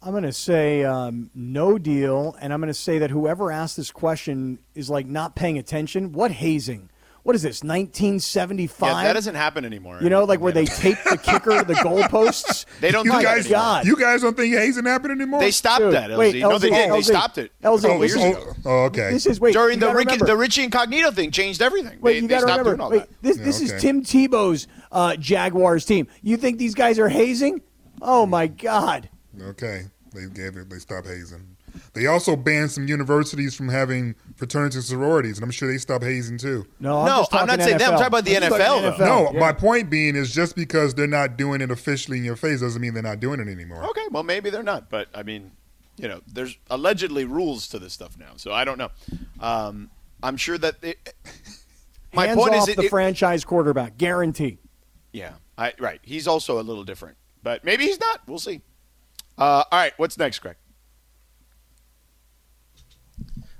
I'm 0.05 0.11
going 0.11 0.23
to 0.23 0.33
say 0.33 0.83
um, 0.83 1.29
no 1.33 1.77
deal, 1.77 2.35
and 2.41 2.51
I'm 2.53 2.59
going 2.59 2.67
to 2.67 2.73
say 2.73 2.99
that 2.99 3.09
whoever 3.09 3.51
asked 3.51 3.77
this 3.77 3.91
question 3.91 4.59
is 4.75 4.89
like 4.89 5.05
not 5.07 5.35
paying 5.35 5.57
attention. 5.57 6.11
What 6.11 6.31
hazing? 6.31 6.89
What 7.23 7.35
is 7.37 7.41
this? 7.41 7.63
1975? 7.63 8.89
Yeah, 8.89 9.03
that 9.03 9.13
doesn't 9.13 9.35
happen 9.35 9.63
anymore. 9.63 9.99
You 10.01 10.09
know, 10.09 10.25
like 10.25 10.41
where 10.41 10.51
they 10.51 10.65
tape 10.65 10.97
the 11.09 11.17
kicker 11.17 11.57
to 11.59 11.65
the 11.65 11.73
goalposts. 11.75 12.65
They 12.81 12.91
don't 12.91 13.05
You 13.05 13.13
do 13.13 13.21
guys. 13.21 13.47
God. 13.47 13.85
you 13.85 13.95
guys 13.95 14.21
don't 14.21 14.35
think 14.35 14.53
hazing 14.53 14.83
happened 14.83 15.13
anymore? 15.13 15.39
They 15.39 15.51
stopped 15.51 15.79
Dude, 15.79 15.93
that. 15.93 16.09
LZ. 16.09 16.17
wait, 16.17 16.35
no, 16.41 16.57
they 16.59 16.69
LZ, 16.69 16.71
did. 16.73 16.91
They 16.91 16.99
LZ. 16.99 17.03
stopped 17.05 17.37
it. 17.37 17.51
a 17.63 17.67
LZ, 17.67 17.81
couple 17.83 17.99
this 17.99 18.15
years 18.17 18.25
is- 18.25 18.43
ago. 18.43 18.53
oh, 18.65 18.83
okay. 18.87 19.09
This 19.11 19.25
is 19.25 19.39
wait 19.39 19.53
During 19.53 19.79
the 19.79 19.85
gotta 19.85 19.97
Richie, 19.99 20.17
the 20.17 20.35
Richie 20.35 20.63
Incognito 20.65 21.11
thing 21.11 21.31
changed 21.31 21.61
everything. 21.61 21.99
Wait, 22.01 22.13
they, 22.13 22.19
you 22.19 22.27
they 22.27 22.27
got 22.27 22.41
to 22.41 22.47
stopped 22.47 22.59
remember. 22.59 22.71
doing 22.71 22.81
all 22.81 22.89
Wait, 22.89 22.99
that. 23.09 23.21
this 23.21 23.37
Yeah, 23.37 23.43
this 23.45 23.61
is. 23.61 23.81
Tim 23.81 24.03
Tebow's 24.03 24.67
uh, 24.91 25.15
Jaguars 25.15 25.85
team. 25.85 26.07
You 26.21 26.35
think 26.35 26.57
these 26.59 26.75
guys 26.75 26.99
are 26.99 27.07
hazing? 27.09 27.61
Oh 28.01 28.25
my 28.25 28.47
God! 28.47 29.07
Okay, 29.41 29.85
they 30.13 30.25
gave 30.27 30.55
it. 30.57 30.69
They 30.69 30.77
stopped 30.79 31.07
hazing. 31.07 31.57
They 31.93 32.05
also 32.05 32.35
banned 32.35 32.71
some 32.71 32.87
universities 32.87 33.55
from 33.55 33.67
having 33.69 34.15
fraternities 34.35 34.75
and 34.75 34.83
sororities, 34.85 35.37
and 35.37 35.43
I'm 35.43 35.51
sure 35.51 35.71
they 35.71 35.77
stopped 35.79 36.03
hazing 36.03 36.37
too. 36.37 36.65
No, 36.79 36.99
I'm 36.99 37.05
No, 37.07 37.17
just 37.21 37.33
I'm 37.33 37.47
not 37.47 37.53
talking 37.59 37.65
saying 37.65 37.77
that. 37.79 37.87
I'm 37.87 37.93
talking 37.93 38.07
about 38.07 38.25
the 38.25 38.35
I'm 38.37 38.41
just 38.43 38.55
NFL. 38.55 38.99
No, 38.99 39.31
yeah. 39.33 39.39
my 39.39 39.53
point 39.53 39.89
being 39.89 40.15
is 40.15 40.31
just 40.33 40.55
because 40.55 40.93
they're 40.93 41.07
not 41.07 41.35
doing 41.37 41.61
it 41.61 41.71
officially 41.71 42.17
in 42.19 42.23
your 42.23 42.35
face 42.35 42.61
doesn't 42.61 42.81
mean 42.81 42.93
they're 42.93 43.01
not 43.03 43.19
doing 43.19 43.39
it 43.39 43.47
anymore. 43.47 43.83
Okay, 43.89 44.03
well 44.11 44.23
maybe 44.23 44.49
they're 44.51 44.61
not, 44.63 44.89
but 44.91 45.07
I 45.15 45.23
mean, 45.23 45.51
you 45.97 46.07
know, 46.07 46.21
there's 46.31 46.57
allegedly 46.69 47.25
rules 47.25 47.67
to 47.69 47.79
this 47.79 47.93
stuff 47.93 48.17
now, 48.19 48.33
so 48.35 48.51
I 48.53 48.65
don't 48.65 48.77
know. 48.77 48.89
Um, 49.39 49.89
I'm 50.21 50.37
sure 50.37 50.57
that 50.59 50.75
it, 50.83 51.13
my 52.13 52.27
Hands 52.27 52.37
point 52.39 52.53
off 52.55 52.63
is, 52.63 52.69
it, 52.69 52.77
the 52.77 52.83
it- 52.85 52.89
franchise 52.89 53.43
quarterback, 53.43 53.97
guarantee. 53.97 54.59
yeah, 55.11 55.33
I, 55.57 55.73
right. 55.79 55.99
He's 56.03 56.27
also 56.27 56.59
a 56.59 56.63
little 56.63 56.83
different, 56.83 57.17
but 57.41 57.63
maybe 57.65 57.85
he's 57.85 57.99
not. 57.99 58.21
We'll 58.27 58.39
see. 58.39 58.61
Uh, 59.37 59.63
all 59.71 59.79
right, 59.79 59.93
what's 59.97 60.17
next, 60.17 60.39
Greg? 60.39 60.55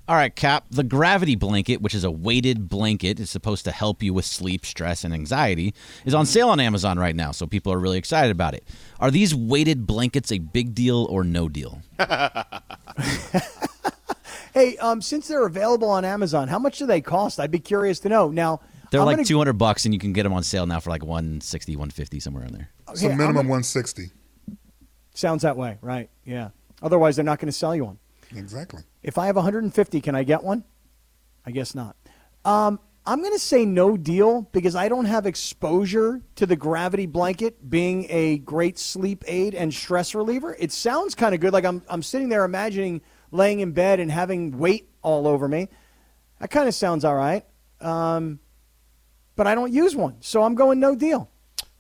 All 0.06 0.16
right, 0.18 0.36
Cap. 0.36 0.66
The 0.70 0.84
gravity 0.84 1.36
blanket, 1.36 1.82
which 1.82 1.96
is 1.96 2.04
a 2.04 2.12
weighted 2.12 2.68
blanket, 2.68 3.22
is 3.22 3.30
supposed 3.30 3.64
to 3.66 3.72
help 3.72 4.04
you 4.04 4.14
with 4.14 4.26
sleep, 4.26 4.66
stress, 4.66 5.06
and 5.06 5.14
anxiety, 5.14 5.74
is 6.04 6.14
on 6.14 6.26
sale 6.26 6.50
on 6.50 6.60
Amazon 6.60 7.00
right 7.00 7.16
now. 7.16 7.32
So 7.32 7.48
people 7.48 7.72
are 7.72 7.80
really 7.80 7.98
excited 7.98 8.30
about 8.30 8.54
it. 8.54 8.66
Are 9.00 9.10
these 9.10 9.34
weighted 9.34 9.88
blankets 9.88 10.30
a 10.32 10.40
big 10.40 10.76
deal 10.76 11.06
or 11.10 11.24
no 11.24 11.48
deal? 11.50 11.82
Hey, 14.54 14.78
um, 14.78 15.02
since 15.02 15.28
they're 15.28 15.48
available 15.48 15.90
on 15.90 16.06
Amazon, 16.06 16.48
how 16.48 16.60
much 16.60 16.78
do 16.78 16.86
they 16.86 17.02
cost? 17.02 17.40
I'd 17.40 17.50
be 17.50 17.58
curious 17.58 17.98
to 18.02 18.10
know. 18.10 18.30
Now, 18.30 18.60
They're 18.92 19.00
I'm 19.02 19.08
like 19.08 19.16
gonna- 19.16 19.26
200 19.26 19.54
bucks, 19.54 19.86
and 19.86 19.96
you 19.96 20.00
can 20.00 20.14
get 20.14 20.22
them 20.24 20.34
on 20.34 20.44
sale 20.44 20.68
now 20.68 20.80
for 20.80 20.92
like 20.92 21.04
160, 21.04 21.76
150, 21.76 22.20
somewhere 22.20 22.46
in 22.46 22.52
there. 22.54 22.70
So 22.94 23.06
Okay, 23.08 23.14
I'm 23.14 23.18
minimum 23.18 23.36
gonna- 23.48 23.50
160. 23.50 24.12
Sounds 25.14 25.44
that 25.44 25.58
way, 25.58 25.78
right? 25.82 26.10
Yeah. 26.26 26.50
Otherwise, 26.82 27.16
they're 27.16 27.26
not 27.26 27.40
going 27.40 27.48
to 27.48 27.52
sell 27.52 27.76
you 27.76 27.86
one. 27.86 28.00
Exactly. 28.36 28.82
If 29.04 29.18
I 29.18 29.28
have 29.28 29.36
150, 29.36 30.02
can 30.02 30.16
I 30.16 30.24
get 30.24 30.44
one? 30.44 30.64
I 31.46 31.52
guess 31.52 31.76
not. 31.76 31.96
Um, 32.46 32.80
I'm 33.06 33.20
going 33.20 33.34
to 33.34 33.40
say 33.40 33.66
no 33.66 33.98
deal 33.98 34.44
because 34.54 34.76
I 34.76 34.88
don't 34.88 35.06
have 35.06 35.26
exposure 35.26 36.22
to 36.36 36.46
the 36.46 36.56
gravity 36.56 37.06
blanket 37.06 37.70
being 37.70 38.08
a 38.10 38.38
great 38.40 38.80
sleep 38.80 39.24
aid 39.28 39.56
and 39.56 39.74
stress 39.74 40.16
reliever. 40.16 40.56
It 40.58 40.72
sounds 40.72 41.14
kind 41.14 41.36
of 41.36 41.42
good. 41.42 41.52
Like 41.52 41.66
I'm, 41.66 41.84
I'm 41.90 42.02
sitting 42.02 42.30
there 42.30 42.46
imagining 42.46 43.02
laying 43.32 43.60
in 43.60 43.74
bed 43.74 44.00
and 44.00 44.10
having 44.10 44.58
weight 44.58 44.90
all 45.02 45.28
over 45.28 45.48
me. 45.48 45.68
That 46.40 46.50
kind 46.50 46.68
of 46.68 46.74
sounds 46.74 47.04
all 47.04 47.16
right. 47.16 47.46
Um, 47.82 48.40
but 49.36 49.48
I 49.48 49.56
don't 49.56 49.74
use 49.74 49.96
one. 49.96 50.18
So 50.22 50.44
I'm 50.44 50.56
going 50.56 50.80
no 50.80 50.96
deal. 50.96 51.30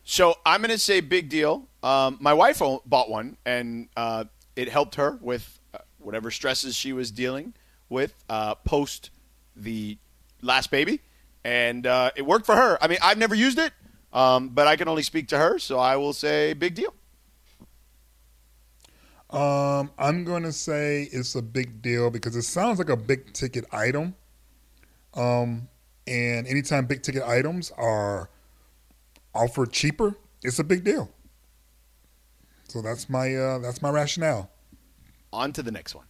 So 0.03 0.35
I'm 0.45 0.61
going 0.61 0.71
to 0.71 0.77
say 0.77 0.99
big 0.99 1.29
deal. 1.29 1.67
Um, 1.81 2.17
my 2.19 2.33
wife 2.33 2.61
bought 2.85 3.09
one, 3.09 3.37
and 3.45 3.87
uh, 3.95 4.25
it 4.55 4.69
helped 4.69 4.95
her 4.95 5.17
with 5.21 5.59
uh, 5.73 5.79
whatever 5.99 6.29
stresses 6.29 6.75
she 6.75 6.93
was 6.93 7.11
dealing 7.11 7.53
with 7.89 8.13
uh, 8.29 8.55
post 8.55 9.11
the 9.55 9.97
last 10.41 10.71
baby, 10.71 10.99
and 11.43 11.87
uh, 11.87 12.11
it 12.15 12.25
worked 12.25 12.45
for 12.45 12.55
her. 12.55 12.77
I 12.81 12.87
mean, 12.87 12.97
I've 13.01 13.17
never 13.17 13.35
used 13.35 13.59
it, 13.59 13.71
um, 14.11 14.49
but 14.49 14.67
I 14.67 14.75
can 14.75 14.87
only 14.87 15.03
speak 15.03 15.29
to 15.29 15.37
her, 15.37 15.57
so 15.59 15.79
I 15.79 15.95
will 15.95 16.13
say 16.13 16.53
big 16.53 16.75
deal. 16.75 16.93
Um, 19.29 19.89
I'm 19.97 20.25
going 20.25 20.43
to 20.43 20.51
say 20.51 21.09
it's 21.11 21.33
a 21.35 21.41
big 21.41 21.81
deal 21.81 22.11
because 22.11 22.35
it 22.35 22.43
sounds 22.43 22.77
like 22.77 22.89
a 22.89 22.97
big 22.97 23.33
ticket 23.33 23.65
item. 23.71 24.15
Um, 25.15 25.67
and 26.05 26.45
anytime 26.45 26.85
big 26.85 27.01
ticket 27.01 27.23
items 27.23 27.71
are 27.77 28.29
offered 29.33 29.71
cheaper, 29.71 30.15
it's 30.43 30.59
a 30.59 30.63
big 30.63 30.83
deal. 30.83 31.09
So 32.67 32.81
that's 32.81 33.09
my 33.09 33.35
uh, 33.35 33.59
that's 33.59 33.81
my 33.81 33.89
rationale. 33.89 34.49
On 35.31 35.51
to 35.53 35.63
the 35.63 35.71
next 35.71 35.95
one. 35.95 36.05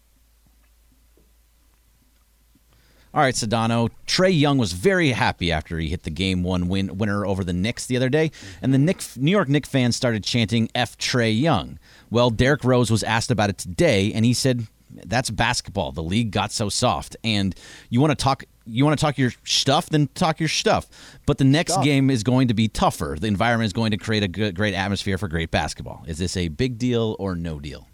All 3.13 3.21
right, 3.21 3.35
Sedano. 3.35 3.89
Trae 4.07 4.37
Young 4.37 4.57
was 4.57 4.73
very 4.73 5.09
happy 5.09 5.51
after 5.51 5.77
he 5.77 5.89
hit 5.89 6.01
the 6.01 6.09
game 6.09 6.41
one 6.41 6.67
win 6.67 6.97
winner 6.97 7.25
over 7.27 7.43
the 7.43 7.53
Knicks 7.53 7.85
the 7.85 7.95
other 7.95 8.09
day, 8.09 8.31
and 8.59 8.73
the 8.73 8.79
Nick, 8.79 9.03
New 9.15 9.29
York 9.29 9.49
Knicks 9.49 9.69
fans 9.69 9.95
started 9.95 10.23
chanting 10.23 10.67
"F 10.73 10.97
Trae 10.97 11.39
Young." 11.39 11.77
Well, 12.09 12.31
Derrick 12.31 12.63
Rose 12.63 12.89
was 12.89 13.03
asked 13.03 13.29
about 13.29 13.51
it 13.51 13.59
today, 13.59 14.11
and 14.13 14.25
he 14.25 14.33
said, 14.33 14.67
"That's 14.89 15.29
basketball. 15.29 15.91
The 15.91 16.01
league 16.01 16.31
got 16.31 16.51
so 16.51 16.69
soft, 16.69 17.15
and 17.23 17.55
you 17.89 18.01
want 18.01 18.17
to 18.17 18.23
talk." 18.23 18.45
You 18.65 18.85
want 18.85 18.97
to 18.97 19.01
talk 19.01 19.17
your 19.17 19.31
stuff, 19.43 19.89
then 19.89 20.07
talk 20.15 20.39
your 20.39 20.49
stuff. 20.49 20.87
But 21.25 21.37
the 21.37 21.43
next 21.43 21.73
Stuff. 21.73 21.83
game 21.83 22.09
is 22.09 22.23
going 22.23 22.47
to 22.47 22.53
be 22.53 22.67
tougher. 22.67 23.17
The 23.19 23.27
environment 23.27 23.67
is 23.67 23.73
going 23.73 23.91
to 23.91 23.97
create 23.97 24.23
a 24.23 24.27
good, 24.27 24.55
great 24.55 24.73
atmosphere 24.73 25.17
for 25.17 25.27
great 25.27 25.51
basketball. 25.51 26.03
Is 26.07 26.17
this 26.17 26.37
a 26.37 26.47
big 26.47 26.77
deal 26.77 27.15
or 27.19 27.35
no 27.35 27.59
deal? 27.59 27.87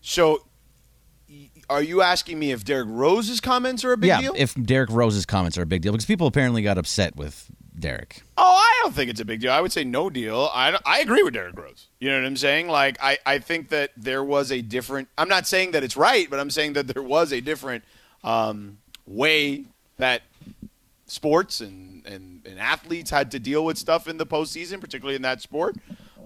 So, 0.00 0.46
are 1.68 1.82
you 1.82 2.02
asking 2.02 2.38
me 2.38 2.50
if 2.50 2.64
Derrick 2.64 2.88
Rose's 2.90 3.40
comments 3.40 3.84
are 3.84 3.92
a 3.92 3.96
big 3.96 4.08
yeah, 4.08 4.20
deal? 4.20 4.34
if 4.36 4.54
Derrick 4.54 4.90
Rose's 4.90 5.24
comments 5.24 5.56
are 5.56 5.62
a 5.62 5.66
big 5.66 5.82
deal 5.82 5.92
because 5.92 6.06
people 6.06 6.26
apparently 6.26 6.62
got 6.62 6.78
upset 6.78 7.14
with 7.14 7.48
Derrick. 7.78 8.22
Oh, 8.36 8.42
I 8.42 8.80
don't 8.82 8.94
think 8.94 9.10
it's 9.10 9.20
a 9.20 9.24
big 9.24 9.40
deal. 9.40 9.52
I 9.52 9.60
would 9.60 9.72
say 9.72 9.84
no 9.84 10.10
deal. 10.10 10.50
I, 10.52 10.78
I 10.84 11.00
agree 11.00 11.22
with 11.22 11.34
Derrick 11.34 11.56
Rose. 11.56 11.88
You 11.98 12.10
know 12.10 12.18
what 12.18 12.26
I'm 12.26 12.36
saying? 12.36 12.68
Like, 12.68 12.98
I, 13.00 13.18
I 13.24 13.38
think 13.38 13.68
that 13.68 13.90
there 13.96 14.24
was 14.24 14.50
a 14.50 14.60
different. 14.60 15.08
I'm 15.16 15.28
not 15.28 15.46
saying 15.46 15.70
that 15.72 15.84
it's 15.84 15.96
right, 15.96 16.28
but 16.28 16.40
I'm 16.40 16.50
saying 16.50 16.74
that 16.74 16.88
there 16.88 17.02
was 17.02 17.32
a 17.32 17.40
different 17.40 17.84
um, 18.24 18.78
way 19.10 19.64
that 19.98 20.22
sports 21.06 21.60
and, 21.60 22.06
and, 22.06 22.46
and 22.46 22.58
athletes 22.58 23.10
had 23.10 23.30
to 23.32 23.38
deal 23.38 23.64
with 23.64 23.76
stuff 23.76 24.08
in 24.08 24.16
the 24.16 24.26
postseason, 24.26 24.80
particularly 24.80 25.16
in 25.16 25.22
that 25.22 25.42
sport. 25.42 25.76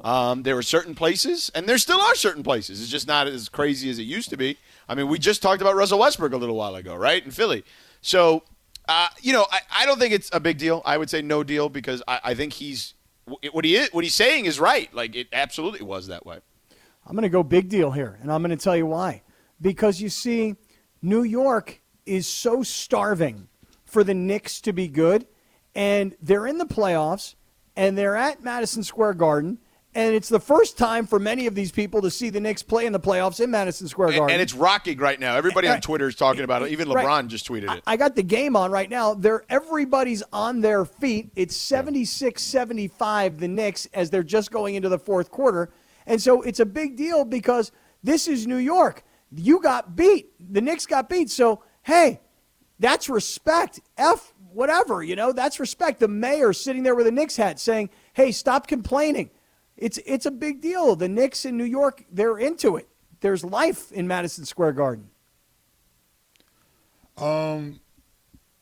Um, 0.02 0.42
there 0.42 0.54
were 0.54 0.62
certain 0.62 0.94
places, 0.94 1.50
and 1.54 1.66
there 1.66 1.78
still 1.78 2.00
are 2.00 2.14
certain 2.14 2.42
places. 2.42 2.82
It's 2.82 2.90
just 2.90 3.08
not 3.08 3.26
as 3.26 3.48
crazy 3.48 3.88
as 3.88 3.98
it 3.98 4.02
used 4.02 4.28
to 4.30 4.36
be. 4.36 4.58
I 4.86 4.94
mean, 4.94 5.08
we 5.08 5.18
just 5.18 5.40
talked 5.40 5.62
about 5.62 5.76
Russell 5.76 5.98
Westbrook 5.98 6.34
a 6.34 6.36
little 6.36 6.56
while 6.56 6.74
ago, 6.74 6.94
right, 6.94 7.24
in 7.24 7.30
Philly. 7.30 7.64
So, 8.02 8.42
uh, 8.86 9.08
you 9.22 9.32
know, 9.32 9.46
I, 9.50 9.60
I 9.74 9.86
don't 9.86 9.98
think 9.98 10.12
it's 10.12 10.28
a 10.34 10.40
big 10.40 10.58
deal. 10.58 10.82
I 10.84 10.98
would 10.98 11.08
say 11.08 11.22
no 11.22 11.42
deal 11.42 11.70
because 11.70 12.02
I, 12.06 12.20
I 12.22 12.34
think 12.34 12.52
he's 12.52 12.92
what 13.52 13.64
he 13.64 13.76
is, 13.76 13.88
what 13.92 14.04
he's 14.04 14.14
saying 14.14 14.44
is 14.44 14.60
right. 14.60 14.92
Like 14.94 15.16
it 15.16 15.28
absolutely 15.32 15.80
was 15.80 16.08
that 16.08 16.26
way. 16.26 16.40
I'm 17.06 17.14
going 17.14 17.22
to 17.22 17.30
go 17.30 17.42
big 17.42 17.70
deal 17.70 17.90
here, 17.90 18.18
and 18.20 18.30
I'm 18.30 18.42
going 18.42 18.56
to 18.56 18.62
tell 18.62 18.76
you 18.76 18.86
why. 18.86 19.22
Because 19.60 20.02
you 20.02 20.10
see, 20.10 20.56
New 21.00 21.22
York 21.22 21.80
is 22.06 22.26
so 22.26 22.62
starving 22.62 23.48
for 23.84 24.04
the 24.04 24.14
Knicks 24.14 24.60
to 24.62 24.72
be 24.72 24.88
good, 24.88 25.26
and 25.74 26.16
they're 26.22 26.46
in 26.46 26.58
the 26.58 26.66
playoffs, 26.66 27.34
and 27.76 27.96
they're 27.96 28.16
at 28.16 28.42
Madison 28.42 28.82
Square 28.82 29.14
Garden, 29.14 29.58
and 29.96 30.12
it's 30.14 30.28
the 30.28 30.40
first 30.40 30.76
time 30.76 31.06
for 31.06 31.20
many 31.20 31.46
of 31.46 31.54
these 31.54 31.70
people 31.70 32.02
to 32.02 32.10
see 32.10 32.28
the 32.28 32.40
Knicks 32.40 32.64
play 32.64 32.84
in 32.84 32.92
the 32.92 32.98
playoffs 32.98 33.38
in 33.38 33.50
Madison 33.52 33.86
Square 33.86 34.08
Garden. 34.16 34.30
and 34.34 34.42
it's 34.42 34.52
rocking 34.52 34.98
right 34.98 35.20
now. 35.20 35.36
Everybody 35.36 35.68
on 35.68 35.80
Twitter 35.80 36.08
is 36.08 36.16
talking 36.16 36.42
about 36.42 36.62
it. 36.62 36.72
Even 36.72 36.88
Right. 36.88 37.06
LeBron 37.06 37.28
just 37.28 37.48
tweeted 37.48 37.72
it. 37.76 37.82
I 37.86 37.96
got 37.96 38.16
the 38.16 38.24
game 38.24 38.56
on 38.56 38.72
right 38.72 38.90
now. 38.90 39.14
They're 39.14 39.44
everybody's 39.48 40.24
on 40.32 40.62
their 40.62 40.84
feet. 40.84 41.30
It's 41.36 41.56
76-75 41.56 43.38
the 43.38 43.48
Knicks 43.48 43.86
as 43.94 44.10
they're 44.10 44.22
just 44.22 44.50
going 44.50 44.74
into 44.74 44.88
the 44.88 44.98
fourth 44.98 45.30
quarter. 45.30 45.70
And 46.06 46.20
so 46.20 46.42
it's 46.42 46.60
a 46.60 46.66
big 46.66 46.96
deal 46.96 47.24
because 47.24 47.72
this 48.02 48.28
is 48.28 48.46
New 48.46 48.56
York. 48.56 49.04
You 49.32 49.60
got 49.62 49.96
beat. 49.96 50.30
The 50.52 50.60
Knicks 50.60 50.86
got 50.86 51.08
beat. 51.08 51.30
So, 51.30 51.62
hey, 51.84 52.20
that's 52.78 53.08
respect. 53.08 53.80
F 53.96 54.34
whatever, 54.52 55.02
you 55.02 55.16
know, 55.16 55.32
that's 55.32 55.58
respect. 55.58 56.00
The 56.00 56.08
mayor 56.08 56.52
sitting 56.52 56.82
there 56.82 56.94
with 56.94 57.06
a 57.06 57.12
Knicks 57.12 57.36
hat 57.36 57.58
saying, 57.58 57.90
"Hey, 58.12 58.32
stop 58.32 58.66
complaining." 58.66 59.30
It's 59.76 59.98
it's 60.06 60.26
a 60.26 60.30
big 60.30 60.60
deal. 60.60 60.96
The 60.96 61.08
Knicks 61.08 61.44
in 61.44 61.56
New 61.56 61.64
York, 61.64 62.04
they're 62.10 62.38
into 62.38 62.76
it. 62.76 62.88
There's 63.20 63.44
life 63.44 63.90
in 63.92 64.06
Madison 64.06 64.44
Square 64.44 64.72
Garden. 64.72 65.10
Um, 67.16 67.80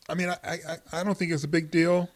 I 0.09 0.15
mean, 0.15 0.29
I, 0.29 0.37
I, 0.45 0.77
I 0.93 1.05
don't 1.05 1.17
think 1.17 1.33
it's 1.33 1.45
a 1.45 1.49
big 1.49 1.71
deal. 1.71 2.11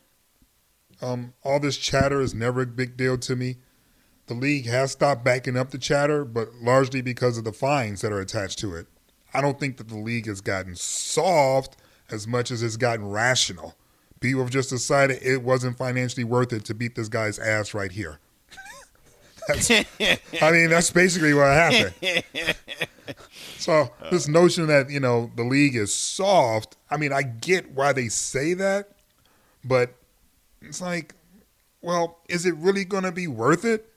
Um, 1.03 1.35
all 1.43 1.61
this 1.61 1.77
chatter 1.77 2.21
is 2.21 2.35
never 2.35 2.63
a 2.63 2.67
big 2.67 2.97
deal 2.97 3.19
to 3.19 3.37
me. 3.37 3.57
The 4.27 4.35
league 4.35 4.67
has 4.67 4.93
stopped 4.93 5.25
backing 5.25 5.57
up 5.57 5.71
the 5.71 5.79
chatter, 5.79 6.25
but 6.25 6.55
largely 6.61 7.01
because 7.01 7.39
of 7.39 7.45
the 7.45 7.53
fines 7.53 8.01
that 8.01 8.13
are 8.13 8.21
attached 8.21 8.59
to 8.61 8.75
it. 8.75 8.87
I 9.37 9.43
don't 9.43 9.61
think 9.61 9.77
that 9.77 9.89
the 9.89 9.99
league 9.99 10.27
has 10.27 10.41
gotten 10.41 10.75
soft 10.77 11.77
as 12.11 12.27
much 12.27 12.51
as 12.51 12.63
it's 12.63 12.79
gotten 12.79 13.07
rational. 13.07 13.75
People 14.21 14.41
have 14.41 14.51
just 14.51 14.71
decided 14.71 15.19
it 15.23 15.43
wasn't 15.43 15.77
financially 15.77 16.25
worth 16.25 16.55
it 16.55 16.65
to 16.65 16.75
beat 16.75 16.95
this 16.95 17.09
guy's 17.09 17.39
ass 17.39 17.75
right 17.75 17.93
here. 17.93 18.19
I 19.51 20.51
mean, 20.51 20.71
that's 20.71 20.91
basically 20.91 21.35
what 21.35 21.47
happened. 21.49 21.95
So 23.59 23.91
this 24.11 24.27
notion 24.29 24.67
that 24.67 24.91
you 24.91 25.01
know 25.01 25.31
the 25.37 25.45
league 25.45 25.77
is 25.77 25.95
soft, 25.95 26.77
I 26.91 26.97
mean, 26.97 27.13
I 27.13 27.23
get 27.23 27.71
why 27.71 27.93
they 27.93 28.09
say 28.09 28.55
that, 28.55 28.91
but 29.65 29.95
it's 30.61 30.81
like, 30.81 31.15
well, 31.83 32.19
is 32.29 32.47
it 32.47 32.55
really 32.57 32.85
going 32.85 33.05
to 33.05 33.13
be 33.13 33.29
worth 33.29 33.65
it 33.65 33.93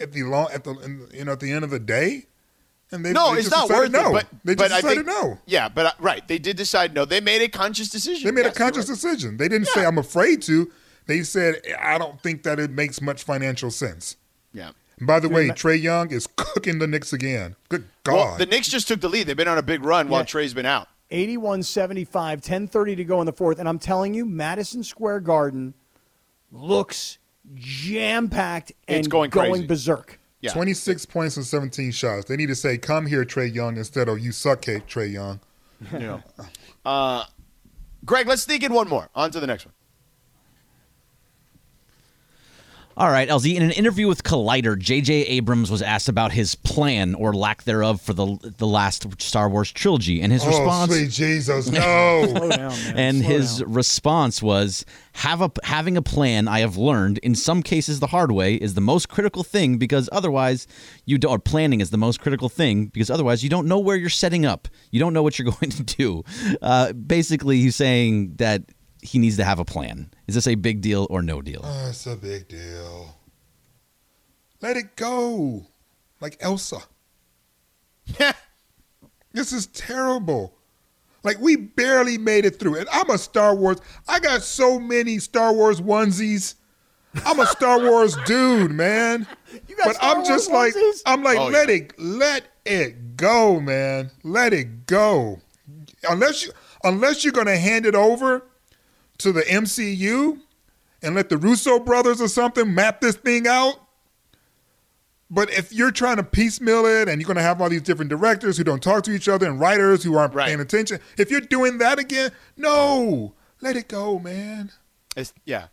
at 0.00 0.12
the 0.12 0.22
long 0.22 0.48
at 0.52 0.64
the 0.64 1.08
you 1.12 1.24
know 1.24 1.32
at 1.32 1.40
the 1.40 1.52
end 1.52 1.64
of 1.64 1.70
the 1.70 1.78
day? 1.78 2.26
And 2.92 3.04
they, 3.04 3.12
no, 3.12 3.32
they 3.32 3.40
it's 3.40 3.48
just 3.48 3.68
not 3.70 3.78
worth 3.78 3.90
no. 3.90 4.10
it. 4.10 4.12
But 4.12 4.26
they 4.44 4.54
but 4.54 4.68
just 4.68 4.72
I 4.72 4.80
decided 4.80 5.06
think, 5.06 5.22
no. 5.22 5.38
Yeah, 5.46 5.68
but 5.68 5.86
uh, 5.86 5.92
right, 6.00 6.26
they 6.26 6.38
did 6.38 6.56
decide 6.56 6.92
no. 6.94 7.04
They 7.04 7.20
made 7.20 7.40
a 7.42 7.48
conscious 7.48 7.88
decision. 7.88 8.24
They 8.24 8.32
made 8.32 8.46
Yes, 8.46 8.56
a 8.56 8.58
conscious 8.58 8.88
right. 8.88 8.94
decision. 8.94 9.36
They 9.36 9.48
didn't 9.48 9.68
say 9.68 9.84
I'm 9.86 9.98
afraid 9.98 10.42
to. 10.42 10.70
They 11.06 11.22
said 11.22 11.62
I 11.80 11.98
don't 11.98 12.20
think 12.20 12.42
that 12.42 12.58
it 12.58 12.70
makes 12.70 13.00
much 13.00 13.22
financial 13.22 13.70
sense. 13.70 14.16
Yeah. 14.52 14.70
And 14.98 15.06
by 15.06 15.18
the 15.20 15.28
way, 15.28 15.48
Trae 15.48 15.80
Young 15.80 16.10
is 16.10 16.26
cooking 16.36 16.78
the 16.78 16.86
Knicks 16.86 17.12
again. 17.12 17.56
Good 17.68 17.84
God. 18.04 18.14
Well, 18.14 18.36
the 18.38 18.46
Knicks 18.46 18.68
just 18.68 18.86
took 18.88 19.00
the 19.00 19.08
lead. 19.08 19.26
They've 19.26 19.36
been 19.36 19.48
on 19.48 19.56
a 19.58 19.62
big 19.62 19.82
run 19.84 20.08
while 20.08 20.24
Trae's 20.24 20.52
been 20.52 20.66
out. 20.66 20.88
81 21.12 21.62
75, 21.64 22.40
10.30 22.40 22.96
to 22.98 23.04
go 23.04 23.20
in 23.20 23.26
the 23.26 23.32
fourth. 23.32 23.58
And 23.58 23.68
I'm 23.68 23.78
telling 23.80 24.14
you, 24.14 24.24
Madison 24.26 24.84
Square 24.84 25.20
Garden 25.20 25.74
looks 26.52 27.18
jam 27.54 28.28
packed 28.28 28.72
and 28.86 28.98
It's 28.98 29.08
going 29.08 29.30
crazy. 29.30 29.66
berserk. 29.66 30.19
Yeah. 30.40 30.52
26 30.52 31.06
points 31.06 31.36
and 31.36 31.44
17 31.44 31.90
shots. 31.92 32.24
They 32.26 32.36
need 32.36 32.46
to 32.46 32.54
say, 32.54 32.78
come 32.78 33.06
here, 33.06 33.24
Trae 33.24 33.52
Young, 33.54 33.76
instead 33.76 34.08
of 34.08 34.18
you 34.20 34.32
suck 34.32 34.62
cake, 34.62 34.86
Trae 34.86 35.12
Young. 35.12 35.40
Yeah. 35.92 36.20
Uh, 36.82 37.24
Greg, 38.06 38.26
let's 38.26 38.40
sneak 38.40 38.62
in 38.62 38.72
one 38.72 38.88
more. 38.88 39.10
On 39.14 39.30
to 39.30 39.38
the 39.38 39.46
next 39.46 39.66
one. 39.66 39.74
All 42.96 43.08
right, 43.08 43.28
LZ. 43.28 43.54
In 43.54 43.62
an 43.62 43.70
interview 43.70 44.08
with 44.08 44.24
Collider, 44.24 44.78
J.J. 44.78 45.22
Abrams 45.22 45.70
was 45.70 45.80
asked 45.80 46.08
about 46.08 46.32
his 46.32 46.54
plan 46.54 47.14
or 47.14 47.32
lack 47.32 47.62
thereof 47.62 48.00
for 48.00 48.12
the 48.12 48.36
the 48.58 48.66
last 48.66 49.06
Star 49.22 49.48
Wars 49.48 49.72
trilogy, 49.72 50.20
and 50.20 50.32
his 50.32 50.44
oh, 50.44 50.48
response 50.48 50.92
sweet 50.92 51.10
Jesus, 51.10 51.70
no. 51.70 52.26
Slow 52.28 52.48
down, 52.50 52.72
and 52.96 53.18
Slow 53.18 53.28
his 53.28 53.58
down. 53.58 53.72
response 53.72 54.42
was 54.42 54.84
have 55.12 55.40
a 55.40 55.50
having 55.64 55.96
a 55.96 56.02
plan 56.02 56.46
i 56.46 56.60
have 56.60 56.76
learned 56.76 57.18
in 57.18 57.34
some 57.34 57.62
cases 57.62 58.00
the 58.00 58.06
hard 58.06 58.30
way 58.32 58.54
is 58.54 58.74
the 58.74 58.80
most 58.80 59.08
critical 59.08 59.42
thing 59.42 59.76
because 59.76 60.08
otherwise 60.12 60.66
you 61.04 61.18
don't 61.18 61.32
or 61.32 61.38
planning 61.38 61.80
is 61.80 61.90
the 61.90 61.98
most 61.98 62.20
critical 62.20 62.48
thing 62.48 62.86
because 62.86 63.10
otherwise 63.10 63.42
you 63.42 63.50
don't 63.50 63.66
know 63.66 63.78
where 63.78 63.96
you're 63.96 64.08
setting 64.08 64.46
up 64.46 64.68
you 64.92 65.00
don't 65.00 65.12
know 65.12 65.22
what 65.22 65.38
you're 65.38 65.50
going 65.60 65.70
to 65.70 65.82
do 65.82 66.22
uh, 66.62 66.92
basically 66.92 67.56
he's 67.58 67.76
saying 67.76 68.34
that 68.36 68.62
he 69.02 69.18
needs 69.18 69.36
to 69.36 69.44
have 69.44 69.58
a 69.58 69.64
plan 69.64 70.10
is 70.30 70.34
this 70.36 70.46
a 70.46 70.54
big 70.54 70.80
deal 70.80 71.08
or 71.10 71.22
no 71.22 71.42
deal 71.42 71.60
Oh, 71.64 71.88
it's 71.88 72.06
a 72.06 72.14
big 72.14 72.46
deal. 72.46 73.16
Let 74.60 74.76
it 74.76 74.94
go. 74.94 75.66
Like 76.20 76.36
Elsa. 76.38 76.78
this 79.32 79.52
is 79.52 79.66
terrible. 79.66 80.54
Like 81.24 81.40
we 81.40 81.56
barely 81.56 82.16
made 82.16 82.44
it 82.44 82.60
through. 82.60 82.76
And 82.76 82.88
I'm 82.92 83.10
a 83.10 83.18
Star 83.18 83.56
Wars. 83.56 83.78
I 84.06 84.20
got 84.20 84.42
so 84.42 84.78
many 84.78 85.18
Star 85.18 85.52
Wars 85.52 85.80
onesies. 85.80 86.54
I'm 87.26 87.40
a 87.40 87.46
Star 87.46 87.80
Wars 87.90 88.16
dude, 88.24 88.70
man. 88.70 89.26
You 89.66 89.74
got 89.74 89.86
but 89.86 89.96
Star 89.96 90.16
I'm 90.16 90.24
just 90.24 90.48
Wars 90.52 90.76
like? 90.76 90.84
I'm 91.06 91.24
like 91.24 91.38
Oh, 91.38 91.48
let 91.48 91.68
yeah. 91.68 91.74
it 91.74 91.98
let 91.98 92.44
it 92.64 93.16
go, 93.16 93.58
man. 93.58 94.12
Let 94.22 94.52
it 94.52 94.86
go. 94.86 95.40
Unless 96.08 96.44
you 96.44 96.52
unless 96.84 97.24
you're 97.24 97.32
gonna 97.32 97.58
hand 97.58 97.84
it 97.84 97.96
over 97.96 98.44
to 99.20 99.32
the 99.32 99.42
MCU 99.42 100.40
and 101.02 101.14
let 101.14 101.28
the 101.28 101.36
Russo 101.38 101.78
brothers 101.78 102.20
or 102.20 102.28
something 102.28 102.74
map 102.74 103.00
this 103.00 103.16
thing 103.16 103.46
out. 103.46 103.74
But 105.32 105.50
if 105.50 105.72
you're 105.72 105.92
trying 105.92 106.16
to 106.16 106.24
piecemeal 106.24 106.86
it 106.86 107.08
and 107.08 107.20
you're 107.20 107.26
going 107.26 107.36
to 107.36 107.42
have 107.42 107.60
all 107.62 107.68
these 107.68 107.82
different 107.82 108.08
directors 108.08 108.56
who 108.56 108.64
don't 108.64 108.82
talk 108.82 109.04
to 109.04 109.12
each 109.12 109.28
other 109.28 109.46
and 109.46 109.60
writers 109.60 110.02
who 110.02 110.16
aren't 110.16 110.34
Right. 110.34 110.48
paying 110.48 110.60
attention, 110.60 110.98
if 111.16 111.30
you're 111.30 111.40
doing 111.40 111.78
that 111.78 111.98
again, 112.00 112.32
no, 112.56 113.34
let 113.60 113.76
it 113.76 113.86
go, 113.88 114.18
man. 114.18 114.72
It's, 115.16 115.32
yeah. 115.44 115.68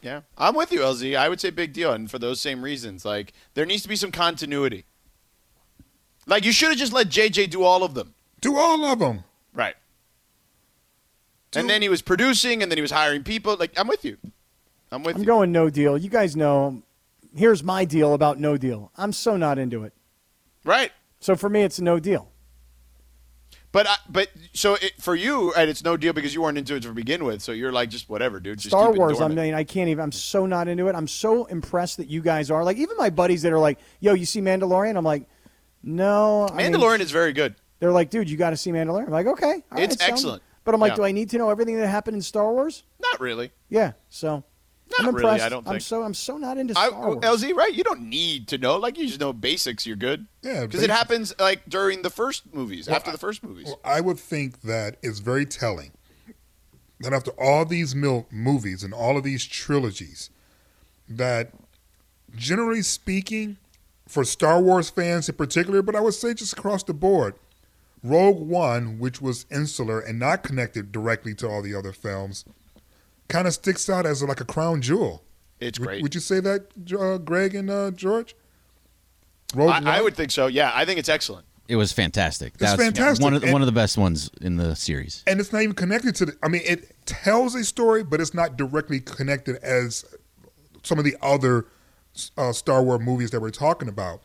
Yeah. 0.00 0.20
I'm 0.38 0.54
with 0.54 0.72
you, 0.72 0.80
LZ. 0.80 1.16
I 1.16 1.28
would 1.28 1.40
say 1.40 1.50
big 1.50 1.72
deal. 1.72 1.92
And 1.92 2.10
for 2.10 2.18
those 2.18 2.40
same 2.40 2.62
reasons, 2.62 3.04
like, 3.04 3.32
there 3.54 3.66
needs 3.66 3.82
to 3.82 3.88
be 3.88 3.96
some 3.96 4.12
continuity. 4.12 4.84
Like, 6.26 6.44
you 6.44 6.52
should 6.52 6.68
have 6.70 6.78
just 6.78 6.92
let 6.92 7.08
JJ 7.08 7.50
do 7.50 7.64
all 7.64 7.82
of 7.82 7.94
them. 7.94 8.14
Do 8.40 8.56
all 8.56 8.84
of 8.84 9.00
them. 9.00 9.24
Right. 9.52 9.74
And 11.54 11.68
then 11.68 11.82
he 11.82 11.88
was 11.88 12.02
producing, 12.02 12.62
and 12.62 12.70
then 12.70 12.78
he 12.78 12.82
was 12.82 12.92
hiring 12.92 13.24
people. 13.24 13.56
Like, 13.58 13.78
I'm 13.78 13.88
with 13.88 14.04
you. 14.04 14.18
I'm 14.92 15.02
with 15.02 15.16
you. 15.16 15.18
I'm 15.18 15.22
you. 15.22 15.26
going 15.26 15.52
no 15.52 15.70
deal. 15.70 15.98
You 15.98 16.08
guys 16.10 16.36
know, 16.36 16.82
here's 17.34 17.62
my 17.62 17.84
deal 17.84 18.14
about 18.14 18.38
no 18.38 18.56
deal. 18.56 18.92
I'm 18.96 19.12
so 19.12 19.36
not 19.36 19.58
into 19.58 19.84
it. 19.84 19.92
right. 20.64 20.92
So 21.22 21.36
for 21.36 21.50
me, 21.50 21.62
it's 21.62 21.78
a 21.78 21.84
no 21.84 21.98
deal. 21.98 22.30
But 23.72 23.86
I, 23.86 23.96
but 24.08 24.28
so 24.52 24.74
it, 24.74 24.94
for 24.98 25.14
you, 25.14 25.52
right? 25.52 25.68
It's 25.68 25.84
no 25.84 25.96
deal 25.96 26.12
because 26.12 26.34
you 26.34 26.42
weren't 26.42 26.58
into 26.58 26.74
it 26.74 26.82
to 26.82 26.92
begin 26.92 27.24
with. 27.24 27.40
So 27.40 27.52
you're 27.52 27.70
like, 27.70 27.88
just 27.90 28.08
whatever, 28.08 28.40
dude. 28.40 28.58
Just 28.58 28.70
Star 28.70 28.90
Wars, 28.92 29.20
I 29.20 29.28
mean, 29.28 29.54
I 29.54 29.62
can't 29.64 29.88
even. 29.90 30.02
I'm 30.02 30.12
so 30.12 30.46
not 30.46 30.66
into 30.66 30.88
it. 30.88 30.94
I'm 30.96 31.06
so 31.06 31.44
impressed 31.44 31.98
that 31.98 32.08
you 32.08 32.20
guys 32.20 32.50
are. 32.50 32.64
Like, 32.64 32.78
even 32.78 32.96
my 32.96 33.10
buddies 33.10 33.42
that 33.42 33.52
are 33.52 33.58
like, 33.60 33.78
"Yo, 34.00 34.14
you 34.14 34.24
see 34.24 34.40
Mandalorian?" 34.40 34.96
I'm 34.96 35.04
like, 35.04 35.28
"No." 35.82 36.48
I 36.50 36.54
mean, 36.56 36.72
Mandalorian 36.72 37.00
is 37.00 37.12
very 37.12 37.32
good. 37.32 37.54
They're 37.78 37.92
like, 37.92 38.10
"Dude, 38.10 38.28
you 38.28 38.36
got 38.36 38.50
to 38.50 38.56
see 38.56 38.72
Mandalorian." 38.72 39.06
I'm 39.06 39.12
like, 39.12 39.26
"Okay, 39.26 39.62
right, 39.70 39.82
It's 39.84 39.98
sounds-" 39.98 40.12
excellent. 40.12 40.42
But 40.64 40.74
I'm 40.74 40.80
like, 40.80 40.90
Yeah. 40.92 40.96
"Do 40.96 41.04
I 41.04 41.12
need 41.12 41.30
to 41.30 41.38
know 41.38 41.50
everything 41.50 41.76
that 41.78 41.86
happened 41.88 42.16
in 42.16 42.22
Star 42.22 42.52
Wars?" 42.52 42.82
Not 43.00 43.18
really. 43.20 43.50
Yeah. 43.68 43.92
So, 44.08 44.44
Not 44.90 45.00
I'm 45.00 45.06
really, 45.14 45.24
impressed. 45.28 45.44
I 45.44 45.48
don't 45.48 45.64
think. 45.64 45.74
I'm 45.74 45.80
so 45.80 46.02
I'm 46.02 46.14
so 46.14 46.36
not 46.36 46.58
into 46.58 46.78
I, 46.78 46.88
Star 46.88 47.06
Wars. 47.06 47.18
LZ, 47.20 47.54
right? 47.54 47.72
You 47.74 47.82
don't 47.84 48.02
need 48.08 48.48
to 48.48 48.58
know. 48.58 48.76
Like 48.76 48.98
you 48.98 49.06
just 49.06 49.20
know 49.20 49.32
basics. 49.32 49.86
You're 49.86 49.96
good. 49.96 50.26
Yeah, 50.42 50.66
because 50.66 50.82
it 50.82 50.90
happens 50.90 51.32
like 51.38 51.68
during 51.68 52.02
the 52.02 52.10
first 52.10 52.52
movies, 52.54 52.86
Well, 52.86 52.96
after 52.96 53.10
the 53.10 53.18
first 53.18 53.42
movies. 53.42 53.66
Well, 53.66 53.80
I 53.84 54.00
would 54.00 54.18
think 54.18 54.60
that 54.62 54.96
it's 55.02 55.18
very 55.20 55.46
telling 55.46 55.92
that 57.00 57.12
after 57.14 57.30
all 57.32 57.64
these 57.64 57.94
mil- 57.94 58.26
movies 58.30 58.84
and 58.84 58.92
all 58.92 59.16
of 59.16 59.24
these 59.24 59.46
trilogies, 59.46 60.28
that 61.08 61.52
generally 62.36 62.82
speaking, 62.82 63.56
for 64.06 64.24
Star 64.24 64.60
Wars 64.60 64.90
fans 64.90 65.28
in 65.28 65.34
particular, 65.36 65.82
but 65.82 65.94
I 65.96 66.00
would 66.00 66.14
say 66.14 66.34
just 66.34 66.52
across 66.52 66.82
the 66.82 66.92
board, 66.92 67.34
Rogue 68.02 68.38
One, 68.40 68.98
which 68.98 69.20
was 69.20 69.46
insular 69.50 70.00
and 70.00 70.18
not 70.18 70.42
connected 70.42 70.90
directly 70.92 71.34
to 71.34 71.48
all 71.48 71.62
the 71.62 71.74
other 71.74 71.92
films, 71.92 72.44
kind 73.28 73.46
of 73.46 73.52
sticks 73.54 73.88
out 73.90 74.06
as 74.06 74.22
like 74.22 74.40
a 74.40 74.44
crown 74.44 74.80
jewel. 74.82 75.22
It's 75.60 75.78
Would- 75.78 75.86
great. 75.86 76.02
Would, 76.02 76.14
you 76.14 76.20
say 76.20 76.40
that, 76.40 76.68
uh, 76.98 77.18
Greg 77.18 77.54
and 77.54 77.70
uh, 77.70 77.90
George? 77.90 78.34
Rogue 79.54 79.70
I, 79.84 79.98
I 79.98 80.00
would 80.00 80.14
think 80.14 80.30
so. 80.30 80.46
Yeah, 80.46 80.70
I 80.74 80.84
think 80.84 80.98
it's 80.98 81.08
excellent. 81.08 81.44
It 81.68 81.76
was 81.76 81.92
fantastic. 81.92 82.54
It's 82.58 82.74
fantastic. 82.74 83.22
One 83.22 83.34
of, 83.34 83.42
And- 83.44 83.52
one 83.52 83.62
of 83.62 83.66
the 83.66 83.72
best 83.72 83.96
ones 83.98 84.30
in 84.40 84.56
the 84.56 84.74
series. 84.74 85.22
and 85.26 85.38
it's 85.38 85.52
not 85.52 85.62
even 85.62 85.74
connected 85.74 86.14
to 86.16 86.26
the 86.26 86.36
i 86.42 86.48
mean 86.48 86.62
it 86.64 86.96
tells 87.06 87.54
a 87.54 87.62
story 87.62 88.02
but 88.02 88.20
it's 88.20 88.34
not 88.34 88.56
directly 88.56 88.98
connected 89.00 89.56
as 89.62 90.04
some 90.82 90.98
of 90.98 91.04
the 91.04 91.14
other 91.22 91.66
uh, 92.36 92.52
star 92.52 92.82
wars 92.82 93.00
movies 93.00 93.30
that 93.30 93.40
we're 93.40 93.50
talking 93.50 93.88
about 93.88 94.20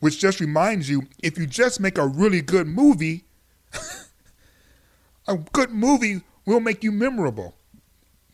which 0.00 0.18
just 0.20 0.40
reminds 0.40 0.88
you 0.90 1.02
if 1.22 1.38
you 1.38 1.46
just 1.46 1.80
make 1.80 1.96
a 1.98 2.06
really 2.06 2.40
good 2.40 2.66
movie 2.66 3.24
a 5.26 5.36
good 5.52 5.70
movie 5.70 6.22
will 6.46 6.60
make 6.60 6.82
you 6.84 6.92
memorable 6.92 7.54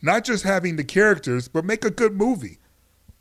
not 0.01 0.23
just 0.23 0.43
having 0.43 0.75
the 0.75 0.83
characters 0.83 1.47
but 1.47 1.63
make 1.65 1.85
a 1.85 1.91
good 1.91 2.13
movie 2.15 2.57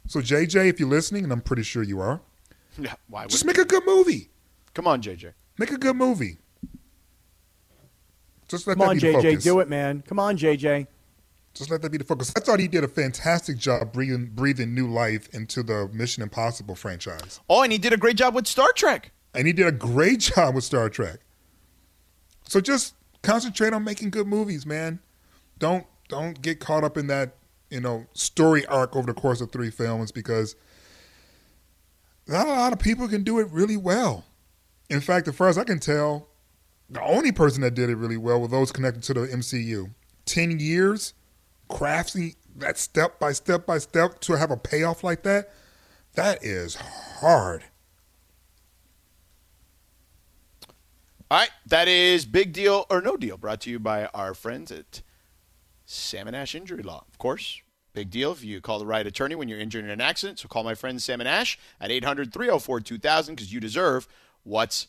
so 0.07 0.21
jj 0.21 0.69
if 0.69 0.81
you're 0.81 0.89
listening 0.89 1.25
and 1.25 1.33
i'm 1.33 1.41
pretty 1.41 1.63
sure 1.63 1.83
you 1.83 2.01
are 2.01 2.21
Yeah, 2.79 2.95
why? 3.09 3.27
just 3.27 3.45
wouldn't 3.45 3.59
make 3.59 3.65
a 3.67 3.69
good 3.69 3.85
movie 3.87 4.29
Come 4.75 4.87
on, 4.87 5.03
JJ. 5.03 5.33
make 5.59 5.71
a 5.73 5.79
good 5.79 5.97
movie 5.97 6.39
just 8.49 8.67
let 8.67 8.79
Come 8.79 8.89
on, 8.89 8.97
that 8.97 9.03
be 9.03 9.13
the 9.13 9.19
JJ, 9.19 9.23
focus. 9.23 9.45
do 9.45 9.61
it, 9.61 9.69
man. 9.69 10.03
Come 10.09 10.19
on, 10.19 10.37
JJ. 10.37 10.89
Just 11.61 11.71
let 11.71 11.83
that 11.83 11.93
be 11.93 11.99
the 11.99 12.05
focus. 12.05 12.33
I 12.35 12.41
thought 12.41 12.59
he 12.59 12.69
did 12.69 12.85
a 12.85 12.89
fantastic 12.89 13.59
job 13.59 13.93
breathing 13.93 14.31
breathing 14.35 14.75
new 14.75 14.89
life 14.89 15.29
into 15.35 15.63
the 15.63 15.91
Mission 15.93 16.23
Impossible 16.23 16.75
franchise, 16.75 17.39
Oh, 17.51 17.63
and 17.63 17.71
he 17.71 17.77
did 17.77 17.93
a 17.93 17.99
great 17.99 18.17
job 18.17 18.35
with 18.35 18.47
Star 18.47 18.73
Trek. 18.75 19.13
and 19.35 19.47
he 19.47 19.53
did 19.53 19.67
a 19.67 19.73
great 19.73 20.21
job 20.35 20.55
with 20.55 20.65
Star 20.65 20.89
Trek. 20.89 21.21
So 22.49 22.63
just 22.63 22.95
concentrate 23.23 23.75
on 23.75 23.85
making 23.85 24.09
good 24.09 24.27
movies, 24.27 24.65
man. 24.65 25.01
Don't 25.59 25.85
don't 26.09 26.41
get 26.41 26.61
caught 26.61 26.83
up 26.83 26.97
in 26.97 27.09
that 27.09 27.37
you 27.69 27.81
know 27.83 28.07
story 28.15 28.65
arc 28.65 28.97
over 28.97 29.07
the 29.13 29.21
course 29.21 29.43
of 29.43 29.53
three 29.53 29.71
films 29.71 30.11
because 30.11 30.57
not 32.27 32.47
a 32.47 32.51
lot 32.53 32.73
of 32.73 32.79
people 32.79 33.07
can 33.07 33.23
do 33.23 33.39
it 33.39 33.49
really 33.51 33.77
well. 33.77 34.25
In 34.89 35.03
fact, 35.03 35.29
as 35.29 35.37
far 35.37 35.49
as 35.49 35.59
I 35.59 35.65
can 35.65 35.79
tell, 35.79 36.29
the 36.89 37.03
only 37.03 37.33
person 37.33 37.61
that 37.61 37.75
did 37.75 37.91
it 37.91 37.97
really 37.97 38.17
well 38.17 38.41
were 38.41 38.49
those 38.49 38.73
connected 38.73 39.03
to 39.03 39.13
the 39.13 39.27
MCU. 39.27 39.91
Ten 40.25 40.59
years 40.59 41.13
crafting 41.71 42.35
that 42.57 42.77
step 42.79 43.19
by 43.19 43.33
step 43.33 43.65
by 43.67 43.79
step 43.79 44.21
to 44.21 44.35
have 44.35 44.51
a 44.51 44.57
payoff 44.57 45.03
like 45.03 45.23
that, 45.23 45.51
that 46.15 46.45
is 46.45 46.75
hard. 46.75 47.65
All 51.31 51.39
right, 51.39 51.51
that 51.67 51.87
is 51.87 52.27
Big 52.27 52.53
Deal 52.53 52.87
or 52.91 53.01
No 53.01 53.17
Deal, 53.17 53.37
brought 53.37 53.61
to 53.61 53.71
you 53.71 53.79
by 53.79 54.07
our 54.07 54.35
friends 54.35 54.73
at 54.73 55.03
Salmon 55.87 56.35
Ash 56.35 56.57
Injury 56.57 56.83
Law. 56.83 57.05
Of 57.09 57.19
course, 57.19 57.61
big 57.93 58.11
deal 58.11 58.33
if 58.33 58.43
you 58.43 58.61
call 58.61 58.81
the 58.81 58.87
right 58.87 59.07
attorney 59.07 59.37
when 59.37 59.49
you're 59.49 59.61
injured 59.61 59.85
in 59.85 59.91
an 59.91 60.01
accident. 60.01 60.41
So 60.41 60.49
call 60.49 60.65
my 60.65 60.75
friend 60.75 61.01
Salmon 61.01 61.29
Ash 61.29 61.57
at 61.81 61.91
800 61.93 62.33
304 62.33 62.81
2000 62.81 63.35
because 63.35 63.53
you 63.53 63.61
deserve 63.61 64.09
what's 64.43 64.89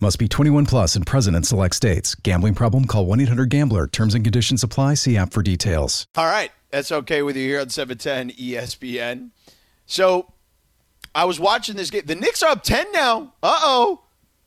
Must 0.00 0.18
be 0.18 0.26
21 0.26 0.66
plus 0.66 0.96
and 0.96 1.06
present 1.06 1.36
in 1.36 1.44
select 1.44 1.74
states. 1.74 2.14
Gambling 2.16 2.54
problem? 2.54 2.84
Call 2.84 3.06
1 3.06 3.20
800 3.20 3.48
Gambler. 3.48 3.86
Terms 3.86 4.14
and 4.14 4.24
conditions 4.24 4.62
apply. 4.62 4.94
See 4.94 5.16
app 5.16 5.32
for 5.32 5.42
details. 5.42 6.06
All 6.16 6.26
right, 6.26 6.50
that's 6.70 6.90
okay 6.90 7.22
with 7.22 7.36
you 7.36 7.44
here 7.48 7.60
on 7.60 7.70
710 7.70 8.36
ESPN. 8.36 9.30
So 9.86 10.32
I 11.14 11.24
was 11.24 11.38
watching 11.38 11.76
this 11.76 11.90
game. 11.90 12.02
The 12.06 12.16
Knicks 12.16 12.42
are 12.42 12.50
up 12.50 12.64
10 12.64 12.90
now. 12.92 13.34
Uh 13.42 13.58
oh. 13.62 14.00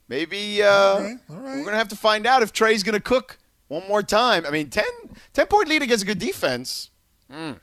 Maybe 0.10 0.62
uh, 0.64 1.16
we're 1.28 1.54
going 1.54 1.66
to 1.66 1.76
have 1.76 1.90
to 1.90 1.98
find 1.98 2.26
out 2.26 2.42
if 2.42 2.54
Trae's 2.54 2.82
going 2.82 2.94
to 2.94 3.02
cook 3.02 3.38
one 3.68 3.86
more 3.90 4.02
time. 4.02 4.46
I 4.46 4.52
mean, 4.52 4.70
10, 4.70 4.86
10 5.34 5.48
point 5.48 5.68
lead 5.68 5.82
against 5.82 6.04
a 6.04 6.08
good 6.08 6.20
defense. 6.20 6.92
Mm. 7.32 7.60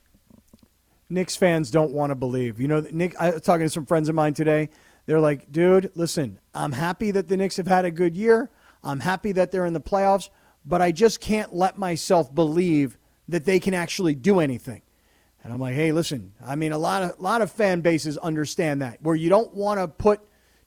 Knicks 1.08 1.36
fans 1.36 1.70
don't 1.70 1.92
want 1.92 2.10
to 2.10 2.14
believe. 2.14 2.60
You 2.60 2.68
know, 2.68 2.86
Nick. 2.90 3.14
I 3.18 3.30
was 3.30 3.42
talking 3.42 3.64
to 3.66 3.70
some 3.70 3.86
friends 3.86 4.08
of 4.08 4.14
mine 4.14 4.34
today. 4.34 4.68
They're 5.06 5.20
like, 5.20 5.52
dude, 5.52 5.90
listen, 5.94 6.38
I'm 6.54 6.72
happy 6.72 7.10
that 7.10 7.28
the 7.28 7.36
Knicks 7.36 7.56
have 7.58 7.66
had 7.66 7.84
a 7.84 7.90
good 7.90 8.16
year. 8.16 8.50
I'm 8.82 9.00
happy 9.00 9.32
that 9.32 9.50
they're 9.50 9.66
in 9.66 9.72
the 9.72 9.80
playoffs, 9.80 10.30
but 10.64 10.80
I 10.80 10.92
just 10.92 11.20
can't 11.20 11.54
let 11.54 11.78
myself 11.78 12.34
believe 12.34 12.98
that 13.28 13.44
they 13.44 13.60
can 13.60 13.74
actually 13.74 14.14
do 14.14 14.40
anything. 14.40 14.82
And 15.42 15.52
I'm 15.52 15.60
like, 15.60 15.74
hey, 15.74 15.92
listen, 15.92 16.32
I 16.44 16.56
mean, 16.56 16.72
a 16.72 16.78
lot 16.78 17.02
of 17.02 17.20
lot 17.20 17.42
of 17.42 17.52
fan 17.52 17.82
bases 17.82 18.16
understand 18.16 18.80
that 18.80 19.02
where 19.02 19.14
you 19.14 19.28
don't 19.28 19.54
want 19.54 19.78
to 19.78 19.88
put 19.88 20.20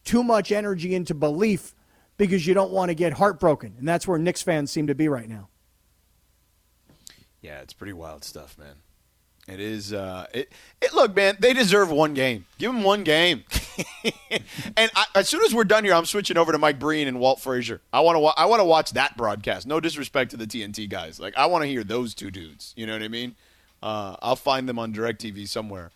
too 0.04 0.24
much 0.24 0.52
energy 0.52 0.94
into 0.94 1.16
belief 1.16 1.74
because 2.18 2.46
you 2.46 2.54
don't 2.54 2.72
want 2.72 2.90
to 2.90 2.96
get 2.96 3.14
heartbroken, 3.14 3.76
and 3.80 3.88
that's 3.88 4.08
where 4.08 4.20
Knicks 4.20 4.44
fans 4.44 4.72
seem 4.72 4.88
to 4.88 4.96
be 4.96 5.08
right 5.08 5.28
now. 5.28 5.50
Yeah, 7.42 7.62
it's 7.62 7.74
pretty 7.74 7.94
wild 7.94 8.24
stuff, 8.24 8.58
man. 8.58 8.76
It 9.48 9.62
is. 9.62 9.94
Uh, 9.94 10.28
it, 10.34 10.52
it. 10.82 10.94
Look, 10.94 11.16
man, 11.16 11.38
they 11.40 11.54
deserve 11.54 11.90
one 11.90 12.14
game. 12.14 12.46
Give 12.58 12.74
them 12.74 12.84
one 12.84 13.04
game. 13.04 13.46
and 14.76 14.92
I, 14.94 15.06
as 15.16 15.30
soon 15.30 15.42
as 15.44 15.56
we're 15.56 15.64
done 15.64 15.86
here, 15.86 15.94
I'm 15.94 16.06
switching 16.06 16.38
over 16.38 16.52
to 16.52 16.58
Mike 16.58 16.80
Breen 16.80 17.08
and 17.08 17.18
Walt 17.20 17.40
Frazier. 17.40 17.80
I 17.94 18.02
want 18.02 18.18
to. 18.18 18.20
Wa- 18.20 18.34
I 18.36 18.46
want 18.46 18.60
to 18.60 18.66
watch 18.66 18.92
that 18.92 19.16
broadcast. 19.16 19.66
No 19.66 19.80
disrespect 19.80 20.32
to 20.32 20.38
the 20.38 20.46
TNT 20.46 20.90
guys. 20.90 21.18
Like 21.20 21.38
I 21.38 21.46
want 21.46 21.64
to 21.64 21.68
hear 21.70 21.86
those 21.86 22.14
two 22.14 22.30
dudes. 22.30 22.74
You 22.76 22.88
know 22.88 22.94
what 22.94 23.04
I 23.04 23.08
mean? 23.08 23.36
Uh, 23.82 24.18
I'll 24.22 24.36
find 24.36 24.68
them 24.68 24.80
on 24.80 24.92
Directv 24.94 25.48
somewhere, 25.48 25.92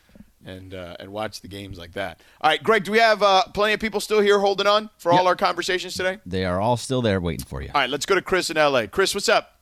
and 0.45 0.73
uh, 0.73 0.95
and 0.99 1.11
watch 1.11 1.41
the 1.41 1.49
games 1.49 1.77
like 1.77 1.91
that. 1.93 2.21
All 2.39 2.49
right, 2.49 2.63
Greg. 2.63 2.85
Do 2.85 2.93
we 2.93 2.99
have 2.99 3.21
uh, 3.21 3.43
plenty 3.53 3.73
of 3.73 3.81
people 3.81 3.99
still 3.99 4.21
here 4.21 4.39
holding 4.39 4.67
on 4.67 4.89
for 4.97 5.11
all 5.11 5.27
our 5.27 5.35
conversations 5.35 5.95
today? 5.95 6.19
They 6.25 6.45
are 6.45 6.61
all 6.61 6.77
still 6.77 7.01
there 7.01 7.19
waiting 7.19 7.45
for 7.45 7.61
you. 7.61 7.69
All 7.75 7.81
right, 7.81 7.89
let's 7.89 8.05
go 8.05 8.15
to 8.15 8.21
Chris 8.21 8.49
in 8.49 8.55
L.A. 8.55 8.87
Chris, 8.87 9.13
what's 9.13 9.27
up? 9.27 9.57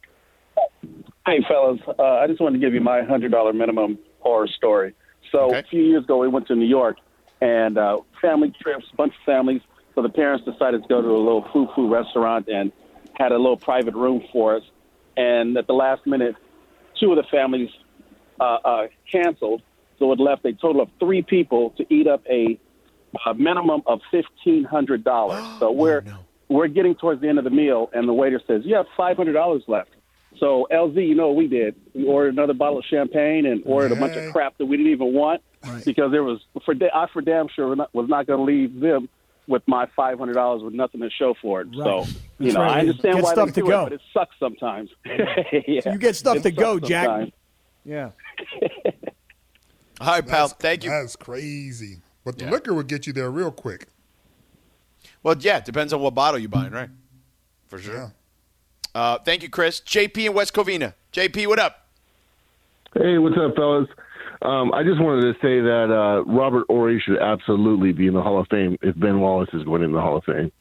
Hey, 1.30 1.46
fellas, 1.48 1.80
uh, 1.88 2.04
I 2.04 2.26
just 2.26 2.42
wanted 2.42 2.60
to 2.60 2.66
give 2.66 2.74
you 2.74 2.82
my 2.82 3.02
$100 3.02 3.54
minimum 3.54 4.00
horror 4.20 4.48
story. 4.48 4.96
So, 5.32 5.56
a 5.56 5.62
few 5.62 5.84
years 5.84 6.04
ago, 6.04 6.18
we 6.18 6.28
went 6.28 6.48
to 6.48 6.56
New 6.56 6.66
York 6.66 6.98
and 7.40 7.78
uh, 7.78 8.00
family 8.20 8.52
trips, 8.60 8.86
a 8.92 8.96
bunch 8.96 9.14
of 9.14 9.24
families. 9.28 9.62
So, 9.94 10.02
the 10.02 10.10
parents 10.10 10.44
decided 10.44 10.82
to 10.82 10.88
go 10.88 11.04
to 11.04 11.08
a 11.08 11.24
little 11.24 11.48
foo 11.54 11.68
foo 11.76 11.88
restaurant 11.88 12.48
and 12.48 12.72
had 13.14 13.32
a 13.32 13.38
little 13.38 13.58
private 13.58 13.94
room 13.94 14.24
for 14.34 14.56
us. 14.56 14.64
And 15.18 15.56
at 15.56 15.68
the 15.68 15.74
last 15.74 16.08
minute, 16.08 16.36
two 17.00 17.12
of 17.12 17.18
the 17.18 17.30
families 17.30 17.70
uh, 18.40 18.58
uh, 18.66 18.88
canceled. 19.12 19.62
So, 20.00 20.12
it 20.12 20.20
left 20.20 20.44
a 20.46 20.54
total 20.54 20.82
of 20.82 20.90
three 21.00 21.22
people 21.22 21.76
to 21.78 21.86
eat 21.94 22.08
up 22.08 22.26
a, 22.28 22.60
a 23.28 23.36
minimum 23.36 23.84
of 23.86 24.02
$1,500. 24.12 25.50
So, 25.60 25.72
we're, 25.72 26.04
we're 26.48 26.70
getting 26.70 26.96
towards 26.96 27.22
the 27.22 27.30
end 27.30 27.38
of 27.38 27.44
the 27.44 27.52
meal, 27.52 27.92
and 27.94 28.10
the 28.10 28.14
waiter 28.14 28.42
says, 28.48 28.64
You 28.66 28.78
have 28.78 28.88
$500 28.98 29.62
left. 29.68 29.92
So 30.38 30.68
LZ, 30.72 31.08
you 31.08 31.16
know 31.16 31.28
what 31.28 31.36
we 31.38 31.48
did? 31.48 31.76
We 31.94 32.06
ordered 32.06 32.34
another 32.34 32.54
bottle 32.54 32.80
of 32.80 32.86
champagne 32.86 33.46
and 33.46 33.62
ordered 33.66 33.92
a 33.92 33.96
bunch 34.00 34.16
of 34.16 34.32
crap 34.32 34.58
that 34.58 34.66
we 34.66 34.78
didn't 34.78 34.92
even 34.92 35.14
want 35.14 35.42
because 35.86 36.12
there 36.12 36.24
was 36.24 36.40
for 36.66 36.74
I 36.94 37.08
for 37.12 37.22
damn 37.22 37.48
sure 37.50 37.76
was 37.94 38.08
not 38.10 38.28
going 38.28 38.40
to 38.40 38.44
leave 38.46 38.80
them 38.80 39.10
with 39.48 39.64
my 39.68 39.88
five 39.96 40.18
hundred 40.20 40.34
dollars 40.34 40.62
with 40.64 40.74
nothing 40.74 41.02
to 41.02 41.10
show 41.10 41.34
for 41.42 41.62
it. 41.62 41.68
So 41.76 41.82
Right. 42.02 42.08
you 42.08 42.46
That's 42.46 42.54
know 42.56 42.62
right. 42.62 42.72
I 42.78 42.80
understand 42.82 43.16
Get 43.16 43.24
why 43.24 43.32
stuff 43.34 43.48
they 43.48 43.62
to 43.62 43.68
go. 43.68 43.82
it, 43.82 43.84
but 43.86 43.94
it 43.94 44.02
sucks 44.14 44.36
sometimes. 44.40 44.90
yeah. 45.06 45.92
You 45.92 45.98
get 45.98 46.16
stuff 46.16 46.38
It 46.38 46.44
to 46.44 46.52
go, 46.52 46.80
Jack. 46.80 47.06
sometimes. 47.08 47.32
Yeah. 47.84 48.12
All 50.02 50.08
right, 50.08 50.26
pal. 50.26 50.48
Thank 50.48 50.84
you. 50.86 50.90
That's 50.92 51.16
crazy. 51.16 51.98
But 52.24 52.38
the 52.38 52.50
liquor 52.50 52.74
would 52.74 52.88
get 52.88 53.08
you 53.08 53.12
there 53.14 53.30
real 53.32 53.52
quick. 53.52 53.88
Well, 55.24 55.36
yeah, 55.40 55.58
it 55.58 55.66
depends 55.66 55.92
on 55.92 56.00
what 56.00 56.14
bottle 56.14 56.40
you're 56.40 56.48
buying, 56.50 56.72
right? 56.72 56.90
For 57.68 57.80
sure. 57.80 58.14
Uh, 59.00 59.18
thank 59.20 59.42
you, 59.44 59.50
Chris. 59.50 59.80
JP 59.80 60.26
in 60.26 60.34
West 60.34 60.54
Covina. 60.54 60.94
JP, 61.14 61.48
what 61.48 61.58
up? 61.58 61.88
Hey, 62.94 63.18
what's 63.18 63.38
up, 63.38 63.56
fellas? 63.56 63.88
Um, 64.42 64.74
I 64.74 64.84
just 64.84 65.00
wanted 65.02 65.22
to 65.22 65.34
say 65.42 65.62
that 65.62 65.88
uh, 65.90 66.26
Robert 66.30 66.66
Horry 66.68 67.02
should 67.06 67.18
absolutely 67.18 67.94
be 67.94 68.08
in 68.08 68.14
the 68.14 68.22
Hall 68.22 68.42
of 68.42 68.48
Fame 68.50 68.78
if 68.82 69.00
Ben 69.00 69.22
Wallace 69.22 69.48
is 69.54 69.64
going 69.64 69.84
in 69.84 69.94
the 69.94 70.02
Hall 70.02 70.18
of 70.18 70.26
Fame. 70.26 70.52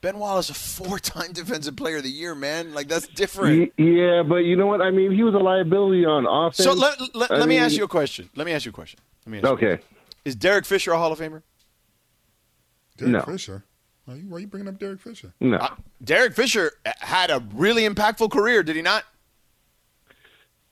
Ben 0.00 0.18
Wallace, 0.18 0.50
a 0.50 0.54
four-time 0.54 1.30
Defensive 1.34 1.76
Player 1.76 1.98
of 1.98 2.02
the 2.02 2.10
Year, 2.10 2.34
man. 2.34 2.74
Like 2.74 2.88
that's 2.88 3.06
different. 3.06 3.72
Yeah, 3.78 4.24
but 4.24 4.38
you 4.38 4.56
know 4.56 4.66
what? 4.66 4.82
I 4.82 4.90
mean, 4.90 5.12
he 5.12 5.22
was 5.22 5.34
a 5.34 5.38
liability 5.38 6.04
on 6.04 6.26
offense. 6.26 6.56
So 6.64 6.72
let, 6.72 6.98
let, 7.14 7.30
I 7.30 7.36
let 7.36 7.48
me 7.48 7.58
ask 7.58 7.76
you 7.76 7.84
a 7.84 7.88
question. 7.88 8.28
Let 8.34 8.44
me 8.44 8.52
ask 8.52 8.64
you 8.64 8.70
a 8.70 8.74
question. 8.74 8.98
Let 9.24 9.30
me 9.30 9.38
ask 9.38 9.44
you 9.44 9.50
a 9.50 9.52
Okay. 9.52 9.66
question. 9.76 9.96
Is 10.24 10.34
Derek 10.34 10.64
Fisher 10.64 10.90
a 10.90 10.98
Hall 10.98 11.12
of 11.12 11.20
Famer? 11.20 11.42
Derek 12.96 13.12
No. 13.12 13.20
Fisher. 13.20 13.62
Why 14.06 14.14
are 14.14 14.38
you 14.40 14.46
bringing 14.46 14.68
up 14.68 14.78
Derek 14.78 15.00
Fisher? 15.00 15.32
No. 15.40 15.56
Uh, 15.56 15.74
Derek 16.02 16.34
Fisher 16.34 16.72
had 17.00 17.30
a 17.30 17.42
really 17.54 17.88
impactful 17.88 18.30
career, 18.30 18.62
did 18.62 18.76
he 18.76 18.82
not? 18.82 19.04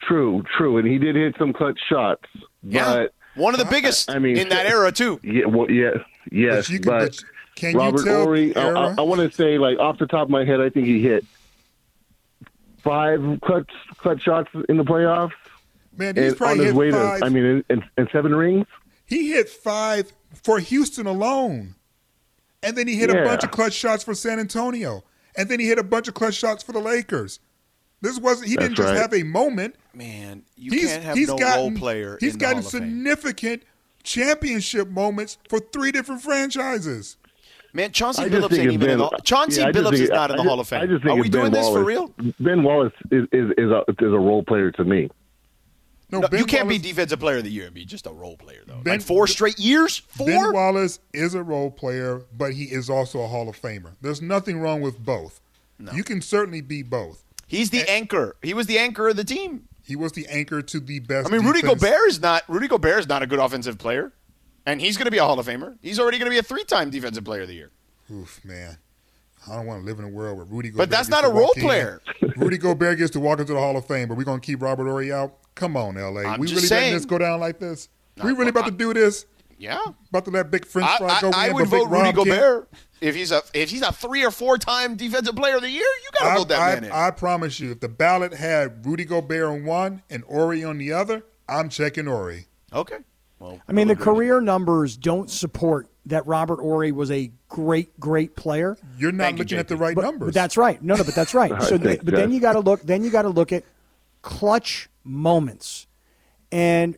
True, 0.03 0.43
true, 0.57 0.79
and 0.79 0.87
he 0.87 0.99
did 0.99 1.15
hit 1.17 1.35
some 1.39 1.53
clutch 1.53 1.79
shots. 1.89 2.25
Yeah. 2.63 2.85
But 2.95 3.15
One 3.35 3.55
of 3.55 3.59
the 3.61 3.67
biggest 3.67 4.11
I 4.11 4.19
mean, 4.19 4.37
in 4.37 4.49
that 4.51 4.67
era 4.67 4.91
too. 4.93 5.21
Yeah, 5.23 5.47
well, 5.47 5.71
yeah, 5.71 5.93
yes, 6.31 6.67
But 6.67 6.73
you 6.73 6.81
can- 6.81 6.91
but, 6.91 7.01
but 7.11 7.25
can 7.55 7.73
you 7.73 7.79
Robert 7.79 8.05
tell 8.05 8.23
Horry, 8.25 8.53
the 8.53 8.61
I, 8.61 8.65
era? 8.91 9.05
want 9.05 9.21
to 9.21 9.31
say, 9.31 9.59
like 9.59 9.79
off 9.79 9.99
the 9.99 10.07
top 10.07 10.25
of 10.25 10.31
my 10.31 10.45
head, 10.45 10.61
I 10.61 10.69
think 10.71 10.87
he 10.87 11.01
hit 11.03 11.25
five 12.83 13.21
clutch 13.45 13.71
clutch 13.99 14.23
shots 14.23 14.51
in 14.69 14.77
the 14.77 14.85
playoffs. 14.85 15.33
Man, 15.97 16.17
he's 16.17 16.25
and 16.25 16.33
on 16.33 16.37
probably 16.39 16.65
his 16.65 16.73
hit 16.73 16.75
way 16.79 16.91
five. 16.91 17.21
to, 17.21 17.27
I 17.27 17.29
mean, 17.29 17.45
in, 17.45 17.65
in, 17.71 17.85
in 17.99 18.09
seven 18.13 18.35
rings. 18.35 18.67
He 19.07 19.33
hit 19.33 19.49
five 19.49 20.13
for 20.43 20.59
Houston 20.59 21.07
alone. 21.07 21.75
And 22.63 22.77
then 22.77 22.87
he 22.87 22.97
hit 22.97 23.11
a 23.11 23.15
bunch 23.25 23.43
of 23.45 23.51
clutch 23.51 23.73
shots 23.73 24.05
for 24.05 24.15
San 24.15 24.39
Antonio. 24.39 25.03
And 25.37 25.49
then 25.49 25.59
he 25.61 25.67
hit 25.67 25.79
a 25.79 25.83
bunch 25.83 26.09
of 26.09 26.15
clutch 26.15 26.35
shots 26.35 26.63
for 26.63 26.73
the 26.73 26.79
Lakers. 26.81 27.41
This 28.03 28.19
wasn't 28.19 28.49
he 28.49 28.57
That's 28.57 28.69
didn't 28.69 28.77
just 28.77 28.95
have 28.95 29.15
a 29.15 29.23
moment. 29.23 29.77
Man, 29.95 30.43
you 30.57 30.73
He's, 30.73 30.91
can't 30.91 31.03
have 31.05 31.17
he's 31.17 31.29
no 31.29 31.37
gotten, 31.39 31.61
role 31.61 31.79
player. 31.79 32.19
He's 32.21 32.33
in 32.35 32.39
the 32.39 32.43
gotten 32.45 32.59
Hall 32.59 32.67
of 32.67 32.73
Fame. 32.73 32.81
significant 32.83 33.63
championship 34.03 34.89
moments 34.89 35.39
for 35.49 35.59
three 35.61 35.93
different 35.93 36.23
franchises. 36.23 37.17
Man, 37.75 37.91
Chauncey 37.93 38.25
Billups 38.25 38.43
ain't 38.53 38.53
it's 38.53 38.59
even 38.75 38.91
in 38.91 38.99
Ben- 38.99 38.99
the 38.99 39.21
Chauncey 39.25 39.61
yeah, 39.61 39.71
Billups 39.71 39.91
think- 39.91 40.03
is 40.03 40.11
not 40.11 40.31
in 40.31 40.35
I 40.35 40.37
the 40.39 40.43
just- 40.43 40.49
Hall 40.49 40.61
of 40.61 40.69
Fame. 40.69 40.81
I 40.83 40.87
just 40.87 41.05
think 41.05 41.19
Are 41.19 41.23
we 41.23 41.29
doing 41.29 41.45
Ben 41.45 41.53
this 41.53 41.69
for 41.69 41.83
real? 41.85 42.13
Ben 42.41 42.63
Wallace 42.63 42.93
is 43.11 43.27
is 43.33 43.51
is 43.57 43.71
a, 43.71 43.81
is 43.89 44.13
a 44.13 44.19
role 44.19 44.43
player 44.43 44.71
to 44.73 44.85
me. 44.85 45.09
No, 46.13 46.21
No, 46.21 46.29
you 46.39 46.45
can't 46.45 46.67
Wallace, 46.67 46.83
be 46.83 46.89
defensive 46.91 47.19
player 47.19 47.39
of 47.39 47.45
the 47.45 47.51
year 47.51 47.65
and 47.65 47.75
be 47.75 47.87
just 47.87 48.07
a 48.07 48.13
role 48.13 48.37
player 48.37 48.61
though. 48.67 48.81
Ben- 48.83 48.99
like 48.99 49.03
four 49.03 49.27
straight 49.27 49.59
years? 49.59 49.97
Four? 49.97 50.27
Ben 50.27 50.53
Wallace 50.53 51.01
is 51.15 51.35
a 51.35 51.43
role 51.43 51.71
player, 51.71 52.23
but 52.37 52.53
he 52.53 52.65
is 52.65 52.91
also 52.91 53.21
a 53.23 53.27
Hall 53.27 53.49
of 53.49 53.61
Famer. 53.61 53.93
There's 54.03 54.21
nothing 54.21 54.61
wrong 54.61 54.83
with 54.83 55.03
both. 55.03 55.41
You 55.93 56.05
can 56.05 56.21
certainly 56.21 56.61
be 56.61 56.83
both. 56.83 57.25
He's 57.49 57.71
the 57.71 57.91
anchor. 57.91 58.37
He 58.41 58.55
was 58.55 58.67
the 58.67 58.79
anchor 58.79 59.09
of 59.09 59.17
the 59.17 59.25
team. 59.25 59.67
He 59.85 59.97
was 59.97 60.13
the 60.13 60.29
anchor 60.29 60.63
to 60.63 60.81
the 60.81 61.01
best. 61.01 61.29
I 61.29 61.33
mean, 61.33 61.45
Rudy 61.45 61.61
defense. 61.61 61.81
Gobert 61.83 62.09
is 62.09 62.21
not 62.21 62.45
Rudy 62.49 62.69
Gobert 62.69 63.01
is 63.01 63.09
not 63.09 63.23
a 63.23 63.27
good 63.27 63.41
offensive 63.41 63.79
player, 63.79 64.13
and 64.65 64.81
he's 64.81 64.97
going 64.97 65.07
to 65.07 65.11
be 65.11 65.19
a 65.19 65.25
Hall 65.25 65.41
of 65.41 65.47
Famer. 65.47 65.77
He's 65.83 65.99
already 65.99 66.19
going 66.19 66.27
to 66.27 66.31
be 66.31 66.39
a 66.39 66.43
three-time 66.43 66.91
defensive 66.91 67.25
player 67.25 67.43
of 67.43 67.49
the 67.49 67.55
year. 67.55 67.71
Oof, 68.13 68.45
man. 68.45 68.79
I 69.51 69.57
don't 69.57 69.67
want 69.67 69.83
to 69.83 69.87
live 69.87 69.99
in 69.99 70.05
a 70.05 70.09
world 70.09 70.37
where 70.37 70.47
Rudy 70.47 70.69
Gobert. 70.69 70.79
But 70.79 70.91
that's 70.91 71.09
gets 71.09 71.23
not 71.23 71.29
to 71.29 71.35
a 71.35 71.41
role 71.41 71.51
in. 71.57 71.63
player. 71.63 72.01
Rudy 72.37 72.59
Gobert 72.59 72.99
gets 72.99 73.11
to 73.13 73.21
walk 73.21 73.41
into 73.41 73.55
the 73.55 73.59
Hall 73.59 73.77
of 73.77 73.87
Fame, 73.87 74.07
but 74.09 74.17
we're 74.17 74.23
going 74.25 74.41
to 74.41 74.47
keep 74.47 74.63
Robert 74.63 74.87
Horry 74.87 75.13
out? 75.13 75.35
Come 75.55 75.77
on, 75.77 75.95
LA. 75.97 76.23
I'm 76.23 76.41
we 76.41 76.47
just 76.47 76.57
really 76.57 76.67
saying. 76.69 76.83
letting 76.85 76.95
this 76.99 77.05
go 77.07 77.19
down 77.19 77.41
like 77.41 77.59
this? 77.59 77.89
No, 78.17 78.25
we 78.25 78.33
really 78.33 78.49
about 78.51 78.67
to 78.67 78.71
do 78.71 78.93
this? 78.95 79.27
Yeah, 79.59 79.79
About 80.09 80.25
to 80.25 80.33
let 80.33 80.51
Big 80.51 80.67
French 80.67 80.89
I, 80.89 80.99
Fry 80.99 81.09
I, 81.09 81.21
go 81.21 81.31
I 81.31 81.47
in, 81.49 81.55
would 81.55 81.69
vote 81.69 81.89
Rudy 81.89 82.03
Rob 82.03 82.15
can't? 82.17 82.29
Gobert 82.29 82.69
if 83.01 83.15
he's 83.15 83.31
a 83.31 83.43
if 83.55 83.71
he's 83.71 83.83
a 83.83 83.93
three 83.93 84.25
or 84.25 84.33
four-time 84.33 84.97
defensive 84.97 85.37
player 85.37 85.55
of 85.57 85.63
the 85.63 85.71
year. 85.71 85.81
You 85.83 86.11
got 86.19 86.25
to 86.25 86.31
I, 86.31 86.37
vote 86.37 86.49
that 86.49 86.61
I, 86.61 86.75
man 86.75 86.85
in. 86.85 86.91
I 86.93 87.11
promise 87.13 87.61
you, 87.61 87.71
if 87.71 87.79
the 87.81 87.89
ballot 87.89 88.35
had 88.35 88.85
Rudy 88.85 89.05
Gobert 89.05 89.45
on 89.45 89.65
one 89.65 90.03
and 90.11 90.25
Horry 90.25 90.65
on 90.65 90.79
the 90.79 90.93
other, 90.93 91.25
I'm 91.49 91.69
checking 91.69 92.07
Horry. 92.07 92.47
okay. 92.73 92.99
Well, 93.39 93.61
I 93.69 93.73
mean, 93.73 93.89
the 93.89 93.97
career 93.97 94.41
numbers 94.41 94.97
don't 94.97 95.29
support 95.29 95.89
that 96.07 96.25
Robert 96.29 96.61
Horry 96.61 96.93
was 96.93 97.11
a 97.11 97.33
great, 97.49 97.99
great 97.99 98.37
player. 98.37 98.77
You're 98.99 99.11
not 99.11 99.25
Thank 99.25 99.39
you, 99.39 99.43
looking 99.45 99.59
at 99.59 99.67
the 99.69 99.77
right 99.77 99.97
But, 99.97 100.03
numbers. 100.03 100.29
but 100.29 100.35
that's 100.35 100.57
right. 100.57 100.81
No, 100.81 100.95
no, 100.95 101.03
but 101.03 101.15
that's 101.17 101.35
right. 101.35 101.51
So, 101.63 101.77
think 101.77 102.05
but 102.05 102.15
then 102.15 102.31
you 102.33 102.39
got 102.41 102.53
to 102.53 102.61
look. 102.61 102.83
Then 102.83 103.03
you 103.03 103.11
got 103.11 103.23
to 103.23 103.29
look 103.31 103.53
at 103.53 103.65
clutch 104.23 104.89
moments, 105.05 105.87
and 106.51 106.97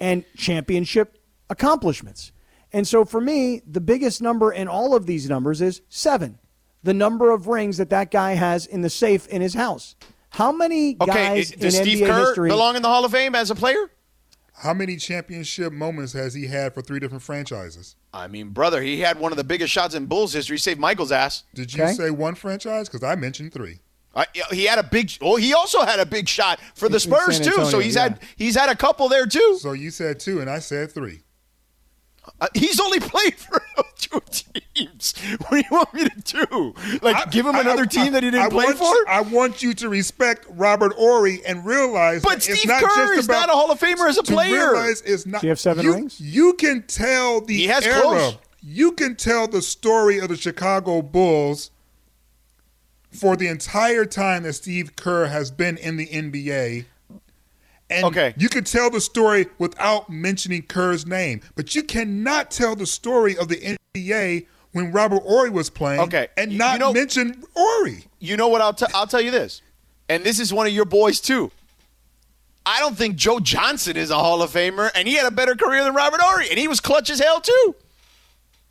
and 0.00 0.24
championship 0.36 1.18
accomplishments. 1.50 2.32
And 2.72 2.86
so 2.86 3.04
for 3.04 3.20
me, 3.20 3.62
the 3.66 3.80
biggest 3.80 4.20
number 4.20 4.52
in 4.52 4.66
all 4.68 4.94
of 4.96 5.06
these 5.06 5.28
numbers 5.28 5.60
is 5.62 5.82
seven, 5.88 6.38
the 6.82 6.94
number 6.94 7.30
of 7.30 7.46
rings 7.46 7.76
that 7.76 7.90
that 7.90 8.10
guy 8.10 8.32
has 8.34 8.66
in 8.66 8.80
the 8.82 8.90
safe 8.90 9.26
in 9.28 9.40
his 9.40 9.54
house. 9.54 9.94
How 10.30 10.50
many 10.50 10.96
Okay, 11.00 11.06
guys 11.12 11.52
eh, 11.52 11.54
it- 11.54 11.60
does 11.60 11.78
in 11.78 11.82
Steve 11.84 11.98
NBA 11.98 12.06
Kerr 12.08 12.18
history? 12.26 12.48
belong 12.50 12.74
in 12.76 12.82
the 12.82 12.88
Hall 12.88 13.04
of 13.04 13.12
Fame 13.12 13.34
as 13.36 13.50
a 13.50 13.54
player? 13.54 13.90
How 14.56 14.74
many 14.74 14.96
championship 14.96 15.72
moments 15.72 16.12
has 16.12 16.34
he 16.34 16.46
had 16.46 16.74
for 16.74 16.82
three 16.82 16.98
different 16.98 17.22
franchises? 17.22 17.94
I 18.12 18.26
mean, 18.28 18.48
brother, 18.50 18.82
he 18.82 19.00
had 19.00 19.18
one 19.18 19.32
of 19.32 19.36
the 19.38 19.44
biggest 19.44 19.72
shots 19.72 19.94
in 19.94 20.06
Bulls 20.06 20.32
history. 20.32 20.58
Saved 20.58 20.78
Michael's 20.80 21.12
ass. 21.12 21.44
Did 21.54 21.72
you 21.74 21.82
Okay. 21.84 21.92
say 21.92 22.10
one 22.10 22.34
franchise? 22.34 22.88
Because 22.88 23.02
I 23.04 23.14
mentioned 23.16 23.52
three. 23.52 23.80
I, 24.16 24.26
he 24.52 24.64
had 24.64 24.78
a 24.78 24.82
big. 24.84 25.10
Oh, 25.20 25.36
he 25.36 25.52
also 25.54 25.82
had 25.82 25.98
a 26.00 26.06
big 26.06 26.28
shot 26.28 26.60
for 26.74 26.88
the 26.88 27.00
Spurs 27.00 27.36
San 27.38 27.46
too. 27.52 27.64
So 27.66 27.78
he's 27.80 27.96
yeah. 27.96 28.02
had 28.04 28.20
he's 28.36 28.54
had 28.54 28.68
a 28.70 28.76
couple 28.76 29.08
there 29.08 29.26
too. 29.26 29.58
So 29.60 29.72
you 29.72 29.90
said 29.90 30.20
two, 30.20 30.40
and 30.40 30.48
I 30.48 30.60
said 30.60 30.92
three. 30.92 31.20
Uh, 32.40 32.46
he's 32.54 32.80
only 32.80 33.00
played 33.00 33.34
for 33.34 33.62
two 33.98 34.18
teams. 34.30 35.12
What 35.40 35.50
do 35.50 35.56
you 35.58 35.64
want 35.70 35.92
me 35.92 36.08
to 36.08 36.46
do? 36.46 36.74
Like 37.02 37.30
give 37.30 37.44
him 37.44 37.54
I- 37.54 37.60
another 37.60 37.82
I- 37.82 37.86
team 37.86 38.12
that 38.14 38.22
he 38.22 38.30
didn't 38.30 38.46
I 38.46 38.48
play 38.48 38.64
want 38.64 38.78
for? 38.78 38.84
you- 38.84 39.04
I 39.08 39.20
want 39.20 39.62
you 39.62 39.74
to 39.74 39.88
respect 39.90 40.46
Robert 40.48 40.94
Horry 40.94 41.44
and 41.46 41.66
realize 41.66 42.22
But 42.22 42.40
that 42.40 42.48
it's 42.48 42.60
Steve 42.60 42.68
not 42.70 42.82
Kerr 42.82 42.88
just 43.08 43.18
is 43.18 43.24
about, 43.26 43.40
not 43.40 43.48
a 43.50 43.52
Hall 43.52 43.70
of 43.70 43.78
Famer 43.78 44.08
as 44.08 44.16
a 44.16 44.22
player. 44.22 44.52
realize 44.72 45.02
it's 45.02 45.26
not. 45.26 45.34
Does 45.38 45.42
he 45.42 45.48
have 45.48 45.60
seven 45.60 45.84
you, 45.84 45.92
rings? 45.92 46.18
You 46.18 46.54
can 46.54 46.82
tell 46.86 47.42
the 47.42 47.54
He 47.56 47.66
has 47.66 47.84
era. 47.86 48.00
close. 48.00 48.38
You 48.62 48.92
can 48.92 49.16
tell 49.16 49.46
the 49.46 49.60
story 49.60 50.18
of 50.18 50.28
the 50.28 50.36
Chicago 50.36 51.02
Bulls 51.02 51.70
for 53.14 53.36
the 53.36 53.46
entire 53.48 54.04
time 54.04 54.42
that 54.42 54.54
Steve 54.54 54.96
Kerr 54.96 55.26
has 55.26 55.50
been 55.50 55.76
in 55.78 55.96
the 55.96 56.06
NBA. 56.06 56.84
And 57.90 58.04
Okay. 58.06 58.34
you 58.36 58.48
could 58.48 58.66
tell 58.66 58.90
the 58.90 59.00
story 59.00 59.46
without 59.58 60.08
mentioning 60.10 60.62
Kerr's 60.62 61.06
name, 61.06 61.40
but 61.54 61.74
you 61.74 61.82
cannot 61.82 62.50
tell 62.50 62.74
the 62.74 62.86
story 62.86 63.36
of 63.36 63.48
the 63.48 63.76
NBA 63.96 64.46
when 64.72 64.90
Robert 64.90 65.22
Horry 65.22 65.50
was 65.50 65.70
playing 65.70 66.00
Okay. 66.00 66.28
and 66.36 66.56
not 66.58 66.74
you 66.74 66.78
know- 66.80 66.92
mention 66.92 67.44
Horry. 67.54 68.06
you 68.18 68.36
know 68.36 68.48
what? 68.48 68.60
I'll 68.60 68.72
t- 68.74 68.86
I'll 68.94 69.06
tell 69.06 69.20
you 69.20 69.30
this, 69.30 69.60
and 70.08 70.24
this 70.24 70.40
is 70.40 70.52
one 70.52 70.66
of 70.66 70.72
your 70.72 70.86
boys 70.86 71.20
too. 71.20 71.52
I 72.66 72.80
don't 72.80 72.96
think 72.96 73.16
Joe 73.16 73.38
Johnson 73.40 73.96
is 73.96 74.10
a 74.10 74.16
Hall 74.16 74.42
of 74.42 74.50
Famer, 74.50 74.90
and 74.94 75.06
he 75.06 75.14
had 75.14 75.26
a 75.26 75.30
better 75.30 75.54
career 75.54 75.84
than 75.84 75.94
Robert 75.94 76.20
Horry, 76.22 76.48
and 76.48 76.58
he 76.58 76.66
was 76.66 76.80
clutch 76.80 77.10
as 77.10 77.20
hell 77.20 77.40
too. 77.42 77.74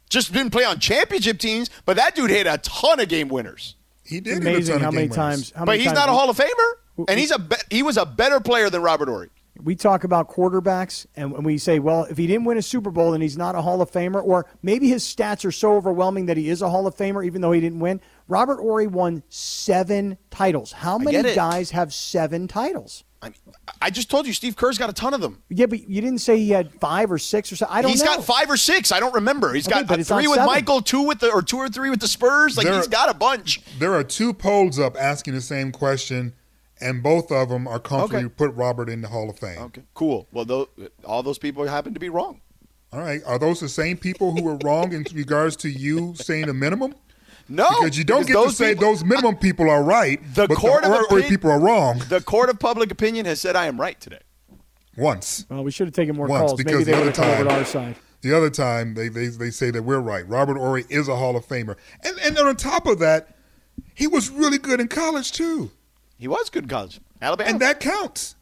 Just 0.09 0.33
didn't 0.33 0.51
play 0.51 0.63
on 0.65 0.79
championship 0.79 1.37
teams, 1.39 1.69
but 1.85 1.95
that 1.97 2.15
dude 2.15 2.31
hit 2.31 2.47
a 2.47 2.57
ton 2.57 2.99
of 2.99 3.07
game 3.07 3.27
winners. 3.29 3.75
He 4.13 4.19
It's 4.19 4.27
did 4.29 4.43
hit 4.43 4.45
a 4.45 4.49
amazing 4.55 4.73
ton 4.75 4.81
how 4.83 4.91
many 4.91 5.07
game 5.07 5.09
winners. 5.11 5.15
times. 5.15 5.53
How 5.55 5.61
but 5.65 5.71
many 5.73 5.79
he's 5.79 5.87
times 5.87 5.99
not 5.99 6.09
a 6.09 6.11
Hall 6.11 6.29
of 6.29 6.37
Famer, 6.37 7.07
and 7.09 7.19
he's 7.19 7.31
a 7.31 7.39
be- 7.39 7.55
he 7.69 7.81
was 7.83 7.97
a 7.97 8.05
better 8.05 8.39
player 8.39 8.69
than 8.69 8.81
Robert 8.81 9.07
Horry. 9.09 9.29
we 9.63 9.75
talk 9.75 10.03
about 10.03 10.29
quarterbacks 10.29 11.05
and 11.15 11.45
we 11.45 11.57
say, 11.57 11.77
well, 11.79 12.03
if 12.05 12.17
he 12.17 12.25
didn't 12.27 12.43
win 12.45 12.57
a 12.57 12.61
Super 12.61 12.89
Bowl, 12.91 13.11
then 13.11 13.21
he's 13.21 13.37
not 13.37 13.55
a 13.55 13.61
Hall 13.61 13.81
of 13.81 13.91
Famer, 13.91 14.21
or 14.23 14.45
maybe 14.63 14.87
his 14.89 15.03
stats 15.03 15.45
are 15.45 15.51
so 15.51 15.73
overwhelming 15.75 16.25
that 16.27 16.37
he 16.37 16.49
is 16.49 16.61
a 16.61 16.69
Hall 16.69 16.85
of 16.87 16.95
Famer, 16.95 17.25
even 17.25 17.41
though 17.41 17.51
he 17.51 17.61
didn't 17.61 17.79
win. 17.79 18.01
Robert 18.27 18.57
Horry 18.59 18.87
won 18.87 19.23
seven 19.29 20.17
titles. 20.31 20.71
How 20.71 20.97
many 20.97 21.35
guys 21.35 21.71
have 21.71 21.93
seven 21.93 22.47
titles? 22.47 23.03
I 23.21 23.27
mean, 23.29 23.35
I 23.81 23.89
just 23.89 24.09
told 24.11 24.27
you 24.27 24.33
Steve 24.33 24.57
Kerr's 24.57 24.77
got 24.77 24.89
a 24.89 24.93
ton 24.93 25.13
of 25.13 25.21
them. 25.21 25.41
Yeah, 25.49 25.65
but 25.67 25.87
you 25.89 26.01
didn't 26.01 26.19
say 26.19 26.37
he 26.37 26.49
had 26.49 26.73
five 26.73 27.09
or 27.09 27.17
six 27.17 27.51
or 27.53 27.55
something. 27.55 27.73
I 27.77 27.81
don't 27.81 27.91
He's 27.91 28.03
know. 28.03 28.15
got 28.17 28.25
five 28.25 28.49
or 28.49 28.57
six. 28.57 28.91
I 28.91 28.99
don't 28.99 29.13
remember. 29.13 29.53
He's 29.53 29.65
Okay, 29.67 29.79
got 29.79 29.87
but 29.87 29.99
it's 30.01 30.09
not 30.09 30.17
three 30.17 30.27
with 30.27 30.35
seven. 30.37 30.47
Michael, 30.53 30.81
two 30.81 31.03
with 31.03 31.19
the 31.19 31.31
or 31.31 31.41
two 31.41 31.55
or 31.57 31.69
three 31.69 31.89
with 31.89 32.01
the 32.01 32.07
Spurs. 32.07 32.57
Like 32.57 32.65
There- 32.65 32.75
he's 32.75 32.87
got 32.89 33.09
a 33.09 33.13
bunch. 33.13 33.61
There 33.79 33.93
are 33.93 34.03
two 34.03 34.33
polls 34.33 34.77
up 34.77 34.97
asking 34.99 35.35
the 35.35 35.41
same 35.41 35.71
question, 35.71 36.33
and 36.81 37.01
both 37.01 37.31
of 37.31 37.47
them 37.47 37.65
are 37.65 37.79
comfortably 37.79 38.25
Okay. 38.25 38.33
put 38.35 38.53
Robert 38.55 38.89
in 38.89 38.99
the 39.01 39.07
Hall 39.07 39.29
of 39.29 39.39
Fame. 39.39 39.57
Okay, 39.59 39.83
cool. 39.93 40.27
Well, 40.33 40.43
tho- 40.43 40.69
all 41.05 41.23
those 41.23 41.37
people 41.39 41.65
happen 41.65 41.93
to 41.93 41.99
be 42.01 42.09
wrong. 42.09 42.41
All 42.91 42.99
right. 42.99 43.21
Are 43.25 43.39
those 43.39 43.61
the 43.61 43.69
same 43.69 43.95
people 43.97 44.33
who 44.35 44.43
were 44.43 44.57
wrong 44.65 44.91
in 44.91 45.05
regards 45.13 45.55
to 45.57 45.69
you 45.69 46.13
saying 46.15 46.47
the 46.47 46.53
minimum? 46.53 46.93
No, 47.49 47.67
Because 47.79 47.97
you 47.97 48.03
don't 48.03 48.25
because 48.25 48.27
get 48.27 48.33
to 48.39 48.45
those 48.47 48.57
say 48.57 48.69
people- 48.73 48.89
those 48.91 49.03
minimum 49.03 49.35
people 49.35 49.69
are 49.69 49.83
right, 49.83 50.19
The 50.33 50.47
but 50.47 50.57
court 50.57 50.83
the 50.83 50.89
of 50.93 51.11
or- 51.11 51.19
or 51.19 51.21
people 51.23 51.51
are 51.51 51.59
wrong 51.59 52.01
The 52.09 52.21
court 52.21 52.49
of 52.49 52.57
public 52.59 52.91
opinion 52.91 53.25
has 53.25 53.41
said 53.41 53.55
I 53.55 53.65
am 53.67 53.79
right 53.79 53.99
today. 53.99 54.19
once. 54.97 55.45
well, 55.49 55.63
we 55.63 55.71
should 55.71 55.87
have 55.87 55.93
taken 55.93 56.15
more 56.15 56.27
Once, 56.27 56.39
calls. 56.51 56.59
Maybe 56.59 56.63
because 56.71 56.85
they 56.85 56.91
the 56.93 56.97
would 56.99 57.07
other 57.09 57.11
have 57.11 57.15
come 57.15 57.29
over 57.29 57.43
to 57.43 57.49
time- 57.49 57.59
our 57.59 57.65
side. 57.65 57.95
The 58.21 58.37
other 58.37 58.49
time, 58.49 58.93
they, 58.93 59.09
they, 59.09 59.27
they 59.27 59.49
say 59.51 59.69
that 59.71 59.83
we're 59.83 59.99
right. 59.99 60.25
Robert 60.29 60.57
Horry 60.57 60.85
is 60.89 61.09
a 61.09 61.15
Hall 61.17 61.35
of 61.35 61.45
Famer. 61.45 61.75
And, 62.05 62.17
and 62.19 62.37
on 62.37 62.55
top 62.55 62.87
of 62.87 62.99
that, 62.99 63.35
he 63.93 64.07
was 64.07 64.29
really 64.29 64.57
good 64.57 64.79
in 64.79 64.87
college, 64.87 65.33
too. 65.33 65.71
He 66.17 66.29
was 66.29 66.49
good 66.49 66.63
in 66.63 66.69
college, 66.69 67.01
Alabama. 67.21 67.49
And 67.49 67.59
that 67.59 67.81
counts. 67.81 68.35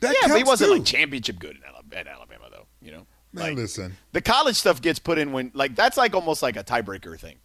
That 0.00 0.14
yeah, 0.22 0.28
but 0.28 0.36
he 0.36 0.44
wasn't 0.44 0.68
too. 0.70 0.76
like 0.76 0.84
championship 0.84 1.40
good 1.40 1.56
in 1.56 1.62
at 1.98 2.06
Alabama, 2.06 2.44
though. 2.50 2.66
You 2.80 2.92
know, 2.92 3.06
Man, 3.32 3.56
listen. 3.56 3.96
the 4.12 4.20
college 4.20 4.54
stuff 4.54 4.80
gets 4.80 5.00
put 5.00 5.18
in 5.18 5.32
when 5.32 5.50
like 5.54 5.74
that's 5.74 5.96
like 5.96 6.14
almost 6.14 6.40
like 6.42 6.56
a 6.56 6.62
tiebreaker 6.62 7.18
thing, 7.18 7.36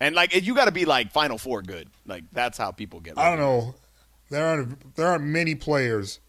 and 0.00 0.14
like 0.14 0.34
you 0.34 0.54
got 0.54 0.66
to 0.66 0.72
be 0.72 0.84
like 0.84 1.12
Final 1.12 1.38
Four 1.38 1.62
good. 1.62 1.88
Like 2.06 2.24
that's 2.32 2.58
how 2.58 2.70
people 2.70 3.00
get. 3.00 3.18
I 3.18 3.28
don't 3.30 3.38
know. 3.38 3.74
There 4.30 4.44
aren't 4.44 4.96
there 4.96 5.06
aren't 5.06 5.24
many 5.24 5.54
players 5.54 6.20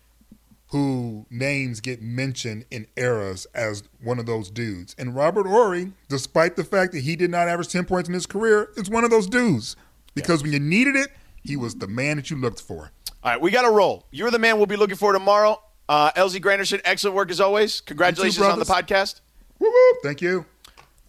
who 0.72 1.26
names 1.30 1.80
get 1.80 2.02
mentioned 2.02 2.66
in 2.70 2.88
eras 2.98 3.48
as 3.54 3.84
one 4.04 4.20
of 4.20 4.26
those 4.26 4.52
dudes. 4.52 4.96
And 4.98 5.16
Robert 5.16 5.48
Horry, 5.48 5.94
despite 6.10 6.56
the 6.58 6.64
fact 6.64 6.92
that 6.92 7.02
he 7.02 7.16
did 7.16 7.30
not 7.32 7.48
average 7.48 7.70
10 7.70 7.86
points 7.86 8.10
in 8.10 8.14
his 8.14 8.26
career, 8.26 8.70
is 8.76 8.90
one 8.90 9.06
of 9.06 9.10
those 9.10 9.28
dudes. 9.28 9.78
Because 10.14 10.44
when 10.44 10.52
you 10.52 10.60
needed 10.60 10.96
it, 10.98 11.10
he 11.42 11.56
was 11.56 11.76
the 11.76 11.88
man 11.88 12.18
that 12.18 12.30
you 12.30 12.36
looked 12.36 12.60
for. 12.60 12.92
All 13.24 13.32
right, 13.32 13.40
we 13.40 13.50
got 13.50 13.62
to 13.62 13.72
roll. 13.72 14.06
You're 14.12 14.32
the 14.32 14.40
man 14.40 14.58
we'll 14.58 14.66
be 14.66 14.76
looking 14.76 14.98
for 14.98 15.14
tomorrow. 15.14 15.62
Uh, 15.88 16.12
LZ 16.12 16.42
Granderson, 16.42 16.82
excellent 16.84 17.16
work 17.16 17.32
as 17.32 17.40
always. 17.40 17.80
Congratulations 17.82 18.46
on 18.46 18.60
the 18.60 18.66
podcast. 18.66 19.22
Woo-woo. 19.60 20.00
Thank 20.04 20.22
you. 20.22 20.46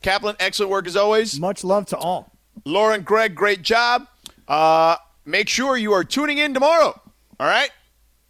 Kaplan, 0.02 0.36
excellent 0.38 0.70
work 0.70 0.86
as 0.86 0.94
always. 0.94 1.38
Much 1.40 1.64
love 1.64 1.86
to 1.86 1.96
all. 1.96 2.32
Lauren, 2.64 3.02
Greg, 3.02 3.34
great 3.34 3.62
job. 3.62 4.06
Uh, 4.46 4.96
make 5.24 5.48
sure 5.48 5.76
you 5.76 5.92
are 5.92 6.04
tuning 6.04 6.38
in 6.38 6.54
tomorrow. 6.54 7.00
All 7.40 7.46
right? 7.46 7.70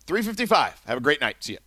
355. 0.06 0.80
Have 0.86 0.98
a 0.98 1.00
great 1.00 1.20
night. 1.20 1.36
See 1.40 1.54
ya. 1.54 1.58